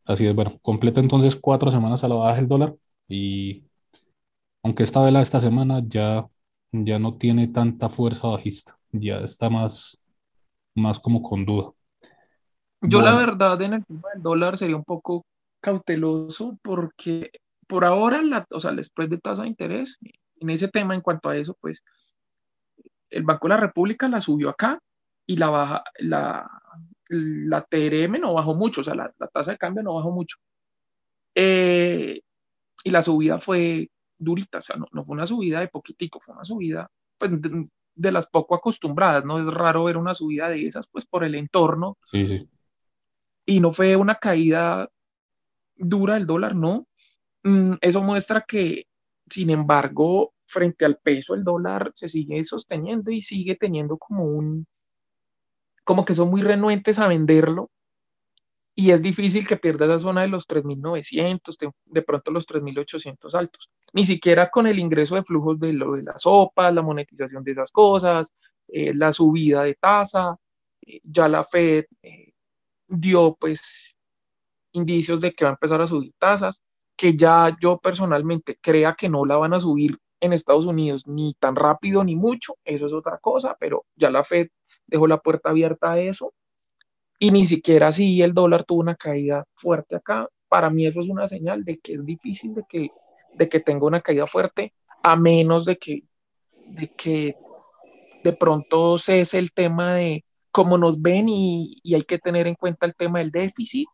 Así 0.06 0.26
es. 0.26 0.34
Bueno, 0.34 0.58
completa 0.60 1.02
entonces 1.02 1.36
cuatro 1.36 1.70
semanas 1.70 2.04
a 2.04 2.08
la 2.08 2.16
baja 2.16 2.40
el 2.40 2.48
dólar 2.48 2.76
y 3.08 3.64
aunque 4.64 4.82
esta 4.82 5.04
vela 5.04 5.22
esta 5.22 5.40
semana 5.40 5.84
ya, 5.88 6.28
ya 6.72 6.98
no 6.98 7.16
tiene 7.20 7.48
tanta 7.48 7.90
fuerza 7.90 8.28
bajista, 8.28 8.80
ya 8.92 9.20
está 9.20 9.52
más, 9.52 9.99
más 10.80 11.00
como 11.00 11.22
con 11.22 11.46
duda. 11.46 11.72
Yo 12.82 13.02
la 13.02 13.12
Bueno. 13.14 13.18
verdad 13.28 13.62
en 13.62 13.74
el 13.74 13.86
tema 13.86 14.10
del 14.14 14.24
dólar 14.24 14.58
sería 14.58 14.76
un 14.76 14.86
poco 14.86 15.26
cauteloso 15.62 16.58
porque 16.64 17.32
por 17.68 17.86
ahora, 17.86 18.22
la, 18.24 18.48
o 18.52 18.60
sea, 18.60 18.72
el 18.72 18.84
spread 18.84 19.10
de 19.10 19.18
tasa 19.20 19.44
de 19.44 19.50
interés, 19.50 20.00
en 20.40 20.50
ese 20.50 20.70
tema, 20.70 20.96
en 20.96 21.02
cuanto 21.02 21.30
a 21.30 21.38
eso, 21.38 21.56
pues 21.62 21.84
el 23.12 23.24
Banco 23.24 23.48
de 23.48 23.54
la 23.56 23.60
República 23.60 24.08
la 24.08 24.20
subió 24.22 24.50
acá 24.50 24.80
y 25.28 25.38
la 25.38 25.50
baja, 25.50 25.84
la, 26.00 26.50
la 27.10 27.62
TRM 27.62 28.20
no 28.20 28.34
bajó 28.34 28.56
mucho, 28.56 28.82
o 28.82 28.84
sea, 28.84 28.96
la, 28.96 29.14
la 29.20 29.28
tasa 29.28 29.52
de 29.52 29.58
cambio 29.58 29.84
no 29.84 29.96
bajó 29.96 30.10
mucho. 30.12 30.38
Eh, 31.36 32.22
y 32.84 32.90
la 32.90 33.02
subida 33.02 33.38
fue 33.40 33.90
durita, 34.18 34.60
o 34.60 34.62
sea, 34.64 34.76
no, 34.78 34.88
no 34.92 35.04
fue 35.04 35.14
una 35.16 35.26
subida 35.26 35.60
de 35.60 35.68
poquitico, 35.68 36.20
fue 36.22 36.34
una 36.36 36.44
subida 36.44 36.90
pues, 37.18 37.32
de, 38.00 38.12
las 38.12 38.28
poco 38.28 38.56
acostumbradas, 38.56 39.26
no 39.26 39.40
es 39.40 39.48
raro 39.48 39.86
ver 39.86 39.98
una 39.98 40.14
subida 40.14 40.50
de 40.50 40.66
esas, 40.66 40.88
pues 40.88 41.06
por 41.06 41.24
el 41.24 41.36
entorno 41.36 41.98
Sí, 42.12 42.28
sí. 42.28 42.50
y 43.46 43.60
no 43.60 43.72
fue 43.72 43.96
una 43.96 44.16
caída 44.16 44.90
dura 45.76 46.16
del 46.16 46.28
dólar, 46.28 46.56
no. 46.56 46.88
Mm, 47.44 47.74
Eso 47.82 48.02
muestra 48.02 48.46
que, 48.48 48.86
sin 49.30 49.50
embargo, 49.50 50.34
frente 50.46 50.86
al 50.86 50.98
peso, 50.98 51.36
el 51.36 51.44
dólar 51.44 51.92
se 51.94 52.10
sigue 52.10 52.44
sosteniendo 52.44 53.12
y 53.12 53.22
sigue 53.22 53.56
teniendo 53.56 53.98
como 53.98 54.26
un, 54.26 54.68
como 55.84 56.06
que 56.06 56.16
son 56.16 56.30
muy 56.30 56.42
renuentes 56.42 57.00
a 57.00 57.08
venderlo 57.08 57.70
y 58.76 58.92
es 58.92 59.02
difícil 59.02 59.46
que 59.48 59.58
pierda 59.58 59.86
esa 59.86 60.00
zona 60.00 60.22
de 60.22 60.30
los 60.30 60.48
3.900, 60.48 61.74
de, 61.86 62.02
pronto 62.02 62.32
los 62.32 62.48
3.800 62.48 63.34
altos. 63.36 63.70
Ni 63.94 64.06
siquiera 64.06 64.50
con 64.50 64.68
el 64.68 64.80
ingreso 64.80 65.16
de 65.16 65.24
flujos 65.24 65.60
de 65.60 65.74
lo 65.74 65.94
de 65.94 66.04
las 66.04 66.22
sopas, 66.22 66.74
la 66.74 66.82
monetización 66.82 67.44
de 67.44 67.52
esas 67.52 67.72
cosas, 67.72 68.32
eh, 68.68 68.94
la 68.94 69.12
subida 69.12 69.64
de 69.64 69.76
tasa, 69.76 70.38
eh, 70.86 71.02
ya 71.04 71.28
la 71.28 71.44
Fed 71.44 71.86
eh, 72.02 72.32
dio 72.88 73.36
pues 73.40 73.96
indicios 74.72 75.20
de 75.22 75.34
que 75.34 75.46
va 75.46 75.52
a 75.52 75.54
empezar 75.54 75.82
a 75.82 75.88
subir 75.88 76.14
tasas, 76.18 76.64
que 76.96 77.18
ya 77.18 77.56
yo 77.62 77.80
personalmente 77.80 78.58
crea 78.62 78.96
que 78.96 79.10
no 79.10 79.26
la 79.26 79.38
van 79.38 79.54
a 79.54 79.60
subir 79.60 79.98
en 80.22 80.34
Estados 80.34 80.66
Unidos, 80.66 81.08
ni 81.08 81.34
tan 81.34 81.56
rápido 81.56 82.04
ni 82.04 82.16
mucho, 82.16 82.56
eso 82.64 82.86
es 82.86 82.94
otra 82.94 83.18
cosa, 83.20 83.56
pero 83.60 83.86
ya 83.96 84.10
la 84.10 84.24
Fed 84.24 84.50
dejó 84.88 85.08
la 85.08 85.20
puerta 85.20 85.50
abierta 85.50 85.94
a 85.94 86.00
eso 86.00 86.34
y 87.20 87.32
ni 87.32 87.46
siquiera 87.46 87.90
así 87.90 88.22
el 88.22 88.34
dólar 88.34 88.64
tuvo 88.64 88.80
una 88.80 88.96
caída 88.96 89.44
fuerte 89.54 89.98
acá. 89.98 90.28
Para 90.48 90.70
mí 90.70 90.88
eso 90.88 91.02
es 91.02 91.10
una 91.10 91.28
señal 91.28 91.66
de 91.66 91.78
que 91.78 91.94
es 91.94 92.06
difícil 92.06 92.56
de 92.56 92.64
que, 92.68 92.90
de 93.36 93.50
que 93.50 93.60
tenga 93.60 93.86
una 93.86 94.02
caída 94.02 94.26
fuerte, 94.26 94.74
a 95.04 95.18
menos 95.18 95.66
de 95.66 95.78
que, 95.78 96.04
de 96.66 96.88
que 96.96 97.36
de 98.24 98.34
pronto 98.34 98.98
cese 98.98 99.38
el 99.38 99.52
tema 99.52 99.96
de 99.96 100.24
cómo 100.52 100.78
nos 100.78 101.02
ven 101.02 101.28
y, 101.30 101.80
y 101.84 101.96
hay 101.96 102.04
que 102.04 102.18
tener 102.18 102.48
en 102.48 102.56
cuenta 102.56 102.86
el 102.86 102.96
tema 102.96 103.20
del 103.20 103.32
déficit, 103.32 103.88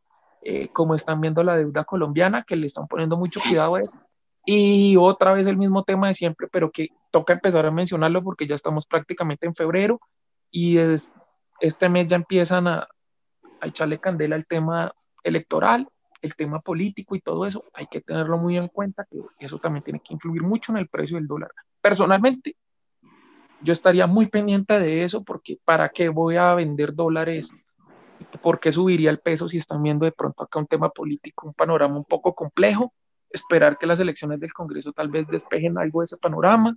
eh, 0.43 0.69
como 0.71 0.93
están 0.93 1.19
viendo 1.19 1.43
la 1.43 1.57
deuda 1.57 1.84
colombiana, 1.84 2.43
que 2.43 2.55
le 2.55 2.67
están 2.67 2.88
poniendo 2.88 3.17
mucho 3.17 3.39
cuidado 3.41 3.76
a 3.76 3.80
eso. 3.80 3.99
Y 4.45 4.95
otra 4.97 5.34
vez 5.34 5.47
el 5.47 5.57
mismo 5.57 5.84
tema 5.84 6.07
de 6.07 6.13
siempre, 6.13 6.47
pero 6.51 6.69
que 6.69 6.89
toca 7.11 7.34
empezar 7.34 7.65
a 7.65 7.71
mencionarlo 7.71 8.23
porque 8.23 8.45
ya 8.45 8.53
estamos 8.53 8.86
prácticamente 8.86 9.47
en 9.47 9.55
febrero 9.55 9.99
y 10.51 10.78
es, 10.78 11.13
este 11.59 11.89
mes 11.89 12.07
ya 12.07 12.17
empiezan 12.17 12.67
a, 12.67 12.88
a 13.66 13.70
echarle 13.70 13.99
candela 13.99 14.36
al 14.36 14.45
tema 14.45 14.93
electoral, 15.24 15.88
el 16.22 16.36
tema 16.36 16.59
político 16.59 17.16
y 17.16 17.22
todo 17.22 17.45
eso. 17.45 17.66
Hay 17.74 17.88
que 17.88 18.01
tenerlo 18.01 18.38
muy 18.38 18.57
en 18.57 18.68
cuenta, 18.68 19.05
que 19.09 19.20
eso 19.39 19.59
también 19.59 19.84
tiene 19.84 19.99
que 19.99 20.13
influir 20.13 20.43
mucho 20.43 20.72
en 20.72 20.78
el 20.78 20.88
precio 20.88 21.18
del 21.18 21.28
dólar. 21.28 21.51
Personalmente, 21.82 22.55
yo 23.61 23.74
estaría 23.74 24.07
muy 24.07 24.28
pendiente 24.28 24.80
de 24.80 25.03
eso 25.03 25.24
porque 25.24 25.57
¿para 25.66 25.89
qué 25.89 26.09
voy 26.09 26.38
a 26.38 26.53
vender 26.53 26.93
dólares? 26.93 27.53
¿Por 28.41 28.59
qué 28.59 28.72
subiría 28.72 29.09
el 29.09 29.20
peso 29.20 29.49
si 29.49 29.57
están 29.57 29.84
viendo 29.84 30.05
de 30.05 30.11
pronto 30.11 30.43
acá 30.43 30.59
un 30.59 30.68
tema 30.68 30.89
político, 30.89 31.47
un 31.47 31.53
panorama 31.53 31.97
un 31.97 32.05
poco 32.05 32.34
complejo? 32.34 32.93
esperar 33.36 33.78
que 33.78 33.86
las 33.86 33.99
elecciones 33.99 34.39
del 34.39 34.53
Congreso 34.53 34.91
tal 34.93 35.09
vez 35.09 35.28
despejen 35.28 35.78
algo 35.78 36.01
de 36.01 36.05
ese 36.05 36.18
panorama, 36.18 36.76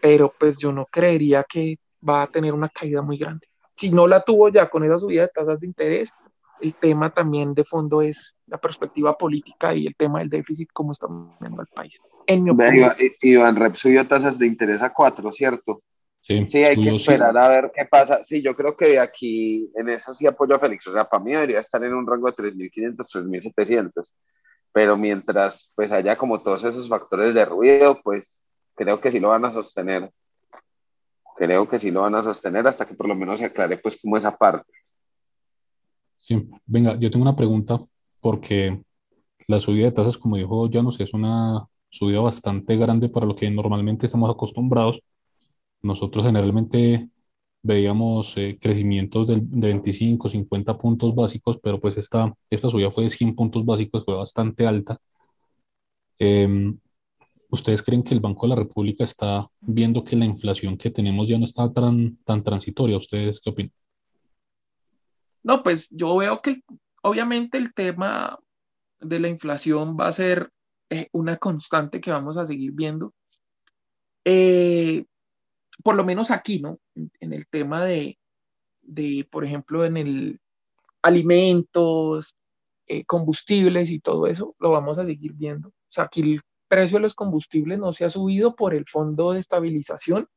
pero 0.00 0.32
pues 0.38 0.58
yo 0.58 0.72
no 0.72 0.86
creería 0.86 1.44
que 1.44 1.78
va 2.06 2.22
a 2.22 2.26
tener 2.26 2.52
una 2.52 2.68
caída 2.68 3.02
muy 3.02 3.16
grande. 3.16 3.48
Si 3.76 3.90
no 3.90 4.06
la 4.06 4.22
tuvo 4.22 4.48
ya 4.48 4.68
con 4.68 4.84
esa 4.84 4.98
subida 4.98 5.22
de 5.22 5.28
tasas 5.28 5.60
de 5.60 5.66
interés, 5.66 6.12
el 6.60 6.74
tema 6.74 7.12
también 7.12 7.54
de 7.54 7.64
fondo 7.64 8.00
es 8.00 8.34
la 8.46 8.58
perspectiva 8.58 9.16
política 9.16 9.74
y 9.74 9.86
el 9.86 9.94
tema 9.94 10.20
del 10.20 10.30
déficit, 10.30 10.70
cómo 10.72 10.92
está 10.92 11.06
viendo 11.40 11.60
el 11.60 11.68
país. 11.68 12.00
En 12.26 12.42
mi 12.42 12.50
opinión. 12.50 12.92
Iván 13.20 13.56
Rep 13.56 13.74
subió 13.74 14.06
tasas 14.06 14.38
de 14.38 14.46
interés 14.46 14.82
a 14.82 14.92
cuatro, 14.92 15.30
¿cierto? 15.30 15.82
Sí, 16.22 16.44
sí 16.48 16.64
hay 16.64 16.82
que 16.82 16.88
esperar 16.88 17.36
a 17.36 17.48
ver 17.48 17.70
qué 17.72 17.84
pasa. 17.84 18.24
Sí, 18.24 18.42
yo 18.42 18.56
creo 18.56 18.76
que 18.76 18.86
de 18.88 18.98
aquí, 18.98 19.70
en 19.76 19.90
eso 19.90 20.12
sí 20.12 20.26
apoyo 20.26 20.56
a 20.56 20.58
Félix. 20.58 20.86
O 20.88 20.92
sea, 20.92 21.04
para 21.04 21.22
mí 21.22 21.32
debería 21.32 21.60
estar 21.60 21.84
en 21.84 21.94
un 21.94 22.06
rango 22.06 22.26
de 22.26 22.34
3.500, 22.34 23.54
3.700 23.54 24.04
pero 24.76 24.94
mientras 24.94 25.72
pues 25.74 25.90
haya 25.90 26.16
como 26.16 26.42
todos 26.42 26.62
esos 26.62 26.86
factores 26.86 27.32
de 27.32 27.46
ruido, 27.46 27.98
pues 28.04 28.46
creo 28.74 29.00
que 29.00 29.10
sí 29.10 29.20
lo 29.20 29.30
van 29.30 29.46
a 29.46 29.50
sostener. 29.50 30.10
Creo 31.36 31.68
que 31.68 31.78
sí 31.78 31.90
lo 31.90 32.02
van 32.02 32.14
a 32.14 32.22
sostener 32.22 32.66
hasta 32.66 32.86
que 32.86 32.94
por 32.94 33.08
lo 33.08 33.14
menos 33.14 33.38
se 33.40 33.46
aclare 33.46 33.78
pues 33.78 33.98
como 34.00 34.16
esa 34.16 34.36
parte. 34.36 34.72
Sí, 36.18 36.48
venga, 36.66 36.98
yo 36.98 37.10
tengo 37.10 37.22
una 37.22 37.36
pregunta 37.36 37.80
porque 38.20 38.82
la 39.46 39.60
subida 39.60 39.86
de 39.86 39.92
tasas, 39.92 40.18
como 40.18 40.36
dijo 40.36 40.68
Janus, 40.72 40.98
es 41.00 41.14
una 41.14 41.66
subida 41.88 42.20
bastante 42.20 42.76
grande 42.76 43.08
para 43.08 43.26
lo 43.26 43.36
que 43.36 43.50
normalmente 43.50 44.06
estamos 44.06 44.30
acostumbrados. 44.30 45.02
Nosotros 45.82 46.26
generalmente 46.26 47.10
veíamos 47.62 48.36
eh, 48.36 48.58
crecimientos 48.60 49.26
de, 49.28 49.40
de, 49.42 49.68
25, 49.68 50.28
50 50.28 50.78
puntos 50.78 51.14
básicos, 51.14 51.58
pero 51.62 51.80
pues 51.80 51.96
esta, 51.96 52.34
esta 52.50 52.70
subida 52.70 52.90
fue 52.90 53.04
de 53.04 53.10
100 53.10 53.34
puntos 53.34 53.64
básicos, 53.64 54.04
fue 54.04 54.16
bastante 54.16 54.66
alta. 54.66 54.98
Em, 56.18 56.78
¿Ustedes 57.48 57.82
creen 57.82 58.02
que 58.02 58.14
el 58.14 58.20
Banco 58.20 58.46
de 58.46 58.50
la 58.50 58.62
República 58.62 59.04
está 59.04 59.48
viendo 59.60 60.04
que 60.04 60.16
la 60.16 60.24
inflación 60.24 60.76
que 60.76 60.90
tenemos 60.90 61.28
ya 61.28 61.38
no 61.38 61.44
está 61.44 61.72
tan, 61.72 62.16
tan 62.24 62.42
transitoria? 62.42 62.96
¿Ustedes 62.96 63.40
qué 63.40 63.50
opinan? 63.50 63.72
No, 65.42 65.62
pues 65.62 65.88
yo 65.90 66.16
veo 66.16 66.42
que 66.42 66.62
obviamente 67.02 67.56
el 67.56 67.72
tema 67.72 68.38
de 69.00 69.20
la 69.20 69.28
inflación 69.28 69.96
va 69.98 70.08
a 70.08 70.12
ser 70.12 70.50
eh, 70.90 71.08
una 71.12 71.36
constante 71.36 72.00
que 72.00 72.10
vamos 72.10 72.36
a 72.36 72.46
seguir 72.46 72.72
viendo. 72.72 73.14
Eh, 74.24 75.04
por 75.84 75.94
lo 75.94 76.04
menos 76.04 76.30
aquí, 76.30 76.60
¿no? 76.60 76.80
En, 76.94 77.32
el 77.32 77.46
tema 77.46 77.84
de, 77.84 78.18
de, 78.82 79.26
por 79.30 79.44
ejemplo, 79.44 79.84
en 79.84 79.96
el 79.96 80.40
alimentos, 81.02 82.36
eh, 82.88 83.04
combustibles 83.04 83.90
y 83.90 84.00
todo 84.00 84.26
eso, 84.26 84.56
lo 84.58 84.70
vamos 84.70 84.98
a 84.98 85.06
seguir 85.06 85.32
viendo. 85.34 85.68
O 85.68 85.72
sea, 85.88 86.04
aquí 86.04 86.36
precio 86.68 86.98
de 86.98 87.02
los 87.02 87.14
combustibles 87.14 87.78
no 87.78 87.92
se 87.92 88.04
ha 88.04 88.10
subido 88.10 88.54
por 88.56 88.74
el 88.74 88.86
fondo 88.86 89.32
de 89.32 89.40
estabilización, 89.40 90.28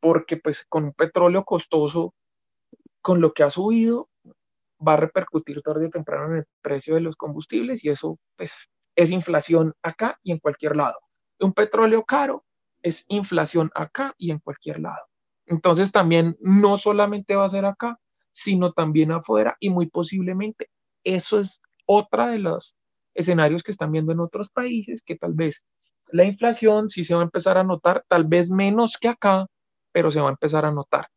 porque 0.00 0.36
pues 0.36 0.64
con 0.68 0.84
un 0.84 0.92
petróleo 0.92 1.44
costoso, 1.44 2.14
con 3.00 3.20
lo 3.20 3.32
que 3.32 3.42
ha 3.42 3.50
subido, 3.50 4.08
va 4.86 4.94
a 4.94 4.98
repercutir 4.98 5.62
tarde 5.62 5.86
o 5.86 5.90
temprano 5.90 6.32
en 6.32 6.38
el 6.38 6.44
precio 6.60 6.94
de 6.94 7.00
los 7.00 7.16
combustibles 7.16 7.84
y 7.84 7.90
eso 7.90 8.18
pues 8.36 8.68
es 8.96 9.10
inflación 9.10 9.74
acá 9.82 10.18
y 10.22 10.32
en 10.32 10.38
cualquier 10.38 10.76
lado. 10.76 10.98
Un 11.40 11.52
petróleo 11.52 12.04
caro 12.04 12.44
es 12.82 13.04
inflación 13.08 13.70
acá 13.74 14.14
y 14.18 14.30
en 14.30 14.38
cualquier 14.38 14.80
lado. 14.80 15.06
Entonces 15.46 15.92
también 15.92 16.36
no 16.40 16.76
solamente 16.76 17.34
va 17.34 17.44
a 17.44 17.48
ser 17.48 17.64
acá, 17.64 17.98
sino 18.32 18.72
también 18.72 19.12
afuera 19.12 19.56
y 19.60 19.70
muy 19.70 19.86
posiblemente 19.86 20.70
eso 21.04 21.38
es 21.38 21.60
otra 21.86 22.28
de 22.28 22.38
los 22.38 22.76
escenarios 23.14 23.62
que 23.62 23.72
están 23.72 23.92
viendo 23.92 24.12
en 24.12 24.20
otros 24.20 24.50
países, 24.50 25.02
que 25.02 25.16
tal 25.16 25.32
vez 25.34 25.64
la 26.08 26.24
inflación 26.24 26.88
sí 26.90 27.04
se 27.04 27.14
va 27.14 27.20
a 27.20 27.24
empezar 27.24 27.58
a 27.58 27.64
notar, 27.64 28.04
tal 28.08 28.24
vez 28.24 28.50
menos 28.50 28.96
que 29.00 29.08
acá, 29.08 29.46
pero 29.92 30.10
se 30.10 30.20
va 30.20 30.28
a 30.28 30.32
empezar 30.32 30.64
a 30.64 30.72
notar. 30.72 31.08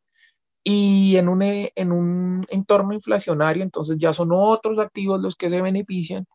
Y 0.63 1.15
en 1.17 1.29
un, 1.29 1.41
en 1.41 1.91
un 1.91 2.41
entorno 2.49 2.93
inflacionario, 2.93 3.63
entonces 3.63 3.97
ya 3.97 4.13
son 4.13 4.29
otros 4.33 4.79
activos 4.79 5.21
los 5.21 5.35
que 5.35 5.49
se 5.49 5.61
benefician 5.61 6.25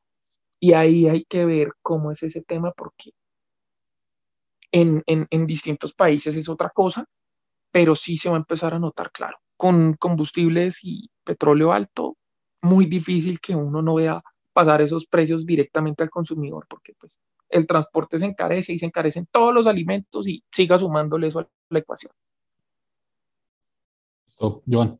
y 0.59 0.75
ahí 0.75 1.09
hay 1.09 1.25
que 1.25 1.45
ver 1.45 1.73
cómo 1.83 2.11
es 2.11 2.23
ese 2.23 2.43
tema, 2.43 2.73
porque 2.73 3.11
en, 4.71 5.03
en, 5.07 5.27
en 5.31 5.47
distintos 5.47 5.93
países 5.95 6.37
es 6.37 6.49
otra 6.49 6.71
cosa, 6.71 7.05
pero 7.71 7.95
sí 7.95 8.17
se 8.17 8.29
va 8.29 8.37
a 8.37 8.39
empezar 8.39 8.75
a 8.75 8.79
notar, 8.79 9.11
claro. 9.13 9.39
Con 9.57 9.95
combustibles 9.95 10.79
y 10.83 11.11
petróleo 11.25 11.73
alto, 11.73 12.17
muy 12.63 12.87
difícil 12.87 13.41
que 13.41 13.55
uno 13.55 13.83
no 13.83 13.97
vea 13.97 14.23
pasar 14.53 14.83
esos 14.83 15.07
precios 15.07 15.47
directamente 15.47 16.03
al 16.03 16.11
consumidor, 16.11 16.67
porque 16.69 16.95
pues 16.99 17.19
el 17.49 17.67
transporte 17.67 18.19
se 18.19 18.27
encarece 18.27 18.73
y 18.73 18.79
se 18.79 18.87
encarecen 18.87 19.27
todos 19.31 19.55
los 19.55 19.67
alimentos 19.67 20.29
y 20.29 20.43
siga 20.51 20.79
sumándole 20.79 21.29
eso 21.29 21.41
a 21.41 21.49
la 21.71 21.79
ecuación. 21.79 22.13
Joan. 24.39 24.99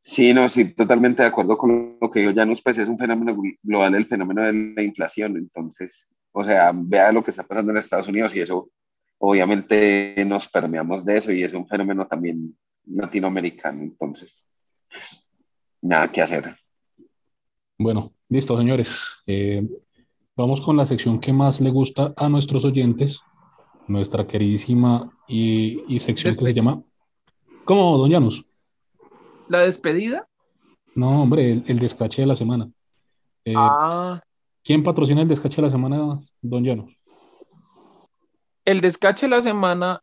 Sí, 0.00 0.32
no, 0.32 0.48
sí, 0.48 0.74
totalmente 0.74 1.22
de 1.22 1.28
acuerdo 1.28 1.56
con 1.56 1.98
lo 2.00 2.10
que 2.10 2.20
dijo 2.20 2.32
Janus, 2.34 2.62
pues 2.62 2.78
es 2.78 2.88
un 2.88 2.98
fenómeno 2.98 3.36
global 3.62 3.94
el 3.94 4.06
fenómeno 4.06 4.42
de 4.42 4.52
la 4.52 4.82
inflación, 4.82 5.36
entonces 5.36 6.12
o 6.32 6.42
sea, 6.42 6.72
vea 6.74 7.12
lo 7.12 7.22
que 7.22 7.30
está 7.30 7.44
pasando 7.44 7.70
en 7.70 7.78
Estados 7.78 8.08
Unidos 8.08 8.34
y 8.34 8.40
eso, 8.40 8.70
obviamente 9.18 10.24
nos 10.26 10.48
permeamos 10.48 11.04
de 11.04 11.16
eso 11.18 11.30
y 11.30 11.44
es 11.44 11.52
un 11.52 11.68
fenómeno 11.68 12.06
también 12.06 12.56
latinoamericano, 12.86 13.82
entonces, 13.82 14.50
nada 15.82 16.10
que 16.10 16.22
hacer. 16.22 16.56
Bueno, 17.82 18.12
listo, 18.28 18.56
señores. 18.56 18.88
Eh, 19.26 19.66
vamos 20.36 20.60
con 20.60 20.76
la 20.76 20.86
sección 20.86 21.18
que 21.18 21.32
más 21.32 21.60
le 21.60 21.70
gusta 21.70 22.14
a 22.16 22.28
nuestros 22.28 22.64
oyentes, 22.64 23.20
nuestra 23.88 24.26
queridísima 24.26 25.10
y, 25.26 25.82
y 25.88 25.98
sección 25.98 26.34
que 26.36 26.46
se 26.46 26.54
llama... 26.54 26.82
¿Cómo, 27.64 27.98
don 27.98 28.10
Janus? 28.10 28.44
¿La 29.48 29.60
despedida? 29.60 30.28
No, 30.94 31.22
hombre, 31.22 31.52
el, 31.52 31.64
el 31.66 31.78
descache 31.78 32.22
de 32.22 32.26
la 32.26 32.36
semana. 32.36 32.70
Eh, 33.44 33.54
ah. 33.56 34.20
¿Quién 34.62 34.84
patrocina 34.84 35.22
el 35.22 35.28
descache 35.28 35.56
de 35.56 35.62
la 35.62 35.70
semana, 35.70 36.20
don 36.40 36.64
Llanos? 36.64 36.90
El 38.64 38.80
descache 38.80 39.26
de 39.26 39.30
la 39.30 39.42
semana 39.42 40.00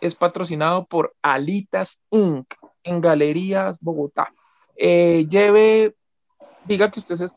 es 0.00 0.16
patrocinado 0.16 0.86
por 0.86 1.14
Alitas 1.22 2.02
Inc. 2.10 2.52
en 2.82 3.00
Galerías 3.00 3.78
Bogotá. 3.80 4.34
Eh, 4.74 5.26
lleve, 5.28 5.94
diga 6.64 6.90
que 6.90 7.00
usted 7.00 7.20
es 7.20 7.36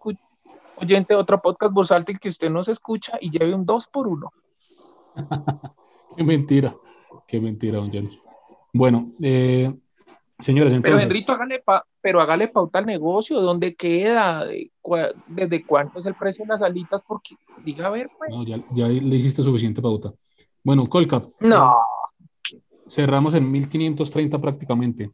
oyente 0.76 1.14
de 1.14 1.20
otro 1.20 1.42
podcast 1.42 1.74
bursátil 1.74 2.20
que 2.20 2.30
usted 2.30 2.50
no 2.50 2.64
se 2.64 2.72
escucha 2.72 3.18
y 3.22 3.30
lleve 3.30 3.54
un 3.54 3.66
2 3.66 3.88
por 3.88 4.08
1 4.08 4.32
qué 6.18 6.24
mentira, 6.24 6.76
qué 7.28 7.40
mentira, 7.40 7.78
don 7.78 7.92
Llanos. 7.92 8.20
Bueno, 8.74 9.12
eh, 9.22 9.72
señores, 10.40 10.74
entonces... 10.74 10.96
Pero 10.96 11.00
Henrito, 11.00 11.34
hágale, 11.34 11.60
pa 11.60 11.86
pero 12.02 12.20
hágale 12.20 12.48
pauta 12.48 12.80
al 12.80 12.86
negocio, 12.86 13.40
dónde 13.40 13.76
queda, 13.76 14.46
desde 15.28 15.66
cuánto 15.66 16.00
es 16.00 16.06
el 16.06 16.16
precio 16.16 16.44
de 16.44 16.50
las 16.50 16.62
alitas, 16.62 17.02
porque 17.08 17.36
diga 17.64 17.88
a 17.88 17.92
ver, 17.92 18.10
pues. 18.18 18.30
No, 18.32 18.44
ya, 18.44 18.58
ya 18.72 18.88
le 18.88 19.16
hiciste 19.16 19.42
suficiente 19.42 19.82
pauta. 19.82 20.12
Bueno, 20.64 20.88
Colcap. 20.88 21.30
No. 21.40 21.76
Cerramos 22.88 23.36
en 23.36 23.50
1530 23.50 24.40
prácticamente. 24.40 25.12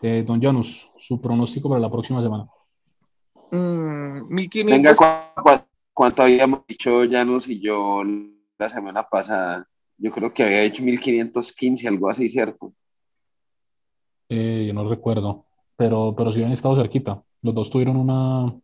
Eh, 0.00 0.24
don 0.26 0.40
Janus, 0.40 0.90
su 0.96 1.20
pronóstico 1.20 1.68
para 1.68 1.80
la 1.80 1.90
próxima 1.90 2.22
semana. 2.22 2.48
Mm, 3.50 4.28
1500. 4.28 4.98
Venga, 4.98 5.66
¿Cuánto 5.92 6.22
habíamos 6.22 6.66
dicho 6.66 7.02
Janus 7.10 7.48
y 7.48 7.60
yo 7.60 8.02
la 8.58 8.68
semana 8.68 9.02
pasada? 9.02 9.66
Yo 9.98 10.10
creo 10.10 10.32
que 10.32 10.42
había 10.44 10.62
hecho 10.62 10.82
1515, 10.82 11.86
algo 11.88 12.08
así, 12.08 12.28
¿cierto? 12.28 12.72
Eh, 14.28 14.64
yo 14.66 14.72
no 14.72 14.88
recuerdo, 14.88 15.44
pero, 15.76 16.14
pero 16.16 16.32
sí 16.32 16.38
habían 16.38 16.52
estado 16.52 16.76
cerquita. 16.76 17.22
Los 17.42 17.54
dos 17.54 17.68
tuvieron 17.70 17.96
una, 17.96 18.54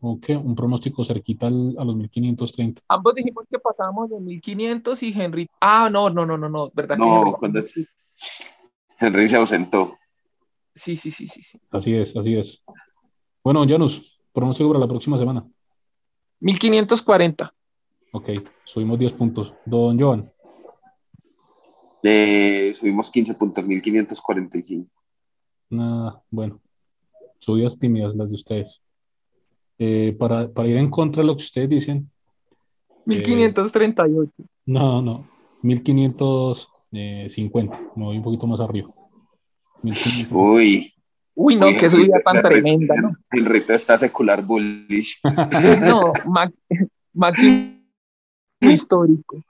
¿un 0.00 0.20
qué? 0.20 0.36
Un 0.36 0.54
pronóstico 0.54 1.04
cerquita 1.04 1.48
al- 1.48 1.74
a 1.78 1.84
los 1.84 1.96
1530. 1.96 2.80
Ambos 2.88 3.14
dijimos 3.14 3.44
que 3.50 3.58
pasábamos 3.58 4.08
de 4.10 4.20
1500 4.20 5.02
y 5.02 5.12
Henry. 5.12 5.48
Ah, 5.60 5.88
no, 5.90 6.08
no, 6.08 6.24
no, 6.24 6.38
no, 6.38 6.48
no, 6.48 6.70
¿verdad? 6.72 6.96
que 6.96 7.00
No, 7.04 7.20
Henry- 7.22 7.32
cuando 7.38 7.60
Henry 9.00 9.28
se 9.28 9.36
ausentó. 9.36 9.96
Sí, 10.74 10.96
sí, 10.96 11.10
sí, 11.10 11.26
sí, 11.28 11.42
sí. 11.42 11.58
Así 11.70 11.94
es, 11.94 12.16
así 12.16 12.36
es. 12.36 12.62
Bueno, 13.44 13.64
Janus, 13.68 14.02
pronóstico 14.32 14.70
para 14.70 14.80
la 14.80 14.88
próxima 14.88 15.18
semana. 15.18 15.46
1540. 16.40 17.54
Ok, 18.12 18.30
subimos 18.64 18.98
10 18.98 19.12
puntos. 19.12 19.52
Don 19.66 20.00
Joan, 20.00 20.30
Eh, 22.02 22.72
subimos 22.74 23.10
15 23.10 23.34
puntos, 23.34 23.66
1545. 23.66 24.90
nada, 25.70 26.22
bueno, 26.30 26.60
subidas 27.38 27.78
tímidas 27.78 28.14
las 28.14 28.28
de 28.28 28.34
ustedes. 28.34 28.82
Eh, 29.78 30.14
para, 30.18 30.52
para 30.52 30.68
ir 30.68 30.76
en 30.76 30.90
contra 30.90 31.22
de 31.22 31.26
lo 31.26 31.34
que 31.36 31.42
ustedes 31.44 31.68
dicen, 31.68 32.10
1538. 33.06 34.44
no, 34.66 35.02
no, 35.02 35.28
1550, 35.62 37.80
me 37.96 38.04
voy 38.04 38.16
un 38.18 38.22
poquito 38.22 38.46
más 38.46 38.60
arriba. 38.60 38.88
1500. 39.82 40.32
Uy, 40.32 40.93
Uy, 41.36 41.56
no, 41.56 41.66
qué 41.78 41.88
subida 41.88 42.20
tan 42.24 42.40
tremenda, 42.42 42.94
¿no? 42.94 43.16
Henrito 43.30 43.72
está 43.72 43.98
secular 43.98 44.42
bullish. 44.42 45.20
No, 45.80 46.12
Max, 46.26 46.58
máximo 47.12 47.80
histórico. 48.60 49.42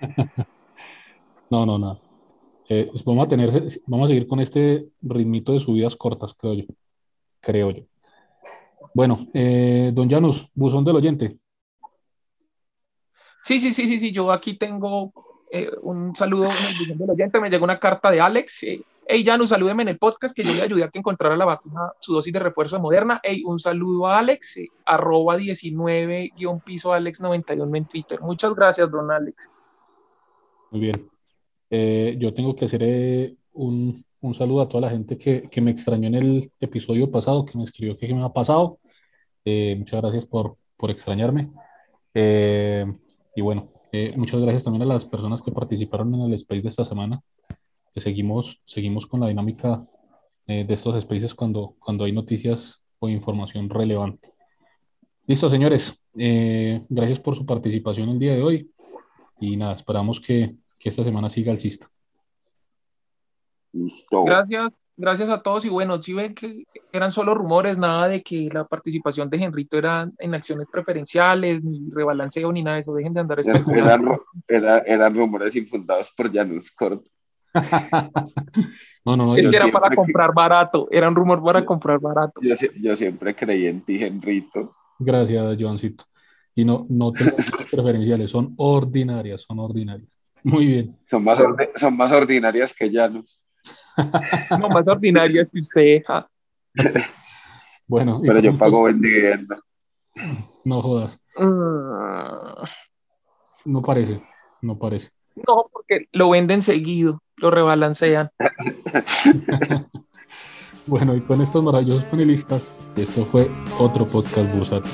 No, 1.50 1.66
no, 1.66 1.78
no. 1.78 2.00
Eh, 2.66 2.88
pues 2.90 3.04
vamos 3.04 3.26
a 3.26 3.28
tener, 3.28 3.50
vamos 3.86 4.06
a 4.06 4.08
seguir 4.08 4.26
con 4.26 4.40
este 4.40 4.88
ritmito 5.02 5.52
de 5.52 5.60
subidas 5.60 5.94
cortas, 5.94 6.32
creo 6.32 6.54
yo. 6.54 6.64
Creo 7.42 7.70
yo. 7.72 7.82
Bueno, 8.94 9.28
eh, 9.34 9.90
don 9.92 10.08
Janus, 10.08 10.48
buzón 10.54 10.82
del 10.82 10.96
oyente. 10.96 11.36
Sí, 13.42 13.58
sí, 13.58 13.74
sí, 13.74 13.86
sí, 13.86 13.98
sí. 13.98 14.12
Yo 14.12 14.32
aquí 14.32 14.56
tengo 14.56 15.12
eh, 15.50 15.70
un 15.82 16.16
saludo 16.16 16.44
en 16.44 16.66
el 16.70 16.78
buzón 16.78 16.98
del 16.98 17.10
oyente. 17.10 17.38
Me 17.38 17.50
llegó 17.50 17.64
una 17.64 17.78
carta 17.78 18.10
de 18.10 18.22
Alex. 18.22 18.64
Hey, 19.04 19.24
Janus, 19.24 19.48
salúdeme 19.48 19.82
en 19.82 19.88
el 19.88 19.98
podcast 19.98 20.34
que 20.34 20.44
yo 20.44 20.54
le 20.54 20.62
ayudé 20.62 20.84
a 20.84 20.88
que 20.88 20.98
encontrara 20.98 21.36
la 21.36 21.44
vacuna, 21.44 21.92
su 22.00 22.14
dosis 22.14 22.32
de 22.32 22.38
refuerzo 22.38 22.76
de 22.76 22.82
Moderna. 22.82 23.20
Hey, 23.22 23.42
un 23.44 23.58
saludo 23.58 24.06
a 24.06 24.20
Alex, 24.20 24.58
eh, 24.58 24.68
arroba 24.86 25.36
19 25.36 26.30
guion 26.36 26.60
piso 26.60 26.92
Alex 26.92 27.20
91 27.20 27.76
en 27.76 27.84
Twitter. 27.86 28.20
Muchas 28.20 28.54
gracias, 28.54 28.88
don 28.90 29.10
Alex. 29.10 29.50
Muy 30.70 30.80
bien. 30.80 31.10
Eh, 31.68 32.16
yo 32.18 32.32
tengo 32.32 32.54
que 32.54 32.66
hacer 32.66 32.80
eh, 32.84 33.34
un, 33.54 34.04
un 34.20 34.34
saludo 34.34 34.62
a 34.62 34.68
toda 34.68 34.82
la 34.82 34.90
gente 34.90 35.18
que, 35.18 35.48
que 35.50 35.60
me 35.60 35.72
extrañó 35.72 36.06
en 36.06 36.14
el 36.14 36.52
episodio 36.60 37.10
pasado, 37.10 37.44
que 37.44 37.58
me 37.58 37.64
escribió 37.64 37.98
que 37.98 38.14
me 38.14 38.24
ha 38.24 38.28
pasado. 38.28 38.78
Eh, 39.44 39.74
muchas 39.76 40.00
gracias 40.00 40.26
por, 40.26 40.56
por 40.76 40.90
extrañarme. 40.90 41.50
Y 42.14 43.40
bueno, 43.40 43.68
muchas 44.16 44.40
gracias 44.40 44.64
también 44.64 44.82
a 44.82 44.94
las 44.94 45.06
personas 45.06 45.42
que 45.42 45.50
participaron 45.50 46.14
en 46.14 46.20
el 46.20 46.34
space 46.34 46.62
de 46.62 46.68
esta 46.68 46.84
semana. 46.84 47.20
Que 47.94 48.00
seguimos, 48.00 48.62
seguimos 48.64 49.06
con 49.06 49.20
la 49.20 49.28
dinámica 49.28 49.86
eh, 50.46 50.64
de 50.64 50.74
estos 50.74 51.00
spaces 51.02 51.34
cuando, 51.34 51.76
cuando 51.78 52.04
hay 52.04 52.12
noticias 52.12 52.82
o 52.98 53.08
información 53.08 53.68
relevante. 53.68 54.32
Listo, 55.26 55.48
señores. 55.48 55.98
Eh, 56.16 56.84
gracias 56.88 57.20
por 57.20 57.36
su 57.36 57.46
participación 57.46 58.08
el 58.08 58.18
día 58.18 58.34
de 58.34 58.42
hoy. 58.42 58.70
Y 59.40 59.56
nada, 59.56 59.74
esperamos 59.74 60.20
que, 60.20 60.54
que 60.78 60.88
esta 60.88 61.04
semana 61.04 61.30
siga 61.30 61.52
alcista. 61.52 61.88
Listo. 63.72 64.24
Gracias, 64.24 64.82
gracias 64.96 65.30
a 65.30 65.40
todos. 65.40 65.64
Y 65.64 65.70
bueno, 65.70 66.00
si 66.02 66.12
ven 66.12 66.34
que 66.34 66.64
eran 66.92 67.10
solo 67.10 67.34
rumores, 67.34 67.78
nada 67.78 68.08
de 68.08 68.22
que 68.22 68.48
la 68.52 68.66
participación 68.66 69.30
de 69.30 69.38
Henrito 69.38 69.78
era 69.78 70.10
en 70.18 70.34
acciones 70.34 70.66
preferenciales, 70.70 71.64
ni 71.64 71.88
rebalanceo, 71.90 72.52
ni 72.52 72.62
nada 72.62 72.74
de 72.74 72.80
eso. 72.80 72.94
Dejen 72.94 73.14
de 73.14 73.20
andar 73.20 73.40
especulando. 73.40 74.24
eran 74.46 74.82
eran 74.86 75.14
rumores 75.14 75.56
infundados 75.56 76.12
por 76.14 76.32
Janus 76.32 76.70
Cort. 76.70 77.04
No, 79.04 79.16
no, 79.16 79.26
no. 79.26 79.36
Es 79.36 79.48
que 79.48 79.56
era 79.56 79.66
para 79.68 79.88
que- 79.90 79.96
comprar 79.96 80.32
barato, 80.32 80.86
era 80.90 81.08
un 81.08 81.16
rumor 81.16 81.42
para 81.42 81.58
Yo- 81.60 81.66
comprar 81.66 81.98
barato. 81.98 82.40
Yo, 82.40 82.54
sie- 82.54 82.70
yo 82.80 82.94
siempre 82.94 83.34
creí 83.34 83.66
en 83.66 83.80
ti, 83.80 84.02
Henrito. 84.02 84.76
Gracias, 84.98 85.56
Joancito. 85.58 86.04
Y 86.54 86.64
no, 86.64 86.86
no 86.88 87.12
tengo 87.12 87.32
preferenciales, 87.72 88.30
son 88.30 88.54
ordinarias, 88.58 89.42
son 89.42 89.58
ordinarias. 89.58 90.08
Muy 90.44 90.66
bien. 90.66 90.96
Son 91.04 91.24
más, 91.24 91.42
son 91.76 91.96
más 91.96 92.12
ordinarias 92.12 92.74
que 92.76 92.90
Janus. 92.92 93.42
No 94.58 94.68
más 94.68 94.86
ordinarias 94.88 95.50
que 95.50 95.58
usted. 95.60 96.02
ja. 96.06 96.28
Bueno, 97.86 98.20
Pero 98.24 98.38
yo 98.38 98.56
pago 98.56 98.80
buen 98.80 99.00
dividendo. 99.00 99.56
No 100.64 100.80
jodas, 100.82 101.18
Mm, 101.36 102.64
no 103.64 103.82
parece, 103.82 104.22
no 104.60 104.78
parece. 104.78 105.10
No, 105.34 105.66
porque 105.72 106.06
lo 106.12 106.30
venden 106.30 106.60
seguido, 106.62 107.22
lo 107.42 107.50
rebalancean. 107.50 108.30
Bueno, 110.84 111.14
y 111.14 111.20
con 111.20 111.40
estos 111.40 111.62
maravillosos 111.62 112.02
panelistas, 112.06 112.68
esto 112.96 113.24
fue 113.24 113.48
otro 113.78 114.04
podcast 114.04 114.52
bursátil. 114.52 114.90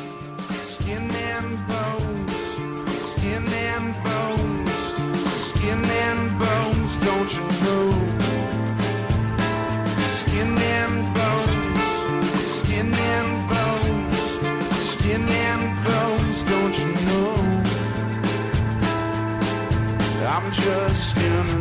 Skin 0.61 1.11
and 21.31 21.58